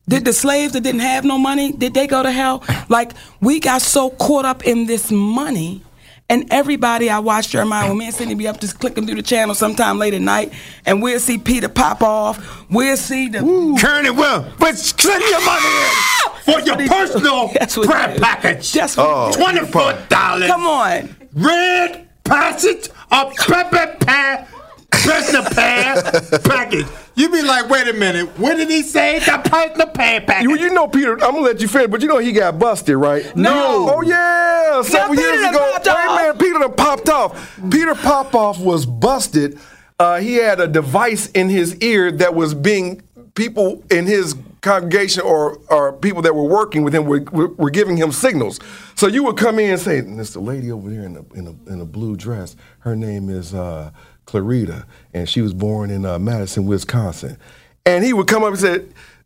Did 0.07 0.25
the 0.25 0.33
slaves 0.33 0.73
that 0.73 0.81
didn't 0.81 1.01
have 1.01 1.25
no 1.25 1.37
money, 1.37 1.71
did 1.71 1.93
they 1.95 2.05
go 2.05 2.21
to 2.21 2.31
hell? 2.31 2.63
Like, 2.89 3.13
we 3.41 3.59
got 3.59 3.81
so 3.81 4.11
caught 4.11 4.45
up 4.45 4.63
in 4.65 4.85
this 4.85 5.11
money. 5.11 5.81
And 6.27 6.47
everybody, 6.51 7.09
I 7.09 7.19
watched 7.19 7.51
Jeremiah, 7.51 7.87
when 7.87 7.99
me 7.99 8.05
and 8.05 8.13
Sydney 8.13 8.33
be 8.33 8.47
up 8.47 8.59
just 8.59 8.79
clicking 8.79 9.05
through 9.05 9.15
the 9.15 9.21
channel 9.23 9.53
sometime 9.53 9.99
late 9.99 10.15
at 10.15 10.21
night, 10.21 10.53
and 10.85 11.01
we'll 11.01 11.19
see 11.19 11.37
Peter 11.37 11.69
Popoff. 11.69 12.67
We'll 12.69 12.97
see 12.97 13.29
the. 13.29 13.39
Colonel 13.79 14.15
Will, 14.15 14.51
but 14.57 14.75
send 14.75 15.23
your 15.23 15.45
money 15.45 15.67
in 15.67 16.41
for 16.45 16.59
your 16.61 16.77
personal 16.87 17.47
That's 17.59 17.75
prayer 17.75 18.17
package. 18.19 18.73
That's 18.73 18.97
what 18.97 19.27
it 19.27 19.29
is. 19.29 19.35
Twenty-four 19.35 19.93
dollars. 20.09 20.47
Come 20.49 20.65
on. 20.65 21.15
Red 21.33 22.07
passage 22.23 22.89
of 23.11 23.35
pepper 23.35 23.95
pie, 23.99 24.47
personal 24.91 25.43
pie 25.43 26.01
package. 26.43 26.87
You 27.15 27.29
be 27.29 27.41
like, 27.41 27.69
wait 27.69 27.87
a 27.87 27.93
minute, 27.93 28.37
what 28.37 28.57
did 28.57 28.69
he 28.69 28.81
say? 28.81 29.19
The 29.19 29.41
personal 29.43 29.87
pie 29.87 30.19
package. 30.19 30.43
You, 30.43 30.57
you 30.57 30.73
know, 30.73 30.87
Peter, 30.87 31.13
I'm 31.13 31.31
gonna 31.31 31.39
let 31.39 31.61
you 31.61 31.67
finish, 31.69 31.89
but 31.89 32.01
you 32.01 32.09
know 32.09 32.17
he 32.17 32.33
got 32.33 32.59
busted, 32.59 32.97
right? 32.97 33.33
No. 33.37 33.89
Oh 33.89 34.01
yeah, 34.01 34.81
several 34.81 35.15
years 35.15 35.49
ago. 35.49 35.71
Wait 35.77 35.87
a 35.87 36.15
minute, 36.15 36.39
Peter 36.39 36.59
done 36.59 36.73
popped 36.73 37.07
off. 37.07 37.59
Peter 37.71 37.95
Popoff 37.95 38.59
was 38.59 38.85
busted. 38.85 39.57
Uh, 39.97 40.19
he 40.19 40.35
had 40.35 40.59
a 40.59 40.67
device 40.67 41.27
in 41.31 41.47
his 41.47 41.77
ear 41.77 42.11
that 42.11 42.35
was 42.35 42.53
being 42.53 43.01
people 43.33 43.81
in 43.89 44.05
his 44.05 44.35
congregation 44.59 45.21
or 45.21 45.57
or 45.69 45.93
people 45.93 46.21
that 46.23 46.35
were 46.35 46.43
working 46.43 46.83
with 46.83 46.93
him 46.93 47.05
were, 47.05 47.21
were, 47.31 47.47
were 47.49 47.69
giving 47.69 47.95
him 47.95 48.11
signals. 48.11 48.59
So 48.95 49.07
you 49.07 49.23
would 49.23 49.37
come 49.37 49.57
in 49.59 49.71
and 49.71 49.79
say, 49.79 50.01
"There's 50.01 50.33
the 50.33 50.41
lady 50.41 50.69
over 50.69 50.89
there 50.89 51.03
in 51.03 51.15
a 51.15 51.33
in 51.33 51.47
a, 51.47 51.71
in 51.71 51.79
a 51.79 51.85
blue 51.85 52.17
dress. 52.17 52.57
Her 52.79 52.95
name 52.95 53.29
is 53.29 53.53
uh, 53.53 53.91
Clarita, 54.25 54.85
and 55.13 55.27
she 55.29 55.41
was 55.41 55.53
born 55.53 55.89
in 55.89 56.05
uh, 56.05 56.19
Madison, 56.19 56.65
Wisconsin." 56.65 57.37
And 57.85 58.03
he 58.03 58.13
would 58.13 58.27
come 58.27 58.43
up 58.43 58.49
and 58.49 58.59
say, 58.59 58.81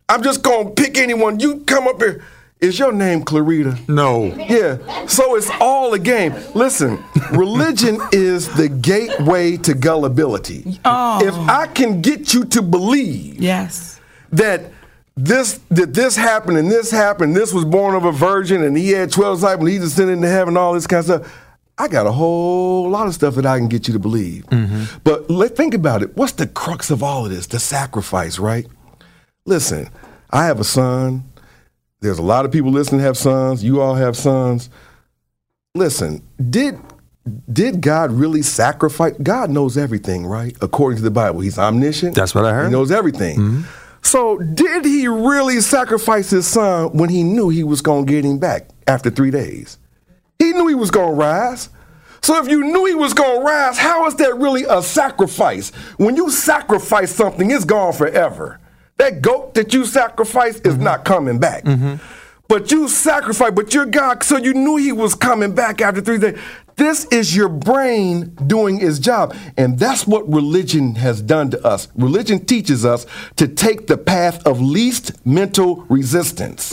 "I'm 0.07 0.23
just 0.23 0.41
gonna 0.43 0.69
pick 0.71 0.97
anyone. 0.97 1.39
You 1.39 1.59
come 1.61 1.87
up 1.87 2.01
here. 2.01 2.23
Is 2.59 2.77
your 2.77 2.91
name 2.91 3.23
Clarita?" 3.23 3.77
no. 3.87 4.25
Yeah. 4.25 5.05
So 5.07 5.35
it's 5.35 5.49
all 5.61 5.93
a 5.93 5.99
game. 5.99 6.33
Listen, 6.55 7.01
religion 7.31 7.99
is 8.11 8.49
the 8.55 8.67
gateway 8.67 9.55
to 9.57 9.73
gullibility. 9.73 10.79
Oh. 10.83 11.25
If 11.25 11.33
I 11.35 11.67
can 11.67 12.01
get 12.01 12.33
you 12.33 12.43
to 12.45 12.61
believe 12.61 13.41
Yes. 13.41 13.99
that 14.33 14.71
this 15.15 15.59
that 15.69 15.93
this 15.93 16.15
happened 16.17 16.57
and 16.57 16.69
this 16.71 16.91
happened, 16.91 17.35
this 17.35 17.53
was 17.53 17.63
born 17.65 17.95
of 17.95 18.03
a 18.05 18.11
virgin 18.11 18.63
and 18.63 18.77
he 18.77 18.91
had 18.91 19.11
12 19.11 19.37
disciples 19.37 19.65
and 19.65 19.73
he 19.73 19.79
descended 19.79 20.15
into 20.17 20.29
heaven, 20.29 20.55
all 20.57 20.73
this 20.73 20.87
kind 20.87 20.99
of 20.99 21.05
stuff. 21.05 21.35
I 21.79 21.87
got 21.87 22.05
a 22.05 22.11
whole 22.11 22.89
lot 22.89 23.07
of 23.07 23.13
stuff 23.13 23.35
that 23.35 23.45
I 23.45 23.57
can 23.57 23.69
get 23.69 23.87
you 23.87 23.93
to 23.93 23.99
believe. 23.99 24.45
Mm-hmm. 24.47 24.99
But 25.05 25.29
let 25.29 25.55
think 25.55 25.73
about 25.73 26.03
it. 26.03 26.15
What's 26.17 26.33
the 26.33 26.45
crux 26.45 26.91
of 26.91 27.01
all 27.01 27.25
of 27.25 27.31
this? 27.31 27.47
The 27.47 27.59
sacrifice, 27.59 28.37
right? 28.37 28.67
Listen, 29.45 29.89
I 30.29 30.45
have 30.45 30.59
a 30.59 30.65
son. 30.65 31.23
There's 32.01 32.19
a 32.19 32.23
lot 32.23 32.43
of 32.43 32.51
people 32.51 32.69
listening 32.71 32.99
have 33.01 33.17
sons. 33.17 33.63
You 33.63 33.81
all 33.81 33.95
have 33.95 34.17
sons. 34.17 34.69
Listen, 35.73 36.21
did 36.49 36.77
did 37.51 37.79
God 37.81 38.11
really 38.11 38.41
sacrifice? 38.41 39.13
God 39.21 39.49
knows 39.49 39.77
everything, 39.77 40.25
right? 40.25 40.57
According 40.61 40.97
to 40.97 41.03
the 41.03 41.11
Bible, 41.11 41.39
He's 41.39 41.57
omniscient. 41.57 42.15
That's 42.15 42.35
what 42.35 42.43
I 42.45 42.53
heard. 42.53 42.65
He 42.65 42.71
knows 42.71 42.91
everything. 42.91 43.37
Mm-hmm. 43.37 43.61
So, 44.01 44.37
did 44.37 44.85
He 44.85 45.07
really 45.07 45.61
sacrifice 45.61 46.29
His 46.29 46.47
son 46.47 46.91
when 46.97 47.09
He 47.09 47.23
knew 47.23 47.49
He 47.49 47.63
was 47.63 47.81
going 47.81 48.05
to 48.05 48.11
get 48.11 48.25
him 48.25 48.39
back 48.39 48.69
after 48.87 49.09
three 49.09 49.31
days? 49.31 49.77
He 50.39 50.53
knew 50.53 50.67
He 50.67 50.75
was 50.75 50.89
going 50.89 51.09
to 51.09 51.15
rise. 51.15 51.69
So, 52.21 52.41
if 52.43 52.49
you 52.49 52.63
knew 52.63 52.85
He 52.85 52.95
was 52.95 53.13
going 53.13 53.39
to 53.39 53.45
rise, 53.45 53.77
how 53.77 54.07
is 54.07 54.15
that 54.15 54.37
really 54.37 54.63
a 54.67 54.81
sacrifice? 54.81 55.69
When 55.97 56.15
you 56.15 56.31
sacrifice 56.31 57.13
something, 57.13 57.51
it's 57.51 57.65
gone 57.65 57.93
forever. 57.93 58.59
That 58.97 59.21
goat 59.21 59.53
that 59.53 59.73
you 59.73 59.85
sacrificed 59.85 60.65
is 60.65 60.75
mm-hmm. 60.75 60.83
not 60.83 61.05
coming 61.05 61.39
back. 61.39 61.63
Mm-hmm. 61.63 61.95
But 62.49 62.71
you 62.71 62.87
sacrificed, 62.87 63.53
but 63.55 63.73
you're 63.73 63.85
God, 63.85 64.23
so 64.23 64.37
you 64.37 64.53
knew 64.55 64.77
he 64.77 64.91
was 64.91 65.13
coming 65.13 65.53
back 65.53 65.81
after 65.81 66.01
three 66.01 66.17
days. 66.17 66.37
This 66.79 67.03
is 67.11 67.35
your 67.35 67.49
brain 67.49 68.29
doing 68.47 68.81
its 68.81 68.99
job. 68.99 69.35
And 69.57 69.77
that's 69.77 70.07
what 70.07 70.27
religion 70.31 70.95
has 70.95 71.21
done 71.21 71.51
to 71.51 71.67
us. 71.67 71.89
Religion 71.95 72.45
teaches 72.45 72.85
us 72.85 73.05
to 73.35 73.49
take 73.49 73.87
the 73.87 73.97
path 73.97 74.47
of 74.47 74.61
least 74.61 75.25
mental 75.25 75.85
resistance. 75.89 76.69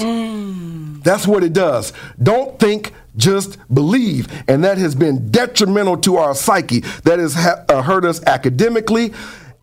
That's 1.03 1.27
what 1.27 1.43
it 1.43 1.53
does. 1.53 1.93
Don't 2.23 2.57
think, 2.61 2.93
just 3.17 3.59
believe. 3.75 4.29
And 4.49 4.63
that 4.63 4.79
has 4.79 4.95
been 4.95 5.29
detrimental 5.33 5.97
to 5.99 6.19
our 6.19 6.37
psyche. 6.37 6.81
That 7.03 7.19
has 7.19 7.35
ha- 7.35 7.65
uh, 7.69 7.83
hurt 7.83 8.05
us 8.05 8.23
academically. 8.23 9.13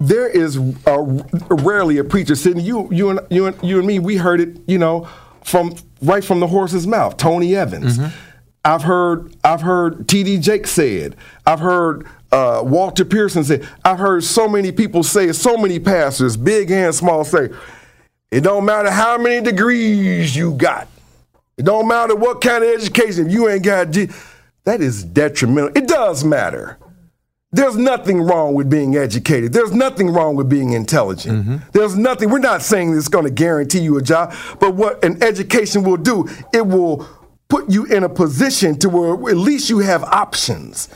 There 0.01 0.27
is 0.27 0.57
uh, 0.85 0.99
rarely 1.49 1.99
a 1.99 2.03
preacher 2.03 2.35
sitting. 2.35 2.65
You, 2.65 2.89
you, 2.91 3.11
and, 3.11 3.21
you, 3.29 3.45
and, 3.45 3.63
you 3.63 3.77
and 3.77 3.87
me, 3.87 3.99
we 3.99 4.17
heard 4.17 4.41
it, 4.41 4.57
you 4.67 4.77
know, 4.77 5.07
from 5.45 5.75
right 6.01 6.23
from 6.23 6.41
the 6.41 6.47
horse's 6.47 6.85
mouth. 6.85 7.15
Tony 7.15 7.55
Evans. 7.55 7.97
I've 8.65 8.83
heard, 8.83 9.35
I've 9.43 9.61
heard 9.61 10.07
T.D. 10.07 10.37
Jakes 10.37 10.71
said. 10.71 11.15
I've 11.45 11.59
heard 11.59 12.07
uh, 12.31 12.61
Walter 12.63 13.03
Pearson 13.03 13.43
said. 13.43 13.67
I've 13.83 13.99
heard 13.99 14.23
so 14.23 14.47
many 14.47 14.71
people 14.71 15.03
say. 15.03 15.31
So 15.33 15.57
many 15.57 15.79
pastors, 15.79 16.37
big 16.37 16.71
and 16.71 16.95
small, 16.95 17.23
say. 17.25 17.49
It 18.31 18.41
don't 18.41 18.65
matter 18.65 18.89
how 18.89 19.17
many 19.17 19.43
degrees 19.43 20.35
you 20.35 20.53
got. 20.53 20.87
It 21.57 21.65
don't 21.65 21.87
matter 21.87 22.15
what 22.15 22.41
kind 22.41 22.63
of 22.63 22.69
education. 22.69 23.29
You 23.29 23.49
ain't 23.49 23.63
got 23.63 23.91
G, 23.91 24.07
that 24.63 24.81
is 24.81 25.03
detrimental. 25.03 25.71
It 25.75 25.87
does 25.87 26.23
matter. 26.23 26.77
There's 27.51 27.75
nothing 27.77 28.19
wrong 28.21 28.55
with 28.55 28.67
being 28.67 28.95
educated. 28.95 29.53
There's 29.53 29.73
nothing 29.73 30.09
wrong 30.09 30.35
with 30.35 30.49
being 30.49 30.71
intelligent. 30.73 31.61
There's 31.73 31.95
nothing. 31.95 32.31
We're 32.31 32.39
not 32.39 32.63
saying 32.63 32.97
it's 32.97 33.07
going 33.09 33.25
to 33.25 33.31
guarantee 33.31 33.81
you 33.81 33.97
a 33.97 34.01
job, 34.01 34.33
but 34.59 34.73
what 34.73 35.03
an 35.03 35.21
education 35.21 35.83
will 35.83 35.97
do, 35.97 36.27
it 36.51 36.65
will 36.65 37.07
put 37.53 37.69
you 37.69 37.85
in 37.85 38.03
a 38.03 38.09
position 38.09 38.75
to 38.79 38.89
where 38.89 39.13
at 39.29 39.37
least 39.37 39.69
you 39.69 39.77
have 39.77 40.03
options. 40.05 40.89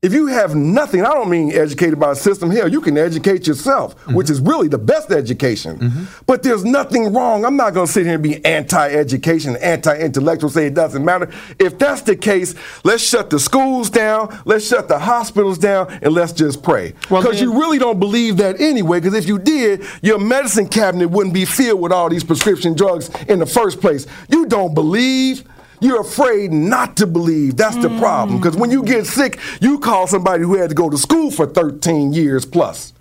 If 0.00 0.14
you 0.14 0.28
have 0.28 0.54
nothing, 0.54 1.04
I 1.04 1.12
don't 1.12 1.28
mean 1.28 1.52
educated 1.52 2.00
by 2.00 2.12
a 2.12 2.14
system. 2.14 2.50
Hell, 2.50 2.66
you 2.66 2.80
can 2.80 2.96
educate 2.96 3.46
yourself, 3.46 3.94
mm-hmm. 3.94 4.14
which 4.14 4.30
is 4.30 4.40
really 4.40 4.68
the 4.68 4.78
best 4.78 5.10
education. 5.10 5.76
Mm-hmm. 5.78 6.04
But 6.24 6.42
there's 6.42 6.64
nothing 6.64 7.12
wrong. 7.12 7.44
I'm 7.44 7.58
not 7.58 7.74
going 7.74 7.88
to 7.88 7.92
sit 7.92 8.04
here 8.06 8.14
and 8.14 8.22
be 8.22 8.42
anti-education, 8.42 9.56
anti-intellectual, 9.56 10.48
say 10.48 10.68
it 10.68 10.74
doesn't 10.74 11.04
matter. 11.04 11.30
If 11.58 11.78
that's 11.78 12.00
the 12.00 12.16
case, 12.16 12.54
let's 12.84 13.02
shut 13.02 13.28
the 13.28 13.38
schools 13.38 13.90
down, 13.90 14.40
let's 14.46 14.66
shut 14.66 14.88
the 14.88 14.98
hospitals 14.98 15.58
down, 15.58 15.92
and 16.00 16.14
let's 16.14 16.32
just 16.32 16.62
pray. 16.62 16.94
Because 17.02 17.24
then- 17.24 17.42
you 17.42 17.60
really 17.60 17.78
don't 17.78 18.00
believe 18.00 18.38
that 18.38 18.62
anyway. 18.62 19.00
Because 19.00 19.14
if 19.14 19.26
you 19.26 19.38
did, 19.38 19.84
your 20.00 20.18
medicine 20.18 20.68
cabinet 20.68 21.08
wouldn't 21.08 21.34
be 21.34 21.44
filled 21.44 21.82
with 21.82 21.92
all 21.92 22.08
these 22.08 22.24
prescription 22.24 22.74
drugs 22.74 23.10
in 23.28 23.40
the 23.40 23.46
first 23.46 23.82
place. 23.82 24.06
You 24.30 24.46
don't 24.46 24.72
believe. 24.72 25.44
You're 25.80 26.00
afraid 26.00 26.52
not 26.52 26.96
to 26.96 27.06
believe. 27.06 27.56
That's 27.56 27.76
the 27.76 27.88
problem. 27.98 28.38
Because 28.38 28.56
when 28.56 28.70
you 28.70 28.82
get 28.82 29.06
sick, 29.06 29.38
you 29.60 29.78
call 29.78 30.06
somebody 30.06 30.42
who 30.42 30.56
had 30.56 30.70
to 30.70 30.74
go 30.74 30.90
to 30.90 30.98
school 30.98 31.30
for 31.30 31.46
13 31.46 32.12
years 32.12 32.44
plus. 32.44 32.92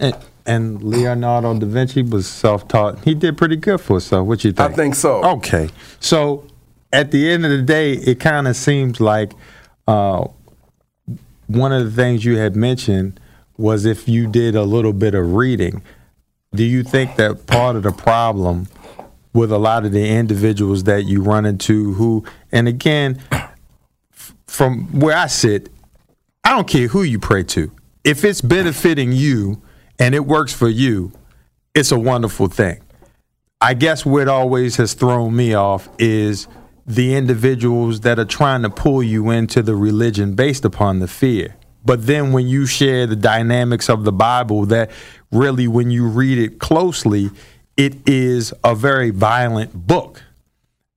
And, 0.00 0.16
and 0.46 0.82
Leonardo 0.82 1.58
da 1.58 1.66
Vinci 1.66 2.02
was 2.02 2.28
self-taught. 2.28 3.04
He 3.04 3.14
did 3.14 3.36
pretty 3.36 3.56
good 3.56 3.80
for 3.80 3.94
himself. 3.94 4.26
What 4.26 4.44
you 4.44 4.52
think? 4.52 4.72
I 4.72 4.74
think 4.74 4.94
so. 4.94 5.24
Okay, 5.24 5.68
so 6.00 6.46
at 6.92 7.10
the 7.10 7.30
end 7.30 7.44
of 7.44 7.50
the 7.50 7.62
day, 7.62 7.92
it 7.92 8.20
kind 8.20 8.48
of 8.48 8.56
seems 8.56 9.00
like 9.00 9.32
uh, 9.86 10.26
one 11.46 11.72
of 11.72 11.84
the 11.84 11.90
things 11.90 12.24
you 12.24 12.36
had 12.36 12.54
mentioned 12.56 13.20
was 13.56 13.84
if 13.84 14.08
you 14.08 14.26
did 14.26 14.54
a 14.54 14.62
little 14.62 14.92
bit 14.92 15.14
of 15.14 15.34
reading. 15.34 15.82
Do 16.54 16.64
you 16.64 16.82
think 16.82 17.16
that 17.16 17.46
part 17.46 17.76
of 17.76 17.82
the 17.82 17.92
problem 17.92 18.68
with 19.32 19.52
a 19.52 19.58
lot 19.58 19.84
of 19.84 19.92
the 19.92 20.08
individuals 20.08 20.84
that 20.84 21.04
you 21.04 21.22
run 21.22 21.46
into 21.46 21.94
who, 21.94 22.24
and 22.50 22.68
again, 22.68 23.20
from 24.46 25.00
where 25.00 25.16
I 25.16 25.26
sit, 25.26 25.68
I 26.44 26.50
don't 26.50 26.68
care 26.68 26.88
who 26.88 27.02
you 27.02 27.18
pray 27.18 27.42
to. 27.44 27.70
If 28.04 28.24
it's 28.24 28.40
benefiting 28.40 29.12
you 29.12 29.62
and 29.98 30.14
it 30.14 30.24
works 30.24 30.52
for 30.52 30.68
you, 30.68 31.12
it's 31.74 31.92
a 31.92 31.98
wonderful 31.98 32.48
thing. 32.48 32.80
I 33.60 33.74
guess 33.74 34.06
what 34.06 34.28
always 34.28 34.76
has 34.76 34.94
thrown 34.94 35.34
me 35.34 35.54
off 35.54 35.88
is 35.98 36.48
the 36.86 37.14
individuals 37.14 38.00
that 38.00 38.18
are 38.18 38.24
trying 38.24 38.62
to 38.62 38.70
pull 38.70 39.02
you 39.02 39.30
into 39.30 39.62
the 39.62 39.74
religion 39.74 40.34
based 40.34 40.64
upon 40.64 41.00
the 41.00 41.08
fear. 41.08 41.54
But 41.84 42.06
then 42.06 42.32
when 42.32 42.48
you 42.48 42.66
share 42.66 43.06
the 43.06 43.16
dynamics 43.16 43.88
of 43.88 44.04
the 44.04 44.12
Bible, 44.12 44.66
that 44.66 44.90
really, 45.30 45.68
when 45.68 45.90
you 45.90 46.06
read 46.06 46.38
it 46.38 46.58
closely, 46.58 47.30
it 47.78 47.96
is 48.06 48.52
a 48.64 48.74
very 48.74 49.10
violent 49.10 49.72
book. 49.86 50.24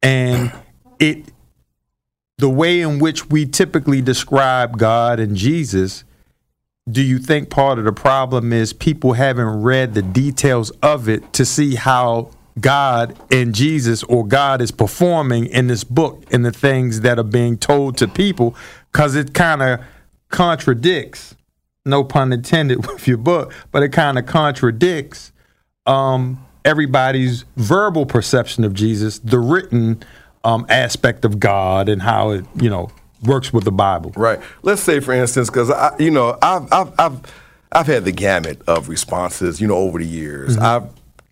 And 0.01 0.51
it, 0.99 1.25
the 2.39 2.49
way 2.49 2.81
in 2.81 2.97
which 2.97 3.29
we 3.29 3.45
typically 3.45 4.01
describe 4.01 4.79
God 4.79 5.19
and 5.19 5.37
Jesus, 5.37 6.03
do 6.89 7.03
you 7.03 7.19
think 7.19 7.51
part 7.51 7.77
of 7.77 7.85
the 7.85 7.93
problem 7.93 8.51
is 8.51 8.73
people 8.73 9.13
haven't 9.13 9.61
read 9.61 9.93
the 9.93 10.01
details 10.01 10.71
of 10.81 11.07
it 11.07 11.31
to 11.33 11.45
see 11.45 11.75
how 11.75 12.31
God 12.59 13.15
and 13.31 13.53
Jesus 13.53 14.01
or 14.03 14.25
God 14.25 14.59
is 14.59 14.71
performing 14.71 15.45
in 15.45 15.67
this 15.67 15.83
book 15.83 16.23
and 16.31 16.43
the 16.43 16.51
things 16.51 17.01
that 17.01 17.19
are 17.19 17.23
being 17.23 17.59
told 17.59 17.95
to 17.97 18.07
people 18.07 18.55
because 18.91 19.13
it 19.15 19.35
kind 19.35 19.61
of 19.61 19.81
contradicts, 20.29 21.35
no 21.85 22.03
pun 22.03 22.33
intended 22.33 22.87
with 22.87 23.07
your 23.07 23.17
book, 23.17 23.53
but 23.71 23.83
it 23.83 23.89
kind 23.89 24.17
of 24.17 24.25
contradicts 24.25 25.31
um, 25.85 26.43
everybody's 26.65 27.45
verbal 27.57 28.05
perception 28.05 28.63
of 28.63 28.73
Jesus, 28.73 29.19
the 29.19 29.39
written 29.39 30.03
um, 30.43 30.65
aspect 30.69 31.25
of 31.25 31.39
God 31.39 31.89
and 31.89 32.01
how 32.01 32.31
it, 32.31 32.45
you 32.59 32.69
know, 32.69 32.91
works 33.23 33.53
with 33.53 33.63
the 33.63 33.71
Bible. 33.71 34.11
Right. 34.15 34.39
Let's 34.63 34.81
say, 34.81 34.99
for 34.99 35.13
instance, 35.13 35.49
because 35.49 35.69
I, 35.69 35.95
you 35.99 36.11
know, 36.11 36.37
I've, 36.41 36.71
I've, 36.71 36.99
I've, 36.99 37.21
I've 37.71 37.87
had 37.87 38.05
the 38.05 38.11
gamut 38.11 38.61
of 38.67 38.89
responses, 38.89 39.61
you 39.61 39.67
know, 39.67 39.77
over 39.77 39.99
the 39.99 40.05
years. 40.05 40.57
I 40.57 40.87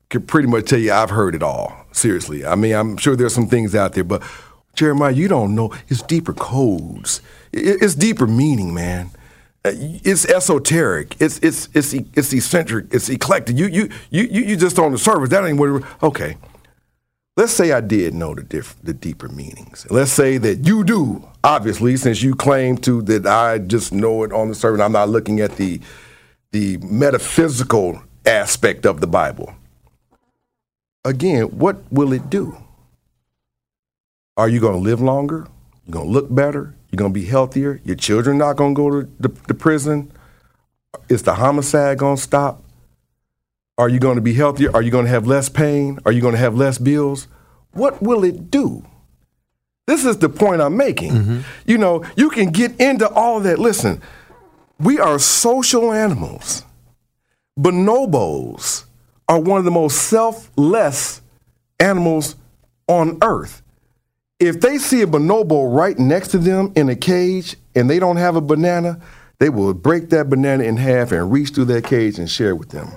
could 0.10 0.28
pretty 0.28 0.48
much 0.48 0.66
tell 0.66 0.80
you 0.80 0.92
I've 0.92 1.10
heard 1.10 1.36
it 1.36 1.44
all. 1.44 1.76
Seriously. 1.92 2.46
I 2.46 2.56
mean, 2.56 2.74
I'm 2.76 2.98
sure 2.98 3.16
there's 3.16 3.34
some 3.34 3.48
things 3.48 3.76
out 3.76 3.94
there, 3.94 4.04
but 4.04 4.24
Jeremiah, 4.76 5.12
you 5.12 5.28
don't 5.28 5.56
know. 5.56 5.74
It's 5.88 6.02
deeper 6.04 6.34
codes. 6.34 7.22
It's 7.52 7.96
deeper 7.96 8.28
meaning, 8.28 8.74
man. 8.74 9.10
It's 9.66 10.26
esoteric. 10.26 11.16
It's 11.20 11.38
it's 11.40 11.68
it's 11.74 11.94
it's 11.94 12.34
eccentric. 12.34 12.88
It's 12.92 13.10
eclectic. 13.10 13.58
You 13.58 13.68
you 13.68 13.90
you 14.10 14.24
you 14.24 14.42
you 14.42 14.56
just 14.56 14.80
on 14.80 14.92
the 14.92 14.98
surface. 14.98 15.30
That 15.30 15.46
ain't 15.46 15.60
what. 15.60 15.84
Okay. 16.02 16.38
Let's 17.36 17.54
say 17.54 17.72
I 17.72 17.80
did 17.80 18.14
know 18.14 18.36
the 18.36 18.44
diff, 18.44 18.76
the 18.84 18.94
deeper 18.94 19.30
meanings. 19.30 19.88
Let's 19.90 20.12
say 20.12 20.38
that 20.40 20.68
you 20.68 20.84
do, 20.84 21.26
obviously, 21.42 21.96
since 21.96 22.22
you 22.22 22.36
claim 22.36 22.78
to 22.80 23.02
that 23.04 23.26
I 23.26 23.60
just 23.60 23.94
know 23.94 24.24
it 24.24 24.34
on 24.34 24.50
the 24.50 24.56
surface. 24.56 24.82
I'm 24.82 24.92
not 24.92 25.10
looking 25.10 25.40
at 25.40 25.56
the 25.56 25.80
the 26.52 26.78
metaphysical 26.78 28.02
aspect 28.26 28.86
of 28.86 29.02
the 29.02 29.08
Bible. 29.08 29.54
Again, 31.06 31.44
what 31.46 31.84
will 31.92 32.12
it 32.14 32.30
do? 32.30 32.58
Are 34.36 34.50
you 34.50 34.60
going 34.60 34.76
to 34.76 34.80
live 34.82 35.02
longer? 35.02 35.48
You're 35.86 35.94
going 35.94 36.08
to 36.08 36.12
look 36.12 36.34
better? 36.34 36.76
You're 36.92 36.98
going 36.98 37.14
to 37.14 37.20
be 37.20 37.26
healthier? 37.26 37.82
Your 37.84 37.96
children 37.96 38.38
not 38.38 38.56
going 38.56 38.76
to 38.76 38.78
go 38.78 38.90
to 39.02 39.10
the, 39.20 39.30
the 39.48 39.54
prison? 39.54 40.12
Is 41.08 41.24
the 41.24 41.36
homicide 41.36 41.98
going 41.98 42.16
to 42.16 42.22
stop? 42.22 42.64
Are 43.78 43.90
you 43.90 44.00
going 44.00 44.16
to 44.16 44.22
be 44.22 44.34
healthier? 44.34 44.76
Are 44.76 44.82
you 44.82 44.92
going 44.92 45.06
to 45.06 45.12
have 45.12 45.28
less 45.28 45.50
pain? 45.50 46.00
Are 46.06 46.12
you 46.12 46.22
going 46.22 46.34
to 46.34 46.40
have 46.40 46.56
less 46.56 46.78
bills? 46.78 47.28
What 47.72 48.02
will 48.02 48.24
it 48.24 48.52
do? 48.52 48.86
This 49.88 50.06
is 50.06 50.18
the 50.18 50.30
point 50.30 50.62
I'm 50.62 50.78
making. 50.78 51.12
Mm-hmm. 51.12 51.40
You 51.66 51.78
know, 51.78 52.04
you 52.16 52.30
can 52.30 52.52
get 52.52 52.80
into 52.80 53.08
all 53.10 53.40
that. 53.40 53.58
Listen, 53.58 54.02
we 54.80 55.00
are 55.00 55.18
social 55.18 55.92
animals. 55.92 56.64
Bonobos 57.60 58.86
are 59.28 59.40
one 59.40 59.60
of 59.60 59.66
the 59.66 59.72
most 59.72 60.10
selfless 60.10 61.22
animals 61.80 62.36
on 62.88 63.18
earth. 63.22 63.62
If 64.40 64.62
they 64.62 64.78
see 64.78 65.02
a 65.02 65.06
bonobo 65.06 65.76
right 65.76 66.00
next 66.00 66.30
to 66.30 66.38
them 66.38 66.72
in 66.78 66.88
a 66.88 66.96
cage 66.96 67.58
and 67.76 67.90
they 67.90 68.00
don't 68.00 68.16
have 68.16 68.38
a 68.38 68.42
banana, 68.42 69.02
they 69.40 69.50
will 69.50 69.74
break 69.74 70.12
that 70.12 70.30
banana 70.30 70.64
in 70.64 70.78
half 70.78 71.12
and 71.12 71.30
reach 71.30 71.50
through 71.50 71.66
that 71.66 71.84
cage 71.84 72.18
and 72.20 72.30
share 72.30 72.56
with 72.56 72.70
them. 72.70 72.90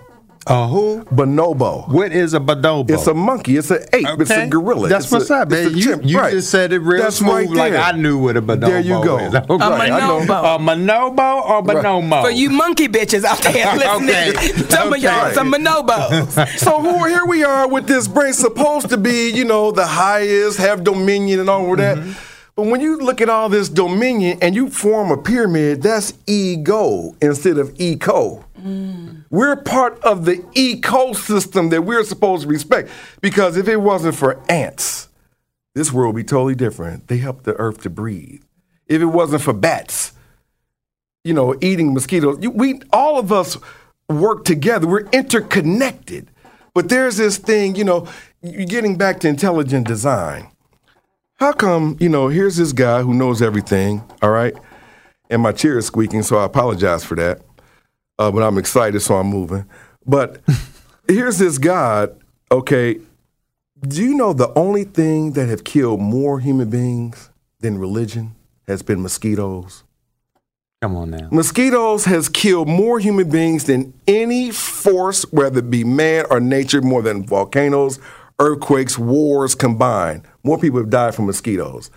Uh, 0.44 0.66
who? 0.66 1.04
Bonobo. 1.04 1.88
What 1.88 2.10
is 2.12 2.34
a 2.34 2.40
bonobo? 2.40 2.90
It's 2.90 3.06
a 3.06 3.14
monkey. 3.14 3.56
It's 3.56 3.70
an 3.70 3.82
ape. 3.92 4.06
It's 4.18 4.30
a 4.30 4.48
gorilla. 4.48 4.88
That's 4.88 5.04
It's 5.04 5.12
what's 5.12 5.30
a, 5.30 5.36
up, 5.36 5.50
man. 5.50 5.76
You, 5.76 6.00
you 6.02 6.18
Right. 6.18 6.32
just 6.32 6.50
said 6.50 6.72
it 6.72 6.80
real 6.80 7.00
That's 7.02 7.16
smooth, 7.16 7.50
right 7.56 7.72
like. 7.72 7.74
I 7.74 7.96
knew 7.96 8.18
what 8.18 8.36
a 8.36 8.42
bonobo 8.42 8.60
There 8.66 8.80
you 8.80 9.04
go. 9.04 9.18
is. 9.18 9.34
Okay. 9.52 9.56
Right, 9.68 9.92
I 9.92 10.00
know. 10.00 10.20
monobo. 10.20 10.56
A 10.56 10.58
monobo 10.58 11.44
or 11.48 11.62
bonomo? 11.62 12.22
For 12.22 12.30
you 12.30 12.50
monkey 12.50 12.88
bitches 12.88 13.22
out 13.24 13.38
there 13.42 13.72
listening, 13.76 14.36
Okay. 14.36 14.68
some 14.68 14.92
of 14.92 14.98
y'all 15.00 15.26
Okay. 15.26 15.34
some 15.34 15.52
bonobos. 15.52 16.58
So 16.58 16.80
who, 16.80 17.04
here 17.06 17.24
we 17.24 17.44
are 17.44 17.68
with 17.68 17.86
this 17.86 18.08
brain 18.08 18.32
supposed 18.32 18.88
to 18.90 18.96
be, 18.96 19.30
you 19.30 19.44
know, 19.44 19.70
the 19.70 19.86
highest, 19.86 20.58
have 20.58 20.82
dominion 20.82 21.38
and 21.40 21.48
all 21.50 21.70
of 21.70 21.78
that. 21.78 21.98
Mm-hmm. 21.98 22.12
But 22.56 22.66
when 22.66 22.80
you 22.80 22.98
look 22.98 23.20
at 23.20 23.28
all 23.30 23.48
this 23.48 23.68
dominion 23.68 24.38
and 24.42 24.54
you 24.56 24.68
form 24.70 25.10
a 25.10 25.16
pyramid, 25.16 25.82
that's 25.82 26.12
ego 26.26 27.14
instead 27.22 27.58
of 27.58 27.72
eco. 27.80 28.44
We're 29.32 29.56
part 29.56 29.98
of 30.04 30.26
the 30.26 30.36
ecosystem 30.54 31.70
that 31.70 31.82
we're 31.82 32.04
supposed 32.04 32.42
to 32.42 32.48
respect. 32.48 32.90
Because 33.22 33.56
if 33.56 33.66
it 33.66 33.78
wasn't 33.78 34.14
for 34.14 34.38
ants, 34.48 35.08
this 35.74 35.90
world 35.90 36.14
would 36.14 36.20
be 36.20 36.28
totally 36.28 36.54
different. 36.54 37.08
They 37.08 37.16
help 37.16 37.44
the 37.44 37.54
earth 37.54 37.80
to 37.82 37.90
breathe. 37.90 38.42
If 38.86 39.00
it 39.00 39.06
wasn't 39.06 39.40
for 39.40 39.54
bats, 39.54 40.12
you 41.24 41.32
know, 41.32 41.56
eating 41.62 41.94
mosquitoes. 41.94 42.38
We 42.46 42.80
all 42.92 43.18
of 43.18 43.32
us 43.32 43.56
work 44.06 44.44
together. 44.44 44.86
We're 44.86 45.08
interconnected. 45.10 46.28
But 46.74 46.90
there's 46.90 47.16
this 47.16 47.38
thing, 47.38 47.74
you 47.74 47.84
know, 47.84 48.06
getting 48.42 48.98
back 48.98 49.20
to 49.20 49.28
intelligent 49.28 49.86
design. 49.86 50.50
How 51.36 51.52
come, 51.52 51.96
you 52.00 52.10
know, 52.10 52.28
here's 52.28 52.56
this 52.56 52.72
guy 52.72 53.00
who 53.00 53.14
knows 53.14 53.40
everything, 53.40 54.02
all 54.20 54.30
right? 54.30 54.54
And 55.30 55.40
my 55.40 55.52
chair 55.52 55.78
is 55.78 55.86
squeaking, 55.86 56.22
so 56.22 56.36
I 56.36 56.44
apologize 56.44 57.02
for 57.02 57.14
that. 57.14 57.40
Uh, 58.18 58.30
but 58.30 58.42
I'm 58.42 58.58
excited, 58.58 59.00
so 59.00 59.16
I'm 59.16 59.26
moving. 59.26 59.68
But 60.06 60.40
here's 61.08 61.38
this 61.38 61.58
God, 61.58 62.18
okay? 62.50 63.00
Do 63.80 64.02
you 64.02 64.14
know 64.14 64.32
the 64.32 64.52
only 64.56 64.84
thing 64.84 65.32
that 65.32 65.48
have 65.48 65.64
killed 65.64 66.00
more 66.00 66.38
human 66.38 66.70
beings 66.70 67.30
than 67.60 67.78
religion 67.78 68.36
has 68.68 68.82
been 68.82 69.02
mosquitoes? 69.02 69.82
Come 70.82 70.96
on 70.96 71.10
now. 71.10 71.28
Mosquitoes 71.30 72.06
has 72.06 72.28
killed 72.28 72.68
more 72.68 72.98
human 72.98 73.30
beings 73.30 73.64
than 73.64 73.94
any 74.08 74.50
force, 74.50 75.22
whether 75.32 75.60
it 75.60 75.70
be 75.70 75.84
man 75.84 76.24
or 76.28 76.40
nature, 76.40 76.82
more 76.82 77.02
than 77.02 77.24
volcanoes, 77.24 78.00
earthquakes, 78.40 78.98
wars 78.98 79.54
combined. 79.54 80.26
More 80.42 80.58
people 80.58 80.80
have 80.80 80.90
died 80.90 81.14
from 81.14 81.26
mosquitoes. 81.26 81.90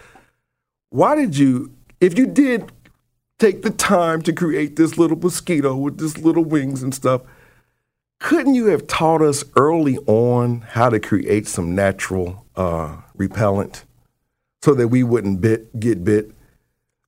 Why 0.92 1.16
did 1.16 1.36
you, 1.36 1.72
if 2.00 2.18
you 2.18 2.28
did 2.28 2.72
take 3.40 3.62
the 3.62 3.70
time 3.70 4.22
to 4.24 4.34
create 4.34 4.76
this 4.76 4.98
little 4.98 5.18
mosquito 5.18 5.76
with 5.76 5.98
this 5.98 6.18
little 6.18 6.44
wings 6.44 6.82
and 6.82 6.94
stuff, 6.94 7.22
couldn't 8.20 8.56
you 8.56 8.68
have 8.68 8.88
taught 8.88 9.22
us 9.22 9.44
early 9.56 9.98
on 10.08 10.62
how 10.62 10.90
to 10.90 11.00
create 11.00 11.48
some 11.48 11.76
natural 11.76 12.46
uh, 12.56 12.98
repellent 13.16 13.84
so 14.64 14.74
that 14.74 14.88
we 14.88 15.04
wouldn't 15.04 15.42
bit, 15.42 15.80
get 15.80 16.04
bit? 16.04 16.32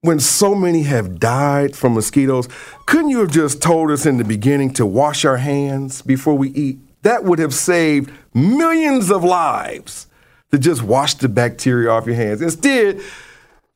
when 0.01 0.19
so 0.19 0.55
many 0.55 0.84
have 0.84 1.19
died 1.19 1.75
from 1.75 1.93
mosquitoes, 1.93 2.47
couldn't 2.86 3.09
you 3.09 3.19
have 3.19 3.32
just 3.32 3.61
told 3.61 3.91
us 3.91 4.05
in 4.05 4.17
the 4.17 4.23
beginning 4.23 4.71
to 4.73 4.86
wash 4.86 5.25
our 5.25 5.38
hands 5.38 6.01
before 6.01 6.36
we 6.36 6.49
eat? 6.51 6.78
That 7.01 7.23
would 7.23 7.39
have 7.39 7.53
saved 7.53 8.11
millions 8.34 9.11
of 9.11 9.23
lives 9.23 10.07
to 10.51 10.57
just 10.57 10.84
wash 10.84 11.15
the 11.15 11.30
bacteria 11.30 11.89
off 11.89 12.05
your 12.05 12.15
hands. 12.15 12.41
Instead, 12.41 13.01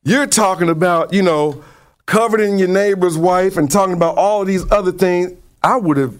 you're 0.04 0.26
talking 0.26 0.68
about, 0.68 1.12
you 1.12 1.22
know, 1.22 1.62
covered 2.06 2.40
in 2.40 2.58
your 2.58 2.68
neighbor's 2.68 3.16
wife 3.16 3.56
and 3.56 3.70
talking 3.70 3.94
about 3.94 4.16
all 4.16 4.42
of 4.42 4.46
these 4.46 4.70
other 4.70 4.92
things. 4.92 5.32
I 5.62 5.76
would 5.76 5.96
have, 5.96 6.16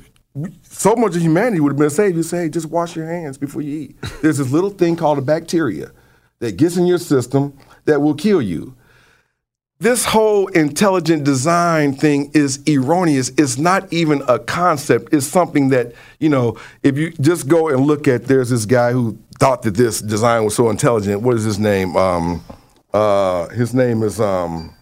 so 0.63 0.95
much 0.95 1.17
of 1.17 1.23
humanity 1.23 1.61
would 1.61 1.73
have 1.73 1.79
been 1.79 1.91
saved. 1.91 2.17
You 2.17 2.23
say, 2.23 2.49
just 2.49 2.67
wash 2.67 2.97
your 2.97 3.07
hands 3.07 3.39
before 3.39 3.63
you 3.63 3.81
eat. 3.81 4.01
There's 4.23 4.39
this 4.39 4.51
little 4.51 4.71
thing 4.71 4.97
called 4.97 5.19
a 5.19 5.23
bacteria 5.23 5.91
that 6.39 6.57
gets 6.57 6.77
in 6.77 6.87
your 6.87 6.99
system 6.99 7.59
that 7.85 8.01
will 8.01 8.15
kill 8.15 8.41
you. 8.41 8.77
This 9.79 10.05
whole 10.05 10.47
intelligent 10.49 11.25
design 11.25 11.95
thing 11.95 12.31
is 12.35 12.61
erroneous. 12.69 13.31
It's 13.37 13.59
not 13.59 13.93
even 13.93 14.23
a 14.29 14.39
concept. 14.39 15.13
It's 15.13 15.27
something 15.27 15.71
that, 15.71 15.93
you 16.21 16.29
know, 16.29 16.57
if 16.85 16.97
you 16.97 17.11
just 17.15 17.49
go 17.49 17.69
and 17.69 17.81
look 17.81 18.07
at, 18.07 18.27
there's 18.27 18.51
this 18.51 18.65
guy 18.65 18.93
who 18.93 19.19
thought 19.41 19.63
that 19.63 19.75
this 19.75 20.01
design 20.01 20.45
was 20.45 20.55
so 20.55 20.71
intelligent. 20.71 21.23
What 21.23 21.35
is 21.35 21.43
his 21.43 21.59
name? 21.59 21.97
Um, 21.97 22.45
uh, 22.95 23.49
his 23.49 23.75
name 23.75 24.05
is, 24.05 24.21
um, 24.21 24.73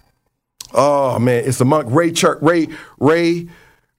oh 0.75 1.19
man, 1.19 1.45
it's 1.45 1.61
a 1.61 1.65
monk, 1.65 1.87
Ray 1.91 2.13
Church, 2.13 2.39
Ray, 2.43 2.69
Ray, 2.99 3.49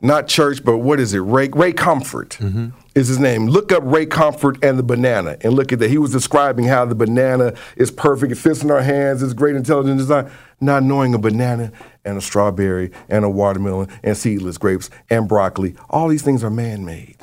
not 0.02 0.28
Church, 0.28 0.64
but 0.64 0.78
what 0.80 1.00
is 1.00 1.14
it? 1.14 1.20
Ray, 1.20 1.50
Ray 1.50 1.74
Comfort 1.74 2.38
mm-hmm. 2.40 2.70
is 2.96 3.08
his 3.08 3.20
name. 3.20 3.48
Look 3.48 3.72
up 3.72 3.84
Ray 3.86 4.08
Comfort 4.08 4.58
and 4.64 4.80
the 4.80 4.84
banana 4.84 5.38
and 5.42 5.54
look 5.54 5.72
at 5.72 5.80
that. 5.80 5.90
He 5.90 6.00
was 6.00 6.12
describing 6.12 6.66
how 6.66 6.86
the 6.86 6.96
banana 6.96 7.54
is 7.76 7.92
perfect. 7.92 8.32
It 8.32 8.36
fits 8.36 8.64
in 8.64 8.72
our 8.72 8.82
hands. 8.82 9.22
It's 9.22 9.34
great 9.34 9.56
intelligent 9.56 10.00
design. 10.00 10.32
Not 10.60 10.84
knowing 10.84 11.14
a 11.14 11.20
banana 11.20 11.72
and 12.04 12.18
a 12.18 12.22
strawberry 12.22 12.92
and 13.10 13.24
a 13.24 13.30
watermelon 13.30 13.90
and 14.04 14.18
seedless 14.18 14.58
grapes 14.58 14.90
and 15.10 15.28
broccoli, 15.28 15.76
all 15.90 16.08
these 16.08 16.24
things 16.24 16.44
are 16.44 16.50
man 16.50 16.84
made. 16.84 17.18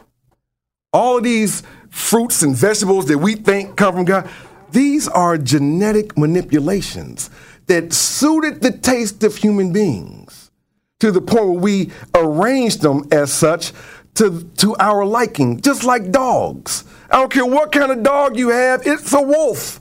All 0.93 1.19
of 1.19 1.25
these 1.25 1.63
fruits 1.91 2.43
and 2.43 2.57
vegetables 2.57 3.07
that 3.07 3.19
we 3.19 3.35
think 3.35 3.77
come 3.77 3.95
from 3.95 4.05
God, 4.05 4.29
these 4.71 5.09
are 5.09 5.37
genetic 5.37 6.17
manipulations 6.17 7.31
that 7.69 7.93
suited 7.93 8.61
the 8.61 8.73
taste 8.73 9.23
of 9.23 9.37
human 9.37 9.73
beings 9.73 10.51
to 11.01 11.13
the 11.13 11.21
point 11.21 11.45
where 11.45 11.61
we 11.61 11.91
arranged 12.15 12.83
them 12.83 13.05
as 13.13 13.33
such 13.33 13.73
to, 14.15 14.43
to 14.57 14.75
our 14.81 15.07
liking, 15.07 15.61
just 15.61 15.85
like 15.85 16.11
dogs. 16.11 16.85
I 17.11 17.19
don't 17.19 17.33
care 17.33 17.47
what 17.47 17.71
kind 17.71 17.93
of 17.93 18.03
dog 18.03 18.37
you 18.37 18.49
have, 18.49 18.83
it's 18.85 19.13
a 19.13 19.23
wolf. 19.23 19.81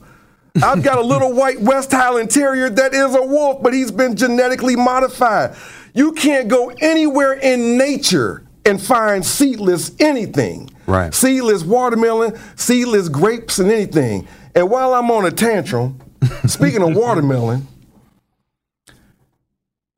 I've 0.61 0.83
got 0.83 0.97
a 0.97 1.01
little 1.13 1.33
white 1.33 1.59
West 1.59 1.91
Highland 1.91 2.29
Terrier 2.29 2.69
that 2.69 2.93
is 2.93 3.15
a 3.15 3.25
wolf, 3.25 3.63
but 3.63 3.73
he's 3.73 3.91
been 3.91 4.15
genetically 4.15 4.75
modified. 4.75 5.55
You 5.93 6.11
can't 6.11 6.47
go 6.47 6.71
anywhere 6.79 7.33
in 7.33 7.77
nature 7.77 8.43
and 8.65 8.81
find 8.81 9.25
seedless 9.25 9.91
anything. 9.99 10.69
Right. 10.85 11.13
Seedless 11.13 11.63
watermelon, 11.63 12.37
seedless 12.55 13.09
grapes, 13.09 13.59
and 13.59 13.71
anything. 13.71 14.27
And 14.53 14.69
while 14.69 14.93
I'm 14.93 15.09
on 15.09 15.25
a 15.25 15.31
tantrum, 15.31 15.99
speaking 16.45 16.81
of 16.81 16.95
watermelon, 16.95 17.67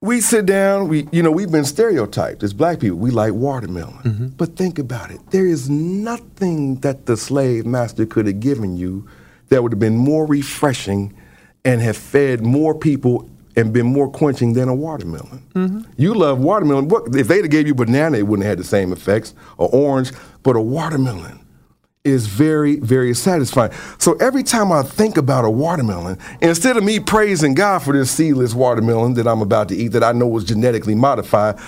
we 0.02 0.22
sit 0.22 0.46
down, 0.46 0.88
we 0.88 1.08
you 1.12 1.22
know, 1.22 1.32
we've 1.32 1.52
been 1.52 1.66
stereotyped 1.66 2.42
as 2.44 2.54
black 2.54 2.80
people. 2.80 2.98
We 2.98 3.12
like 3.12 3.34
watermelon. 3.34 3.98
Mm-hmm. 4.04 4.28
But 4.30 4.56
think 4.56 4.80
about 4.80 5.12
it. 5.12 5.20
There 5.32 5.46
is 5.46 5.70
nothing 5.70 6.76
that 6.82 7.06
the 7.06 7.18
slave 7.18 7.66
master 7.66 8.06
could 8.06 8.26
have 8.26 8.40
given 8.40 8.78
you 8.78 9.08
that 9.50 9.62
would 9.62 9.74
have 9.74 9.80
been 9.80 9.98
more 9.98 10.26
refreshing 10.26 11.14
and 11.66 11.82
have 11.82 11.98
fed 11.98 12.42
more 12.42 12.74
people 12.74 13.30
and 13.56 13.74
been 13.74 13.88
more 13.88 14.10
quenching 14.10 14.54
than 14.54 14.70
a 14.70 14.76
watermelon. 14.76 15.44
Mm-hmm. 15.54 15.82
You 15.98 16.14
love 16.14 16.40
watermelon. 16.40 16.88
What 16.88 17.14
if 17.16 17.28
they'd 17.28 17.42
have 17.42 17.50
gave 17.50 17.68
you 17.68 17.76
banana, 17.76 18.20
it 18.20 18.28
wouldn't 18.28 18.46
have 18.46 18.52
had 18.52 18.60
the 18.60 18.64
same 18.64 18.94
effects, 18.94 19.34
or 19.58 19.68
orange, 19.74 20.12
but 20.44 20.56
a 20.56 20.62
watermelon 20.62 21.39
is 22.06 22.28
very, 22.28 22.78
very 22.78 23.14
satisfying. 23.14 23.72
So 23.98 24.14
every 24.16 24.44
time 24.44 24.72
I 24.72 24.84
think 24.84 25.18
about 25.18 25.44
a 25.44 25.50
watermelon, 25.50 26.18
instead 26.42 26.78
of 26.78 26.84
me 26.84 27.00
praising 27.00 27.54
God 27.54 27.80
for 27.80 27.92
this 27.92 28.10
seedless 28.10 28.54
watermelon 28.54 29.16
that 29.16 29.28
I'm 29.28 29.42
about 29.42 29.68
to 29.70 29.76
eat 29.76 29.90
that 29.90 30.04
I 30.04 30.14
know 30.14 30.28
was 30.28 30.46
genetically 30.46 30.96
modified, 30.96 31.60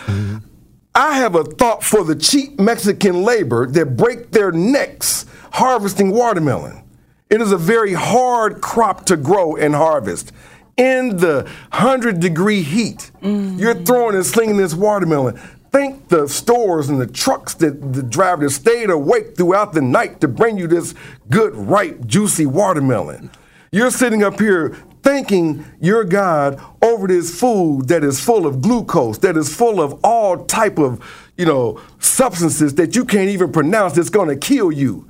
I 0.96 1.14
have 1.18 1.36
a 1.36 1.44
thought 1.44 1.84
for 1.84 2.04
the 2.06 2.16
cheap 2.16 2.60
Mexican 2.60 3.24
labor 3.24 3.68
that 3.68 3.98
break 3.98 4.32
their 4.32 4.52
necks 4.54 5.26
harvesting 5.52 6.12
watermelon. 6.12 6.82
It 7.30 7.42
is 7.42 7.52
a 7.52 7.58
very 7.58 7.94
hard 7.94 8.62
crop 8.62 9.06
to 9.08 9.18
grow 9.18 9.58
and 9.58 9.76
harvest. 9.76 10.32
In 10.78 11.18
the 11.18 11.44
100 11.72 12.22
degree 12.22 12.62
heat, 12.62 13.12
you're 13.22 13.76
throwing 13.76 14.16
and 14.16 14.26
slinging 14.26 14.56
this 14.58 14.74
watermelon. 14.74 15.40
Think 15.72 16.10
the 16.10 16.28
stores 16.28 16.90
and 16.90 17.00
the 17.00 17.08
trucks 17.08 17.54
that 17.56 17.94
the 17.94 18.04
driver 18.04 18.44
that 18.44 18.52
stayed 18.52 18.90
awake 18.90 19.38
throughout 19.38 19.74
the 19.74 19.82
night 19.82 20.20
to 20.20 20.28
bring 20.28 20.58
you 20.58 20.68
this 20.68 20.94
good, 21.30 21.56
ripe, 21.56 22.06
juicy 22.06 22.46
watermelon. 22.46 23.32
You're 23.72 23.92
sitting 23.92 24.22
up 24.22 24.38
here 24.38 24.76
thanking 25.02 25.66
your 25.80 26.04
God 26.04 26.62
over 26.82 27.08
this 27.08 27.40
food 27.40 27.88
that 27.88 28.04
is 28.04 28.20
full 28.20 28.46
of 28.46 28.62
glucose, 28.62 29.18
that 29.20 29.38
is 29.38 29.56
full 29.56 29.82
of 29.82 30.00
all 30.04 30.46
type 30.46 30.78
of, 30.78 31.02
you 31.38 31.46
know, 31.46 31.80
substances 32.00 32.76
that 32.76 32.96
you 32.96 33.06
can't 33.06 33.30
even 33.30 33.52
pronounce 33.52 33.94
that's 33.94 34.10
going 34.10 34.28
to 34.28 34.36
kill 34.36 34.74
you. 34.74 35.10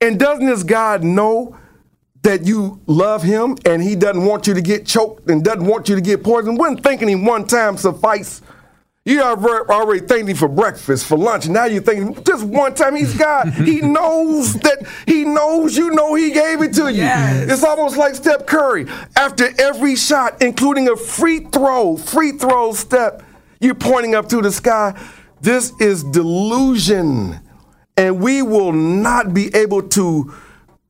And 0.00 0.18
doesn't 0.18 0.46
this 0.46 0.62
God 0.62 1.04
know 1.04 1.56
that 2.22 2.46
you 2.46 2.80
love 2.86 3.22
him 3.22 3.58
and 3.66 3.82
he 3.82 3.94
doesn't 3.94 4.24
want 4.24 4.46
you 4.46 4.54
to 4.54 4.62
get 4.62 4.86
choked 4.86 5.28
and 5.28 5.44
doesn't 5.44 5.66
want 5.66 5.90
you 5.90 5.94
to 5.94 6.00
get 6.00 6.24
poisoned? 6.24 6.58
Wouldn't 6.58 6.82
thanking 6.82 7.08
him 7.08 7.24
one 7.26 7.46
time 7.46 7.76
suffice? 7.76 8.40
You 9.06 9.20
alre- 9.20 9.68
already 9.68 10.06
thanked 10.06 10.30
him 10.30 10.36
for 10.36 10.48
breakfast, 10.48 11.04
for 11.04 11.18
lunch, 11.18 11.46
now 11.46 11.66
you're 11.66 11.82
thinking 11.82 12.24
just 12.24 12.42
one 12.42 12.74
time 12.74 12.96
he's 12.96 13.14
God. 13.14 13.52
he 13.52 13.80
knows 13.82 14.54
that 14.54 14.78
he 15.06 15.24
knows 15.24 15.76
you 15.76 15.90
know 15.90 16.14
he 16.14 16.30
gave 16.32 16.62
it 16.62 16.72
to 16.74 16.90
you. 16.90 17.02
Yes. 17.02 17.50
It's 17.50 17.62
almost 17.64 17.98
like 17.98 18.14
Steph 18.14 18.46
Curry. 18.46 18.86
After 19.14 19.48
every 19.60 19.94
shot, 19.96 20.40
including 20.40 20.88
a 20.88 20.96
free 20.96 21.40
throw, 21.40 21.98
free 21.98 22.32
throw 22.32 22.72
step, 22.72 23.22
you're 23.60 23.74
pointing 23.74 24.14
up 24.14 24.26
to 24.30 24.40
the 24.40 24.50
sky. 24.50 24.98
This 25.42 25.72
is 25.80 26.02
delusion. 26.04 27.40
And 27.98 28.20
we 28.22 28.40
will 28.40 28.72
not 28.72 29.34
be 29.34 29.54
able 29.54 29.82
to 29.90 30.34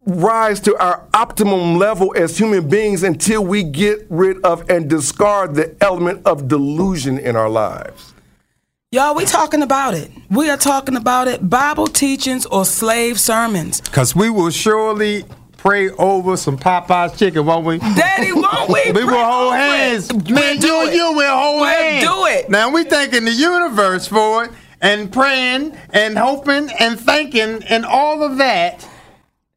rise 0.07 0.61
to 0.61 0.77
our 0.77 1.03
optimum 1.15 1.77
level 1.77 2.15
as 2.17 2.37
human 2.39 2.69
beings 2.69 3.03
until 3.03 3.45
we 3.45 3.63
get 3.63 4.07
rid 4.11 4.43
of 4.45 4.69
and 4.71 4.89
discard 4.89 5.55
the 5.55 5.75
element 5.81 6.23
of 6.27 6.49
delusion 6.49 7.19
in 7.19 7.37
our 7.37 7.49
lives. 7.49 8.13
Y'all, 8.93 9.15
we 9.15 9.25
talking 9.25 9.63
about 9.63 9.95
it. 9.95 10.11
We 10.31 10.51
are 10.51 10.57
talking 10.57 10.97
about 10.97 11.27
it. 11.27 11.49
Bible 11.49 11.87
teachings 11.89 12.47
or 12.47 12.65
slave 12.65 13.19
sermons. 13.19 13.81
Because 13.81 14.15
we 14.15 14.31
will 14.31 14.51
surely 14.51 15.25
pray 15.57 15.89
over 15.91 16.37
some 16.37 16.57
Popeye's 16.57 17.19
chicken, 17.19 17.45
won't 17.47 17.65
we? 17.67 17.79
Daddy, 17.79 18.33
won't 18.33 18.69
we? 18.69 18.93
We 18.95 19.05
will 19.05 19.25
hold 19.25 19.47
over 19.55 19.57
it? 19.57 19.59
hands. 19.59 20.13
We'll 20.13 20.35
Man, 20.35 20.59
do 20.59 20.67
you 20.69 20.81
and 20.83 20.91
it. 20.91 20.95
you 20.95 21.13
will 21.13 21.37
hold 21.37 21.61
We'll 21.63 21.71
hands. 21.71 22.05
do 22.05 22.27
it. 22.27 22.51
Now 22.51 22.71
we 22.71 22.85
thanking 22.85 23.25
the 23.25 23.33
universe 23.33 24.07
for 24.07 24.45
it 24.45 24.51
and 24.81 25.11
praying 25.11 25.77
and 25.91 26.17
hoping 26.17 26.69
and 26.79 27.01
thanking 27.01 27.65
and 27.65 27.85
all 27.85 28.23
of 28.23 28.37
that. 28.37 28.87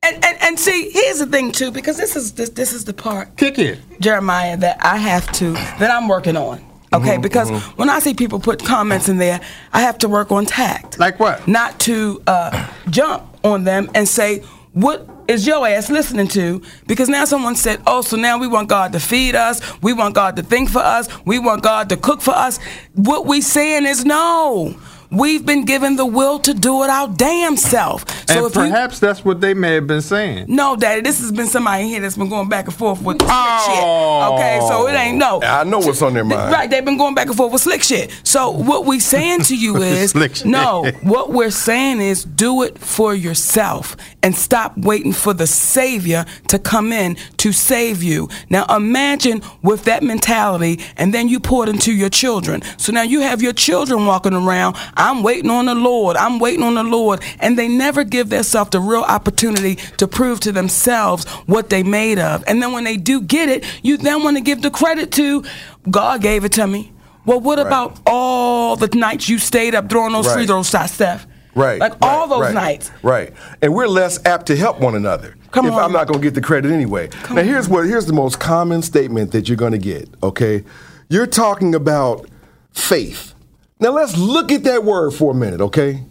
And, 0.07 0.23
and 0.23 0.37
and 0.41 0.59
see, 0.59 0.89
here's 0.91 1.19
the 1.19 1.25
thing 1.25 1.51
too, 1.51 1.69
because 1.71 1.97
this 1.97 2.15
is 2.15 2.31
this 2.33 2.49
this 2.49 2.71
is 2.71 2.85
the 2.85 2.93
part 2.93 3.35
Kick 3.35 3.59
it. 3.59 3.79
Jeremiah 3.99 4.55
that 4.57 4.77
I 4.83 4.97
have 4.97 5.29
to 5.33 5.51
that 5.51 5.91
I'm 5.91 6.07
working 6.07 6.37
on. 6.37 6.63
Okay, 6.93 7.09
Mm-hmm, 7.15 7.21
because 7.21 7.49
when 7.75 7.89
I 7.89 7.99
see 7.99 8.13
people 8.13 8.39
put 8.39 8.63
comments 8.63 9.09
in 9.09 9.17
there, 9.17 9.41
I 9.73 9.81
have 9.81 9.97
to 9.99 10.07
work 10.07 10.31
on 10.31 10.45
tact. 10.45 10.97
Like 10.97 11.19
what? 11.19 11.45
Not 11.45 11.77
to 11.81 12.21
uh, 12.25 12.71
jump 12.89 13.23
on 13.43 13.65
them 13.65 13.89
and 13.93 14.07
say, 14.07 14.39
"What 14.71 15.05
is 15.27 15.45
your 15.45 15.67
ass 15.67 15.89
listening 15.89 16.29
to?" 16.29 16.61
Because 16.87 17.09
now 17.09 17.25
someone 17.25 17.55
said, 17.57 17.81
"Oh, 17.85 18.01
so 18.01 18.15
now 18.15 18.37
we 18.37 18.47
want 18.47 18.69
God 18.69 18.93
to 18.93 19.01
feed 19.01 19.35
us. 19.35 19.59
We 19.81 19.91
want 19.91 20.15
God 20.15 20.37
to 20.37 20.43
think 20.43 20.69
for 20.69 20.79
us. 20.79 21.09
We 21.25 21.39
want 21.39 21.61
God 21.61 21.89
to 21.89 21.97
cook 21.97 22.21
for 22.21 22.31
us." 22.33 22.57
What 22.95 23.25
we 23.25 23.41
saying 23.41 23.85
is 23.85 24.05
no. 24.05 24.77
We've 25.09 25.45
been 25.45 25.65
given 25.65 25.95
the 25.95 26.05
will 26.05 26.39
to 26.39 26.53
do 26.53 26.83
it 26.83 26.89
our 26.89 27.07
damn 27.07 27.55
self. 27.57 28.09
So 28.27 28.37
and 28.37 28.45
if 28.47 28.55
you 28.55 28.61
perhaps 28.61 28.99
that's 28.99 29.23
what 29.23 29.39
they 29.41 29.53
may 29.53 29.75
have 29.75 29.87
been 29.87 30.01
saying. 30.01 30.45
no, 30.49 30.75
Daddy, 30.75 31.01
this 31.01 31.19
has 31.21 31.31
been 31.31 31.47
somebody 31.47 31.85
here 31.87 32.01
that's 32.01 32.17
been 32.17 32.29
going 32.29 32.49
back 32.49 32.65
and 32.65 32.73
forth 32.75 33.01
with 33.01 33.17
slick 33.17 33.29
Oh. 33.31 33.63
shit. 33.65 34.33
Okay, 34.39 34.59
so 34.67 34.87
it 34.87 34.93
ain't 34.93 35.17
no. 35.17 35.41
I 35.41 35.63
know 35.63 35.79
what's 35.79 36.01
on 36.01 36.13
their 36.13 36.25
mind. 36.25 36.51
Right, 36.51 36.69
they've 36.69 36.83
been 36.83 36.97
going 36.97 37.15
back 37.15 37.27
and 37.27 37.35
forth 37.37 37.53
with 37.53 37.61
slick 37.61 37.83
shit. 37.83 38.11
So 38.23 38.51
what 38.51 38.85
we're 38.85 38.99
saying 38.99 39.41
to 39.43 39.55
you 39.55 39.77
is, 39.81 40.11
Slick 40.11 40.35
shit. 40.35 40.47
no, 40.47 40.91
what 41.03 41.31
we're 41.31 41.51
saying 41.51 42.01
is 42.01 42.23
do 42.25 42.63
it 42.63 42.77
for 42.77 43.15
yourself 43.15 43.95
and 44.23 44.35
stop 44.35 44.77
waiting 44.77 45.13
for 45.13 45.33
the 45.33 45.47
Savior 45.47 46.25
to 46.47 46.59
come 46.59 46.91
in 46.91 47.15
to 47.37 47.51
save 47.51 48.01
you. 48.03 48.29
Now 48.49 48.65
imagine 48.75 49.41
with 49.61 49.83
that 49.85 50.03
mentality, 50.03 50.79
and 50.97 51.13
then 51.13 51.27
you 51.29 51.39
pour 51.39 51.63
it 51.63 51.69
into 51.69 51.93
your 51.93 52.09
children. 52.09 52.61
So 52.77 52.91
now 52.91 53.03
you 53.03 53.21
have 53.21 53.41
your 53.41 53.53
children 53.53 54.05
walking 54.05 54.33
around. 54.33 54.75
I'm 54.95 55.23
waiting 55.23 55.51
on 55.51 55.65
the 55.65 55.75
Lord. 55.75 56.17
I'm 56.17 56.39
waiting 56.39 56.63
on 56.63 56.73
the 56.73 56.83
Lord, 56.83 57.21
and 57.39 57.57
they 57.57 57.67
never 57.67 58.03
give 58.03 58.29
themselves 58.29 58.71
the 58.71 58.79
real 58.79 59.03
opportunity 59.03 59.75
to 59.97 60.07
prove 60.07 60.39
to 60.41 60.51
themselves 60.51 61.25
what 61.45 61.69
they 61.69 61.83
made 61.83 62.19
of. 62.19 62.43
And 62.47 62.61
then 62.61 62.71
when 62.73 62.83
they 62.83 62.97
do 62.97 63.21
get 63.21 63.49
it, 63.49 63.65
you 63.83 63.97
then 63.97 64.23
want 64.23 64.37
to 64.37 64.41
give 64.41 64.61
the 64.61 64.71
credit 64.71 65.11
to 65.13 65.43
God 65.89 66.21
gave 66.21 66.43
it 66.43 66.53
to 66.53 66.67
me. 66.67 66.91
Well, 67.25 67.39
what 67.41 67.59
about 67.59 67.99
all 68.05 68.75
the 68.77 68.87
nights 68.87 69.27
you 69.29 69.37
stayed 69.37 69.75
up 69.75 69.89
throwing 69.89 70.13
those 70.13 70.25
free 70.27 70.41
Right. 70.41 70.47
throw 70.47 70.63
shots, 70.63 70.93
Steph? 70.93 71.27
Right. 71.57 71.79
Like 71.79 71.93
right, 71.93 72.03
all 72.03 72.27
those 72.27 72.41
right, 72.41 72.53
nights. 72.53 72.91
Right. 73.01 73.33
And 73.63 73.73
we're 73.73 73.87
less 73.87 74.23
apt 74.25 74.45
to 74.47 74.55
help 74.55 74.79
one 74.79 74.93
another. 74.93 75.35
Come 75.51 75.65
on. 75.65 75.71
if 75.71 75.77
on. 75.77 75.85
I'm 75.85 75.91
not 75.91 76.07
going 76.07 76.19
to 76.19 76.23
get 76.23 76.35
the 76.35 76.41
credit 76.41 76.71
anyway. 76.71 77.09
now 77.31 77.41
here's 77.41 77.67
what 77.67 77.85
here's 77.85 78.05
the 78.05 78.13
most 78.13 78.39
common 78.39 78.83
statement 78.83 79.31
that 79.31 79.49
you're 79.49 79.57
going 79.57 79.71
to 79.71 79.79
get, 79.79 80.07
okay? 80.21 80.63
You're 81.09 81.25
talking 81.25 81.73
about 81.73 82.29
faith. 82.71 83.33
Now 83.79 83.89
let's 83.89 84.15
look 84.15 84.51
at 84.51 84.63
that 84.65 84.83
word 84.83 85.11
for 85.11 85.31
a 85.31 85.35
minute, 85.35 85.59
okay? 85.61 86.03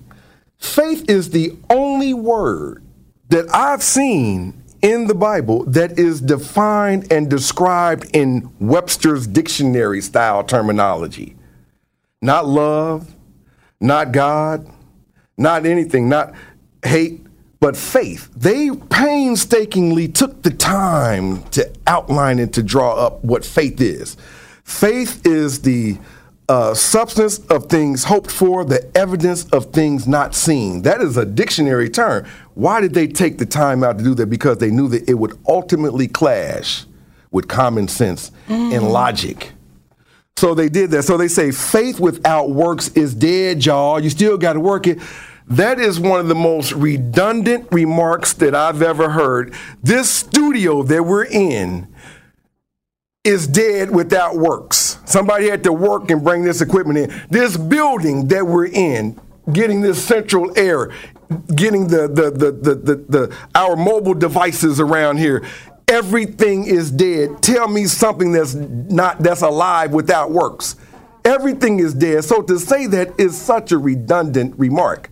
Faith 0.58 1.08
is 1.08 1.30
the 1.30 1.56
only 1.70 2.12
word 2.12 2.82
that 3.28 3.46
I've 3.54 3.84
seen 3.84 4.64
in 4.82 5.06
the 5.06 5.14
Bible 5.14 5.64
that 5.66 5.96
is 5.96 6.20
defined 6.20 7.12
and 7.12 7.30
described 7.30 8.10
in 8.14 8.52
Webster's 8.58 9.28
dictionary 9.28 10.00
style 10.00 10.42
terminology. 10.42 11.36
Not 12.20 12.46
love, 12.46 13.14
not 13.80 14.10
God, 14.10 14.68
not 15.36 15.66
anything, 15.66 16.08
not 16.08 16.34
hate, 16.84 17.20
but 17.60 17.76
faith. 17.76 18.30
They 18.34 18.70
painstakingly 18.70 20.08
took 20.08 20.42
the 20.42 20.50
time 20.50 21.42
to 21.50 21.70
outline 21.86 22.38
and 22.38 22.52
to 22.54 22.62
draw 22.62 22.94
up 22.94 23.24
what 23.24 23.44
faith 23.44 23.80
is. 23.80 24.16
Faith 24.64 25.26
is 25.26 25.62
the 25.62 25.98
uh, 26.48 26.74
substance 26.74 27.38
of 27.50 27.66
things 27.66 28.04
hoped 28.04 28.30
for, 28.30 28.64
the 28.64 28.88
evidence 28.96 29.44
of 29.46 29.72
things 29.72 30.06
not 30.06 30.34
seen. 30.34 30.82
That 30.82 31.00
is 31.00 31.16
a 31.16 31.24
dictionary 31.24 31.88
term. 31.88 32.26
Why 32.54 32.80
did 32.80 32.94
they 32.94 33.06
take 33.06 33.38
the 33.38 33.46
time 33.46 33.82
out 33.82 33.98
to 33.98 34.04
do 34.04 34.14
that? 34.14 34.26
Because 34.26 34.58
they 34.58 34.70
knew 34.70 34.88
that 34.88 35.08
it 35.08 35.14
would 35.14 35.38
ultimately 35.48 36.08
clash 36.08 36.84
with 37.30 37.48
common 37.48 37.88
sense 37.88 38.30
mm. 38.48 38.74
and 38.74 38.90
logic. 38.90 39.52
So 40.36 40.54
they 40.54 40.68
did 40.68 40.90
that. 40.90 41.02
So 41.04 41.16
they 41.16 41.28
say 41.28 41.50
faith 41.50 41.98
without 41.98 42.50
works 42.50 42.88
is 42.88 43.14
dead, 43.14 43.64
y'all. 43.64 43.98
You 43.98 44.10
still 44.10 44.36
got 44.36 44.52
to 44.52 44.60
work 44.60 44.86
it. 44.86 44.98
That 45.48 45.78
is 45.78 46.00
one 46.00 46.18
of 46.18 46.28
the 46.28 46.34
most 46.34 46.72
redundant 46.72 47.68
remarks 47.70 48.32
that 48.34 48.54
I've 48.54 48.82
ever 48.82 49.10
heard. 49.10 49.54
This 49.82 50.10
studio 50.10 50.82
that 50.82 51.04
we're 51.04 51.24
in 51.24 51.86
is 53.22 53.46
dead 53.46 53.94
without 53.94 54.36
works. 54.36 54.98
Somebody 55.04 55.48
had 55.48 55.62
to 55.64 55.72
work 55.72 56.10
and 56.10 56.24
bring 56.24 56.42
this 56.42 56.60
equipment 56.60 56.98
in. 56.98 57.22
This 57.30 57.56
building 57.56 58.28
that 58.28 58.44
we're 58.46 58.66
in, 58.66 59.20
getting 59.52 59.80
this 59.80 60.02
central 60.04 60.56
air, 60.58 60.92
getting 61.54 61.88
the 61.88 62.08
the 62.08 62.30
the 62.30 62.52
the, 62.52 62.74
the, 62.74 62.96
the 63.08 63.36
our 63.54 63.76
mobile 63.76 64.14
devices 64.14 64.80
around 64.80 65.18
here, 65.18 65.44
everything 65.86 66.66
is 66.66 66.90
dead. 66.90 67.40
Tell 67.40 67.68
me 67.68 67.86
something 67.86 68.32
that's 68.32 68.54
not 68.54 69.20
that's 69.20 69.42
alive 69.42 69.92
without 69.92 70.32
works. 70.32 70.74
Everything 71.24 71.78
is 71.78 71.94
dead. 71.94 72.24
So 72.24 72.42
to 72.42 72.58
say 72.58 72.86
that 72.86 73.18
is 73.18 73.40
such 73.40 73.70
a 73.70 73.78
redundant 73.78 74.58
remark. 74.58 75.10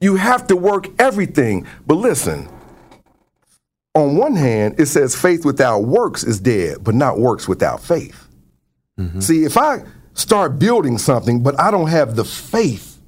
You 0.00 0.16
have 0.16 0.46
to 0.48 0.56
work 0.56 0.88
everything. 0.98 1.66
But 1.86 1.94
listen, 1.94 2.48
on 3.94 4.16
one 4.16 4.36
hand, 4.36 4.78
it 4.78 4.86
says 4.86 5.16
faith 5.16 5.44
without 5.44 5.84
works 5.84 6.22
is 6.22 6.38
dead, 6.38 6.84
but 6.84 6.94
not 6.94 7.18
works 7.18 7.48
without 7.48 7.82
faith. 7.82 8.28
Mm-hmm. 8.98 9.20
See, 9.20 9.44
if 9.44 9.56
I 9.56 9.84
start 10.14 10.58
building 10.58 10.98
something, 10.98 11.42
but 11.42 11.58
I 11.58 11.70
don't 11.70 11.88
have 11.88 12.16
the 12.16 12.24
faith, 12.24 12.98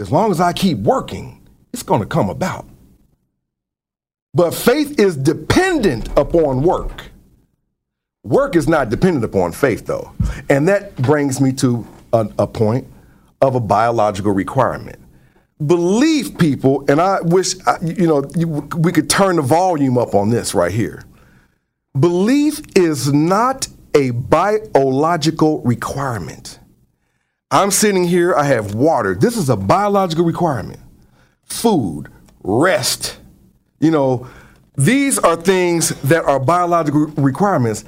as 0.00 0.10
long 0.10 0.30
as 0.30 0.40
I 0.40 0.52
keep 0.52 0.78
working, 0.78 1.46
it's 1.72 1.82
going 1.82 2.00
to 2.00 2.06
come 2.06 2.28
about. 2.28 2.66
But 4.34 4.52
faith 4.52 4.98
is 4.98 5.16
dependent 5.16 6.08
upon 6.16 6.62
work. 6.62 7.10
Work 8.22 8.54
is 8.54 8.68
not 8.68 8.90
dependent 8.90 9.24
upon 9.24 9.52
faith, 9.52 9.86
though. 9.86 10.12
And 10.48 10.68
that 10.68 10.94
brings 10.96 11.40
me 11.40 11.52
to 11.54 11.86
a, 12.12 12.28
a 12.38 12.46
point 12.46 12.86
of 13.40 13.54
a 13.54 13.60
biological 13.60 14.32
requirement 14.32 14.98
belief 15.64 16.38
people, 16.38 16.84
and 16.88 17.00
I 17.00 17.20
wish, 17.22 17.54
you 17.82 18.06
know, 18.06 18.20
we 18.76 18.92
could 18.92 19.10
turn 19.10 19.36
the 19.36 19.42
volume 19.42 19.98
up 19.98 20.14
on 20.14 20.30
this 20.30 20.54
right 20.54 20.72
here. 20.72 21.04
Belief 21.98 22.60
is 22.76 23.12
not 23.12 23.68
a 23.94 24.10
biological 24.10 25.60
requirement. 25.62 26.58
I'm 27.50 27.70
sitting 27.72 28.04
here, 28.04 28.34
I 28.34 28.44
have 28.44 28.74
water. 28.74 29.14
This 29.14 29.36
is 29.36 29.48
a 29.50 29.56
biological 29.56 30.24
requirement. 30.24 30.80
Food, 31.42 32.08
rest. 32.42 33.18
You 33.80 33.90
know, 33.90 34.28
these 34.76 35.18
are 35.18 35.34
things 35.36 35.88
that 36.02 36.24
are 36.24 36.38
biological 36.38 37.06
requirements. 37.16 37.84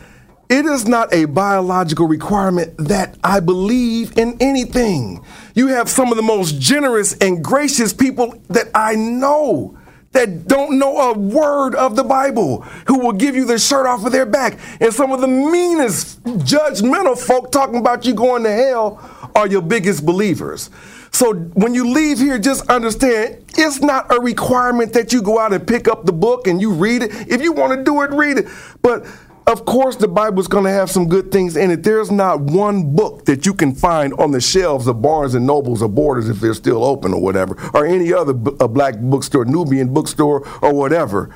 It 0.53 0.67
is 0.67 0.87
not 0.87 1.15
a 1.15 1.25
biological 1.25 2.07
requirement 2.07 2.77
that 2.77 3.17
I 3.25 3.41
believe 3.41 4.19
in 4.19 4.37
anything. 4.39 5.25
You 5.55 5.69
have 5.69 5.89
some 5.89 6.11
of 6.11 6.17
the 6.17 6.23
most 6.23 6.61
generous 6.61 7.17
and 7.17 7.43
gracious 7.43 7.95
people 7.95 8.39
that 8.51 8.69
I 8.75 8.95
know 8.95 9.79
that 10.11 10.47
don't 10.47 10.79
know 10.79 11.11
a 11.11 11.19
word 11.19 11.75
of 11.75 11.97
the 11.97 12.05
Bible, 12.05 12.61
who 12.87 12.99
will 12.99 13.15
give 13.15 13.35
you 13.35 13.47
the 13.47 13.59
shirt 13.59 13.87
off 13.87 14.05
of 14.05 14.13
their 14.13 14.27
back. 14.27 14.59
And 14.79 14.93
some 14.93 15.11
of 15.11 15.23
the 15.23 15.27
meanest, 15.27 16.23
judgmental 16.23 17.19
folk 17.19 17.51
talking 17.51 17.77
about 17.77 18.05
you 18.05 18.13
going 18.13 18.43
to 18.43 18.53
hell 18.53 19.31
are 19.35 19.47
your 19.47 19.63
biggest 19.63 20.05
believers. 20.05 20.69
So 21.13 21.33
when 21.33 21.73
you 21.73 21.89
leave 21.89 22.19
here, 22.19 22.39
just 22.39 22.69
understand 22.69 23.43
it's 23.57 23.81
not 23.81 24.15
a 24.15 24.21
requirement 24.21 24.93
that 24.93 25.15
you 25.15 25.23
go 25.23 25.39
out 25.39 25.55
and 25.55 25.67
pick 25.67 25.89
up 25.89 26.05
the 26.05 26.13
book 26.13 26.47
and 26.47 26.61
you 26.61 26.75
read 26.75 27.05
it. 27.05 27.11
If 27.31 27.41
you 27.41 27.53
want 27.53 27.79
to 27.79 27.83
do 27.83 28.03
it, 28.03 28.11
read 28.11 28.37
it. 28.37 28.49
But 28.83 29.07
of 29.47 29.65
course, 29.65 29.97
the 29.97 30.09
Bible's 30.09 30.47
going 30.47 30.65
to 30.65 30.71
have 30.71 30.91
some 30.91 31.09
good 31.09 31.33
things 31.33 31.57
in 31.57 31.71
it. 31.71 31.83
There's 31.83 32.11
not 32.11 32.41
one 32.41 32.95
book 32.95 33.25
that 33.25 33.45
you 33.45 33.55
can 33.55 33.75
find 33.75 34.13
on 34.15 34.31
the 34.31 34.41
shelves 34.41 34.87
of 34.87 35.03
Barnes 35.03 35.35
and 35.35 35.47
Nobles 35.47 35.83
or 35.83 35.89
Borders 35.89 36.29
if 36.29 36.41
they're 36.41 36.55
still 36.55 36.85
open 36.85 37.13
or 37.13 37.21
whatever, 37.21 37.57
or 37.75 37.85
any 37.85 38.13
other 38.13 38.33
b- 38.33 38.53
black 38.69 38.99
bookstore, 38.99 39.45
Nubian 39.45 39.93
bookstore, 39.93 40.47
or 40.63 40.73
whatever. 40.73 41.35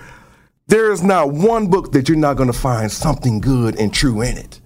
There 0.69 0.93
is 0.93 1.03
not 1.03 1.33
one 1.33 1.69
book 1.69 1.93
that 1.93 2.09
you're 2.09 2.19
not 2.19 2.37
going 2.37 2.53
to 2.53 2.59
find 2.59 2.91
something 2.91 3.41
good 3.41 3.77
and 3.77 3.93
true 3.93 4.23
in 4.23 4.37
it. 4.37 4.61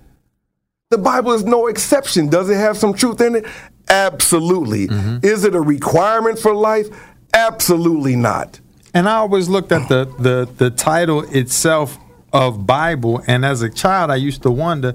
The 0.91 0.99
Bible 0.99 1.33
is 1.33 1.45
no 1.45 1.67
exception. 1.67 2.29
Does 2.29 2.51
it 2.51 2.57
have 2.57 2.77
some 2.77 2.95
truth 2.95 3.21
in 3.21 3.37
it? 3.37 3.47
Absolutely. 3.89 4.89
Mm-hmm. 4.89 5.19
Is 5.25 5.45
it 5.45 5.55
a 5.55 5.61
requirement 5.61 6.39
for 6.39 6.55
life? 6.55 6.89
Absolutely 7.33 8.17
not. 8.17 8.61
And 8.93 9.09
I 9.09 9.17
always 9.17 9.49
looked 9.49 9.73
at 9.73 9.89
the, 9.89 10.05
the, 10.19 10.49
the 10.57 10.71
title 10.71 11.21
itself 11.35 11.97
of 12.33 12.67
Bible. 12.67 13.23
And 13.27 13.45
as 13.45 13.63
a 13.63 13.71
child, 13.71 14.11
I 14.11 14.17
used 14.17 14.43
to 14.43 14.51
wonder 14.51 14.95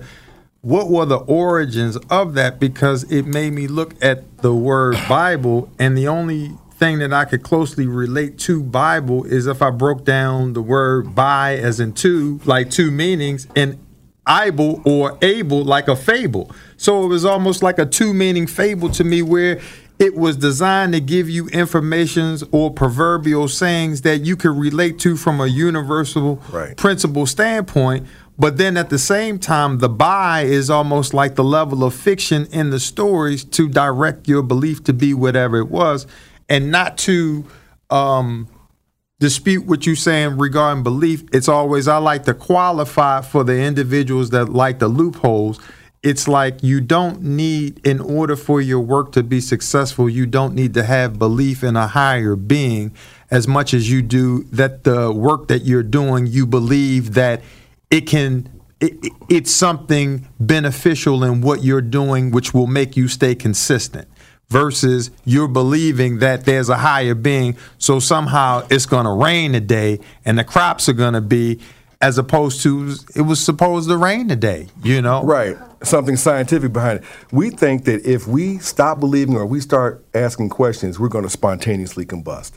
what 0.62 0.90
were 0.90 1.06
the 1.06 1.18
origins 1.18 1.96
of 2.10 2.34
that 2.34 2.60
because 2.60 3.04
it 3.12 3.26
made 3.28 3.54
me 3.54 3.68
look 3.68 3.94
at 4.04 4.40
the 4.40 4.54
word 4.54 4.98
Bible, 5.08 5.70
and 5.78 5.96
the 5.96 6.08
only 6.08 6.52
thing 6.74 7.00
that 7.00 7.14
I 7.14 7.26
could 7.26 7.44
closely 7.44 7.86
relate 7.86 8.40
to 8.40 8.64
Bible 8.64 9.24
is 9.26 9.48
if 9.48 9.62
I 9.62 9.70
broke 9.70 10.04
down 10.06 10.54
the 10.54 10.62
word 10.62 11.14
by 11.14 11.56
as 11.58 11.80
in 11.80 11.94
two, 11.94 12.40
like 12.46 12.72
two 12.72 12.90
meanings, 12.90 13.48
and 13.56 13.80
able 14.28 14.82
or 14.86 15.18
able 15.22 15.64
like 15.64 15.88
a 15.88 15.96
fable. 15.96 16.52
So 16.78 17.04
it 17.04 17.08
was 17.08 17.26
almost 17.26 17.62
like 17.62 17.78
a 17.78 17.86
two 17.86 18.14
meaning 18.14 18.48
fable 18.48 18.90
to 18.90 19.04
me 19.04 19.22
where 19.22 19.62
it 19.98 20.16
was 20.16 20.36
designed 20.36 20.94
to 20.94 21.00
give 21.00 21.30
you 21.30 21.48
informations 21.48 22.44
or 22.52 22.72
proverbial 22.72 23.48
sayings 23.48 24.02
that 24.02 24.20
you 24.20 24.36
could 24.36 24.58
relate 24.58 25.00
to 25.00 25.16
from 25.16 25.40
a 25.40 25.48
universal 25.48 26.42
right. 26.52 26.76
principle 26.76 27.26
standpoint. 27.26 28.06
But 28.38 28.58
then 28.58 28.76
at 28.76 28.90
the 28.90 29.00
same 29.00 29.40
time, 29.40 29.78
the 29.78 29.88
by 29.88 30.42
is 30.42 30.70
almost 30.70 31.14
like 31.14 31.36
the 31.36 31.44
level 31.44 31.84
of 31.86 31.94
fiction 31.94 32.48
in 32.52 32.70
the 32.70 32.80
stories 32.80 33.46
to 33.46 33.70
direct 33.70 34.28
your 34.28 34.44
belief 34.44 34.84
to 34.86 34.94
be 34.94 35.14
whatever 35.14 35.58
it 35.58 35.70
was 35.70 36.06
and 36.50 36.70
not 36.70 36.98
to 36.98 37.46
um, 37.90 38.50
dispute 39.20 39.66
what 39.66 39.86
you're 39.86 39.96
saying 39.96 40.38
regarding 40.38 40.84
belief. 40.84 41.24
It's 41.32 41.48
always, 41.48 41.88
I 41.88 41.98
like 41.98 42.26
to 42.26 42.34
qualify 42.34 43.22
for 43.22 43.46
the 43.46 43.58
individuals 43.58 44.32
that 44.32 44.50
like 44.50 44.80
the 44.80 44.90
loopholes 44.90 45.60
it's 46.06 46.28
like 46.28 46.62
you 46.62 46.82
don't 46.82 47.24
need, 47.24 47.86
in 47.86 48.00
order 48.00 48.36
for 48.36 48.62
your 48.62 48.80
work 48.80 49.12
to 49.14 49.24
be 49.24 49.42
successful, 49.42 50.08
you 50.08 50.28
don't 50.28 50.54
need 50.54 50.76
to 50.76 50.84
have 50.84 51.18
belief 51.18 51.64
in 51.64 51.76
a 51.76 51.88
higher 51.88 52.36
being 52.36 52.94
as 53.32 53.48
much 53.48 53.74
as 53.74 53.90
you 53.90 54.04
do 54.04 54.44
that 54.52 54.84
the 54.84 55.12
work 55.12 55.48
that 55.48 55.64
you're 55.64 55.82
doing, 55.82 56.28
you 56.28 56.46
believe 56.46 57.16
that 57.16 57.42
it 57.90 58.02
can. 58.02 58.48
It, 58.80 58.94
it's 59.30 59.52
something 59.52 60.28
beneficial 60.40 61.24
in 61.24 61.42
what 61.42 61.64
you're 61.64 61.82
doing, 61.82 62.30
which 62.30 62.54
will 62.54 62.68
make 62.68 62.96
you 62.96 63.08
stay 63.08 63.34
consistent 63.34 64.08
versus 64.50 65.10
you're 65.24 65.48
believing 65.48 66.20
that 66.20 66.46
there's 66.46 66.70
a 66.70 66.78
higher 66.78 67.16
being. 67.16 67.58
So 67.78 68.00
somehow 68.00 68.68
it's 68.70 68.86
going 68.86 69.06
to 69.06 69.12
rain 69.12 69.54
today 69.54 70.02
and 70.24 70.38
the 70.38 70.44
crops 70.44 70.88
are 70.90 70.94
going 70.94 71.14
to 71.14 71.22
be 71.22 71.62
as 72.02 72.18
opposed 72.18 72.62
to 72.64 72.96
it 73.16 73.22
was 73.22 73.44
supposed 73.44 73.90
to 73.90 73.98
rain 73.98 74.28
today, 74.28 74.68
you 74.84 75.02
know? 75.02 75.24
Right. 75.24 75.58
Something 75.84 76.18
scientific 76.18 76.74
behind 76.74 77.00
it. 77.00 77.06
We 77.32 77.50
think 77.50 77.86
that 77.86 78.06
if 78.06 78.28
we 78.28 78.58
stop 78.60 79.00
believing 79.00 79.36
or 79.36 79.46
we 79.46 79.60
start 79.60 80.04
asking 80.14 80.50
questions, 80.50 81.00
we're 81.00 81.10
going 81.10 81.24
to 81.24 81.30
spontaneously 81.30 82.06
combust. 82.06 82.54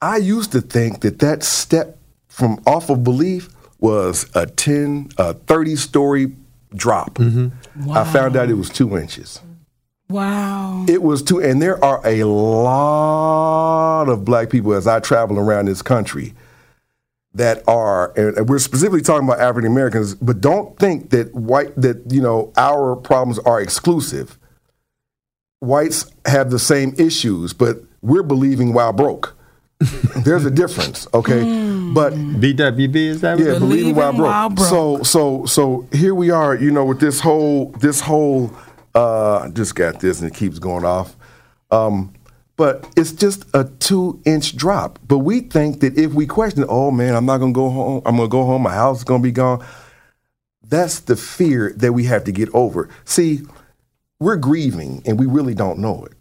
I 0.00 0.18
used 0.18 0.52
to 0.52 0.60
think 0.60 1.00
that 1.00 1.18
that 1.20 1.42
step 1.42 1.98
from 2.28 2.60
off 2.66 2.90
of 2.90 3.02
belief 3.02 3.48
was 3.80 4.30
a 4.34 4.46
10, 4.46 5.10
a 5.18 5.34
30 5.34 5.76
story 5.76 6.32
drop. 6.74 7.14
Mm-hmm. 7.14 7.86
Wow. 7.86 8.02
I 8.02 8.04
found 8.04 8.36
out 8.36 8.50
it 8.50 8.54
was 8.54 8.68
two 8.68 8.96
inches. 8.96 9.40
Wow. 10.08 10.86
It 10.88 11.02
was 11.02 11.22
two, 11.22 11.40
and 11.40 11.60
there 11.60 11.82
are 11.84 12.00
a 12.04 12.24
lot 12.24 14.08
of 14.08 14.24
black 14.24 14.50
people 14.50 14.72
as 14.74 14.86
I 14.86 15.00
travel 15.00 15.38
around 15.38 15.66
this 15.66 15.82
country 15.82 16.34
that 17.36 17.62
are, 17.68 18.12
and 18.18 18.48
we're 18.48 18.58
specifically 18.58 19.02
talking 19.02 19.28
about 19.28 19.40
African 19.40 19.70
Americans, 19.70 20.14
but 20.14 20.40
don't 20.40 20.78
think 20.78 21.10
that 21.10 21.34
white 21.34 21.74
that 21.76 22.02
you 22.10 22.20
know 22.20 22.52
our 22.56 22.96
problems 22.96 23.38
are 23.40 23.60
exclusive. 23.60 24.38
Whites 25.60 26.10
have 26.26 26.50
the 26.50 26.58
same 26.58 26.94
issues, 26.98 27.52
but 27.52 27.78
we're 28.02 28.22
believing 28.22 28.72
while 28.72 28.92
broke. 28.92 29.36
There's 30.24 30.44
a 30.46 30.50
difference, 30.50 31.06
okay? 31.12 31.40
But 31.92 32.14
BWB 32.14 32.96
is 32.96 33.20
that? 33.20 33.38
yeah, 33.38 33.52
what- 33.52 33.58
believing 33.60 33.94
while 33.94 34.12
broke. 34.12 34.26
while 34.28 34.50
broke. 34.50 34.68
So 34.68 35.02
so 35.02 35.44
so 35.46 35.86
here 35.92 36.14
we 36.14 36.30
are, 36.30 36.54
you 36.56 36.70
know, 36.70 36.84
with 36.84 37.00
this 37.00 37.20
whole 37.20 37.70
this 37.80 38.00
whole 38.00 38.50
uh 38.94 39.50
just 39.50 39.74
got 39.74 40.00
this 40.00 40.20
and 40.20 40.30
it 40.30 40.34
keeps 40.36 40.58
going 40.58 40.84
off. 40.86 41.14
Um 41.70 42.14
but 42.56 42.88
it's 42.96 43.12
just 43.12 43.44
a 43.54 43.64
two 43.64 44.20
inch 44.24 44.56
drop. 44.56 44.98
But 45.06 45.18
we 45.18 45.40
think 45.40 45.80
that 45.80 45.98
if 45.98 46.12
we 46.12 46.26
question, 46.26 46.64
oh 46.68 46.90
man, 46.90 47.14
I'm 47.14 47.26
not 47.26 47.38
gonna 47.38 47.52
go 47.52 47.70
home, 47.70 48.02
I'm 48.06 48.16
gonna 48.16 48.28
go 48.28 48.44
home, 48.44 48.62
my 48.62 48.74
house 48.74 48.98
is 48.98 49.04
gonna 49.04 49.22
be 49.22 49.32
gone. 49.32 49.64
That's 50.68 51.00
the 51.00 51.16
fear 51.16 51.72
that 51.76 51.92
we 51.92 52.04
have 52.04 52.24
to 52.24 52.32
get 52.32 52.48
over. 52.54 52.88
See, 53.04 53.42
we're 54.18 54.36
grieving 54.36 55.02
and 55.06 55.18
we 55.18 55.26
really 55.26 55.54
don't 55.54 55.78
know 55.78 56.04
it. 56.04 56.12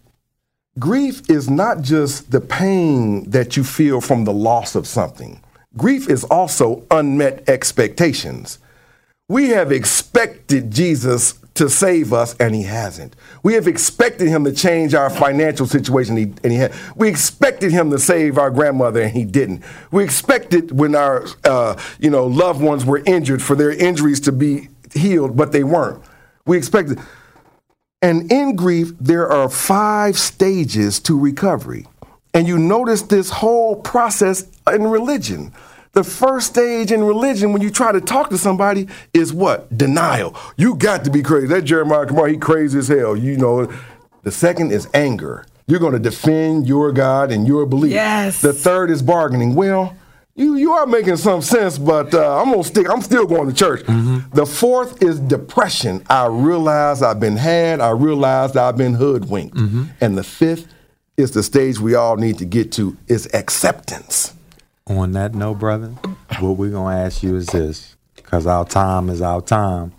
Grief 0.77 1.29
is 1.29 1.49
not 1.49 1.81
just 1.81 2.31
the 2.31 2.41
pain 2.41 3.29
that 3.29 3.55
you 3.55 3.63
feel 3.63 4.01
from 4.01 4.25
the 4.25 4.33
loss 4.33 4.75
of 4.75 4.85
something. 4.85 5.41
Grief 5.77 6.09
is 6.09 6.25
also 6.25 6.83
unmet 6.91 7.47
expectations. 7.49 8.59
We 9.29 9.49
have 9.49 9.71
expected 9.71 10.71
Jesus 10.71 11.39
to 11.55 11.69
save 11.69 12.13
us, 12.13 12.35
and 12.35 12.53
he 12.53 12.63
hasn't. 12.63 13.15
We 13.41 13.53
have 13.53 13.67
expected 13.67 14.27
him 14.27 14.43
to 14.43 14.51
change 14.51 14.93
our 14.93 15.09
financial 15.09 15.65
situation, 15.65 16.17
and 16.17 16.27
he, 16.27 16.33
and 16.43 16.71
he. 16.71 16.79
We 16.95 17.07
expected 17.07 17.71
him 17.71 17.89
to 17.91 17.99
save 17.99 18.37
our 18.37 18.51
grandmother, 18.51 19.01
and 19.01 19.11
he 19.11 19.25
didn't. 19.25 19.63
We 19.91 20.03
expected 20.03 20.77
when 20.77 20.95
our, 20.95 21.25
uh, 21.43 21.81
you 21.99 22.09
know, 22.09 22.27
loved 22.27 22.61
ones 22.61 22.85
were 22.85 23.01
injured 23.05 23.41
for 23.41 23.55
their 23.55 23.71
injuries 23.71 24.19
to 24.21 24.31
be 24.31 24.69
healed, 24.93 25.35
but 25.35 25.51
they 25.51 25.63
weren't. 25.63 26.03
We 26.45 26.57
expected. 26.57 26.99
And 28.01 28.31
in 28.31 28.55
grief, 28.55 28.91
there 28.99 29.31
are 29.31 29.49
five 29.49 30.17
stages 30.17 30.99
to 31.01 31.17
recovery. 31.17 31.87
And 32.33 32.47
you 32.47 32.57
notice 32.57 33.01
this 33.03 33.29
whole 33.29 33.77
process 33.77 34.45
in 34.67 34.83
religion. 34.83 35.53
The 35.95 36.03
first 36.03 36.47
stage 36.47 36.91
in 36.91 37.03
religion, 37.03 37.53
when 37.53 37.61
you 37.61 37.71
try 37.71 37.93
to 37.93 38.01
talk 38.01 38.29
to 38.29 38.37
somebody, 38.37 38.87
is 39.13 39.31
what? 39.33 39.75
Denial. 39.75 40.35
You 40.57 40.75
got 40.75 41.05
to 41.05 41.09
be 41.09 41.23
crazy. 41.23 41.47
That 41.47 41.63
Jeremiah, 41.63 42.05
on, 42.05 42.29
he 42.29 42.37
crazy 42.37 42.79
as 42.79 42.89
hell. 42.89 43.15
You 43.15 43.37
know. 43.37 43.71
The 44.23 44.31
second 44.31 44.71
is 44.71 44.89
anger. 44.93 45.45
You're 45.67 45.79
going 45.79 45.93
to 45.93 45.99
defend 45.99 46.67
your 46.67 46.91
God 46.91 47.31
and 47.31 47.47
your 47.47 47.65
belief. 47.65 47.93
Yes. 47.93 48.41
The 48.41 48.51
third 48.53 48.91
is 48.91 49.01
bargaining. 49.01 49.55
Well, 49.55 49.95
you 50.35 50.57
you 50.57 50.73
are 50.73 50.85
making 50.85 51.15
some 51.15 51.41
sense, 51.41 51.77
but 51.77 52.13
uh, 52.13 52.41
I'm 52.41 52.51
gonna 52.51 52.63
stick. 52.65 52.89
I'm 52.89 53.01
still 53.01 53.25
going 53.25 53.47
to 53.47 53.55
church. 53.55 53.83
The 54.33 54.45
fourth 54.45 55.01
is 55.01 55.17
depression. 55.19 56.03
I 56.09 56.25
realize 56.25 57.01
I've 57.01 57.21
been 57.21 57.37
had. 57.37 57.79
I 57.79 57.91
realize 57.91 58.57
I've 58.57 58.75
been 58.75 58.95
hoodwinked. 58.95 59.57
And 60.01 60.17
the 60.17 60.23
fifth 60.23 60.67
is 61.15 61.31
the 61.31 61.41
stage 61.41 61.79
we 61.79 61.95
all 61.95 62.17
need 62.17 62.37
to 62.39 62.45
get 62.45 62.73
to 62.73 62.97
is 63.07 63.29
acceptance. 63.33 64.33
On 64.87 65.13
that 65.13 65.33
note, 65.33 65.55
brother, 65.57 65.87
what 66.39 66.57
we're 66.57 66.69
gonna 66.69 66.95
ask 66.95 67.23
you 67.23 67.35
is 67.35 67.47
this, 67.47 67.95
because 68.15 68.45
our 68.45 68.63
time 68.65 69.09
is 69.09 69.19
our 69.19 69.41
time. 69.41 69.93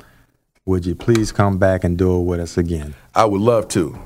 Would 0.65 0.87
you 0.87 0.95
please 0.95 1.33
come 1.33 1.59
back 1.59 1.83
and 1.83 1.99
do 1.99 2.17
it 2.21 2.23
with 2.23 2.39
us 2.39 2.57
again? 2.57 2.95
I 3.15 3.25
would 3.25 3.41
love 3.41 3.67
to. 3.71 3.99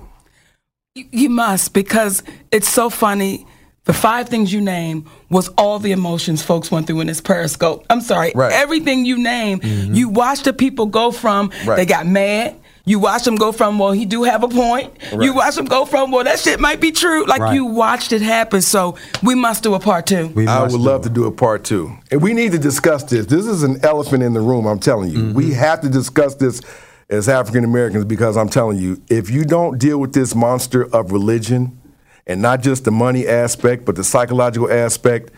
You- 0.95 1.05
You 1.11 1.29
must 1.29 1.75
because 1.75 2.23
it's 2.51 2.69
so 2.69 2.89
funny. 2.89 3.47
The 3.85 3.93
five 3.93 4.29
things 4.31 4.53
you 4.55 4.61
name 4.63 5.05
was 5.31 5.49
all 5.59 5.79
the 5.79 5.93
emotions 5.93 6.43
folks 6.43 6.71
went 6.71 6.87
through 6.87 7.01
in 7.01 7.07
this 7.09 7.21
Periscope. 7.21 7.85
I'm 7.91 8.01
sorry, 8.01 8.33
Right. 8.35 8.53
everything 8.53 9.05
you 9.05 9.19
name, 9.19 9.61
mm-hmm. 9.61 9.95
you 9.95 10.09
watch 10.09 10.45
the 10.45 10.53
people 10.55 10.87
go 10.87 11.11
from 11.11 11.51
Right. 11.67 11.77
they 11.77 11.87
got 11.87 12.07
mad. 12.07 12.57
You 12.91 12.99
watch 12.99 13.23
them 13.23 13.37
go 13.37 13.53
from 13.53 13.79
well, 13.79 13.93
he 13.93 14.05
do 14.05 14.25
have 14.25 14.43
a 14.43 14.49
point. 14.49 14.93
You 15.13 15.33
watch 15.33 15.55
them 15.55 15.67
go 15.67 15.85
from 15.85 16.11
well, 16.11 16.25
that 16.25 16.41
shit 16.41 16.59
might 16.59 16.81
be 16.81 16.91
true. 16.91 17.25
Like 17.25 17.41
Right. 17.41 17.55
you 17.55 17.65
watched 17.65 18.11
it 18.13 18.21
happen. 18.21 18.63
So 18.63 18.97
we 19.23 19.37
must 19.37 19.63
do 19.63 19.75
a 19.75 19.79
part 19.79 20.07
two. 20.07 20.27
We 20.35 20.49
I 20.49 20.63
would 20.63 20.73
love 20.73 21.03
it. 21.03 21.11
to 21.11 21.15
do 21.15 21.25
a 21.27 21.31
part 21.31 21.63
two. 21.63 21.97
And 22.11 22.21
we 22.21 22.33
need 22.33 22.51
to 22.51 22.59
discuss 22.59 23.05
this. 23.05 23.27
This 23.27 23.47
is 23.47 23.63
an 23.63 23.79
elephant 23.85 24.25
in 24.25 24.33
the 24.33 24.41
room, 24.41 24.67
I'm 24.67 24.81
telling 24.81 25.11
you. 25.11 25.33
We 25.33 25.45
mm-hmm. 25.45 25.53
have 25.53 25.83
to 25.83 25.89
discuss 25.89 26.35
this 26.35 26.63
as 27.09 27.29
African 27.29 27.63
Americans 27.63 28.07
because 28.07 28.37
I'm 28.37 28.49
telling 28.49 28.79
you, 28.79 29.01
if 29.09 29.31
you 29.31 29.45
don't 29.45 29.79
deal 29.79 29.99
with 29.99 30.13
this 30.13 30.35
monster 30.35 30.93
of 30.93 31.13
religion 31.13 31.81
and 32.27 32.43
not 32.43 32.61
just 32.61 32.85
the 32.85 32.91
money 32.91 33.25
aspect, 33.25 33.85
but 33.85 33.95
the 33.95 34.03
psychological 34.03 34.69
aspect, 34.69 35.31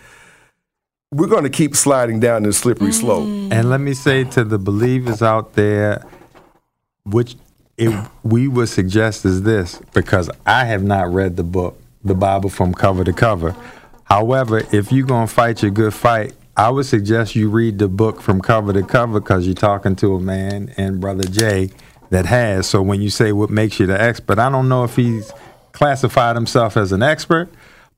we're 1.10 1.28
going 1.28 1.44
to 1.44 1.50
keep 1.50 1.76
sliding 1.76 2.18
down 2.18 2.44
this 2.44 2.56
slippery 2.56 2.92
slope. 2.92 3.24
Mm. 3.24 3.52
And 3.52 3.68
let 3.68 3.82
me 3.82 3.92
say 3.92 4.24
to 4.24 4.42
the 4.42 4.58
believers 4.58 5.20
out 5.20 5.52
there, 5.52 6.02
which 7.04 7.36
it, 7.76 8.08
we 8.22 8.48
would 8.48 8.68
suggest 8.68 9.24
is 9.24 9.42
this, 9.42 9.80
because 9.94 10.30
I 10.46 10.64
have 10.66 10.82
not 10.82 11.12
read 11.12 11.36
the 11.36 11.44
book, 11.44 11.80
the 12.04 12.14
Bible 12.14 12.50
from 12.50 12.74
cover 12.74 13.04
to 13.04 13.12
cover. 13.12 13.56
However, 14.04 14.62
if 14.72 14.92
you're 14.92 15.06
going 15.06 15.26
to 15.26 15.32
fight 15.32 15.62
your 15.62 15.70
good 15.70 15.94
fight, 15.94 16.34
I 16.56 16.68
would 16.68 16.84
suggest 16.84 17.34
you 17.34 17.48
read 17.48 17.78
the 17.78 17.88
book 17.88 18.20
from 18.20 18.40
cover 18.42 18.72
to 18.74 18.82
cover 18.82 19.20
because 19.20 19.46
you're 19.46 19.54
talking 19.54 19.96
to 19.96 20.14
a 20.14 20.20
man 20.20 20.74
and 20.76 21.00
Brother 21.00 21.24
Jay 21.24 21.70
that 22.10 22.26
has. 22.26 22.66
So 22.66 22.82
when 22.82 23.00
you 23.00 23.08
say 23.08 23.32
what 23.32 23.48
makes 23.48 23.80
you 23.80 23.86
the 23.86 23.98
expert, 24.00 24.38
I 24.38 24.50
don't 24.50 24.68
know 24.68 24.84
if 24.84 24.96
he's 24.96 25.32
classified 25.72 26.36
himself 26.36 26.76
as 26.76 26.92
an 26.92 27.02
expert, 27.02 27.48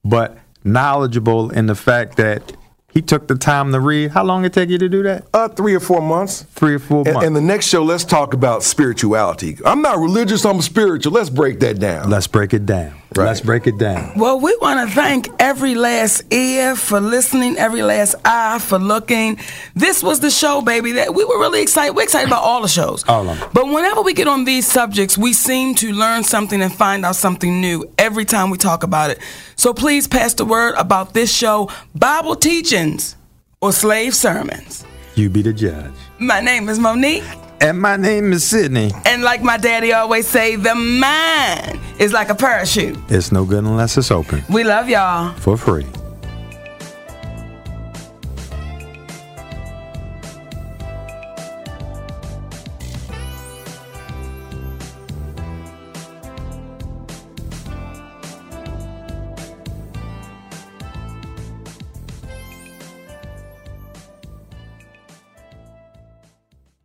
but 0.04 0.38
knowledgeable 0.62 1.50
in 1.50 1.66
the 1.66 1.74
fact 1.74 2.16
that 2.16 2.52
he 2.94 3.02
took 3.02 3.26
the 3.28 3.34
time 3.34 3.72
to 3.72 3.80
read. 3.80 4.12
How 4.12 4.22
long 4.24 4.44
it 4.44 4.52
take 4.52 4.70
you 4.70 4.78
to 4.78 4.88
do 4.88 5.02
that? 5.02 5.26
Uh, 5.34 5.48
three 5.48 5.74
or 5.74 5.80
four 5.80 6.00
months. 6.00 6.44
Three 6.54 6.74
or 6.74 6.78
four 6.78 7.02
And, 7.04 7.14
months. 7.14 7.26
and 7.26 7.36
the 7.36 7.40
next 7.40 7.66
show, 7.66 7.82
let's 7.82 8.04
talk 8.04 8.32
about 8.32 8.62
spirituality. 8.62 9.58
I'm 9.66 9.82
not 9.82 9.98
religious, 9.98 10.44
I'm 10.46 10.62
spiritual. 10.62 11.12
Let's 11.12 11.28
break 11.30 11.60
that 11.60 11.78
down. 11.80 12.08
Let's 12.08 12.28
break 12.28 12.54
it 12.54 12.64
down. 12.64 12.94
Right. 13.16 13.26
Let's 13.26 13.40
break 13.40 13.66
it 13.66 13.78
down. 13.78 14.18
Well, 14.18 14.40
we 14.40 14.56
want 14.60 14.88
to 14.88 14.94
thank 14.94 15.28
every 15.38 15.74
last 15.76 16.22
ear 16.32 16.74
for 16.74 17.00
listening, 17.00 17.56
every 17.56 17.82
last 17.82 18.16
eye 18.24 18.58
for 18.58 18.78
looking. 18.78 19.38
This 19.74 20.02
was 20.02 20.18
the 20.18 20.30
show, 20.30 20.62
baby. 20.62 20.92
That 20.92 21.14
we 21.14 21.24
were 21.24 21.38
really 21.38 21.62
excited. 21.62 21.94
We're 21.94 22.02
excited 22.02 22.26
about 22.26 22.42
all 22.42 22.60
the 22.62 22.68
shows. 22.68 23.04
All 23.06 23.28
of 23.28 23.38
them. 23.38 23.50
But 23.52 23.66
whenever 23.66 24.02
we 24.02 24.14
get 24.14 24.26
on 24.26 24.44
these 24.44 24.66
subjects, 24.66 25.16
we 25.16 25.32
seem 25.32 25.76
to 25.76 25.92
learn 25.92 26.24
something 26.24 26.60
and 26.60 26.72
find 26.72 27.04
out 27.04 27.14
something 27.14 27.60
new 27.60 27.88
every 27.98 28.24
time 28.24 28.50
we 28.50 28.58
talk 28.58 28.82
about 28.82 29.10
it. 29.10 29.20
So 29.54 29.72
please 29.72 30.08
pass 30.08 30.34
the 30.34 30.44
word 30.44 30.74
about 30.76 31.14
this 31.14 31.32
show, 31.32 31.70
Bible 31.94 32.34
Teachings 32.34 33.14
or 33.60 33.72
Slave 33.72 34.14
Sermons. 34.14 34.84
You 35.14 35.30
be 35.30 35.42
the 35.42 35.52
judge. 35.52 35.92
My 36.18 36.40
name 36.40 36.68
is 36.68 36.80
Monique. 36.80 37.22
And 37.60 37.80
my 37.80 37.96
name 37.96 38.32
is 38.32 38.44
Sydney. 38.46 38.90
And 39.06 39.22
like 39.22 39.42
my 39.42 39.56
daddy 39.56 39.92
always 39.92 40.26
say, 40.26 40.56
the 40.56 40.74
mind 40.74 41.80
is 41.98 42.12
like 42.12 42.28
a 42.28 42.34
parachute. 42.34 42.98
It's 43.08 43.32
no 43.32 43.44
good 43.44 43.64
unless 43.64 43.96
it's 43.96 44.10
open 44.10 44.42
We 44.50 44.64
love 44.64 44.88
y'all. 44.88 45.32
for 45.36 45.56
free. 45.56 45.86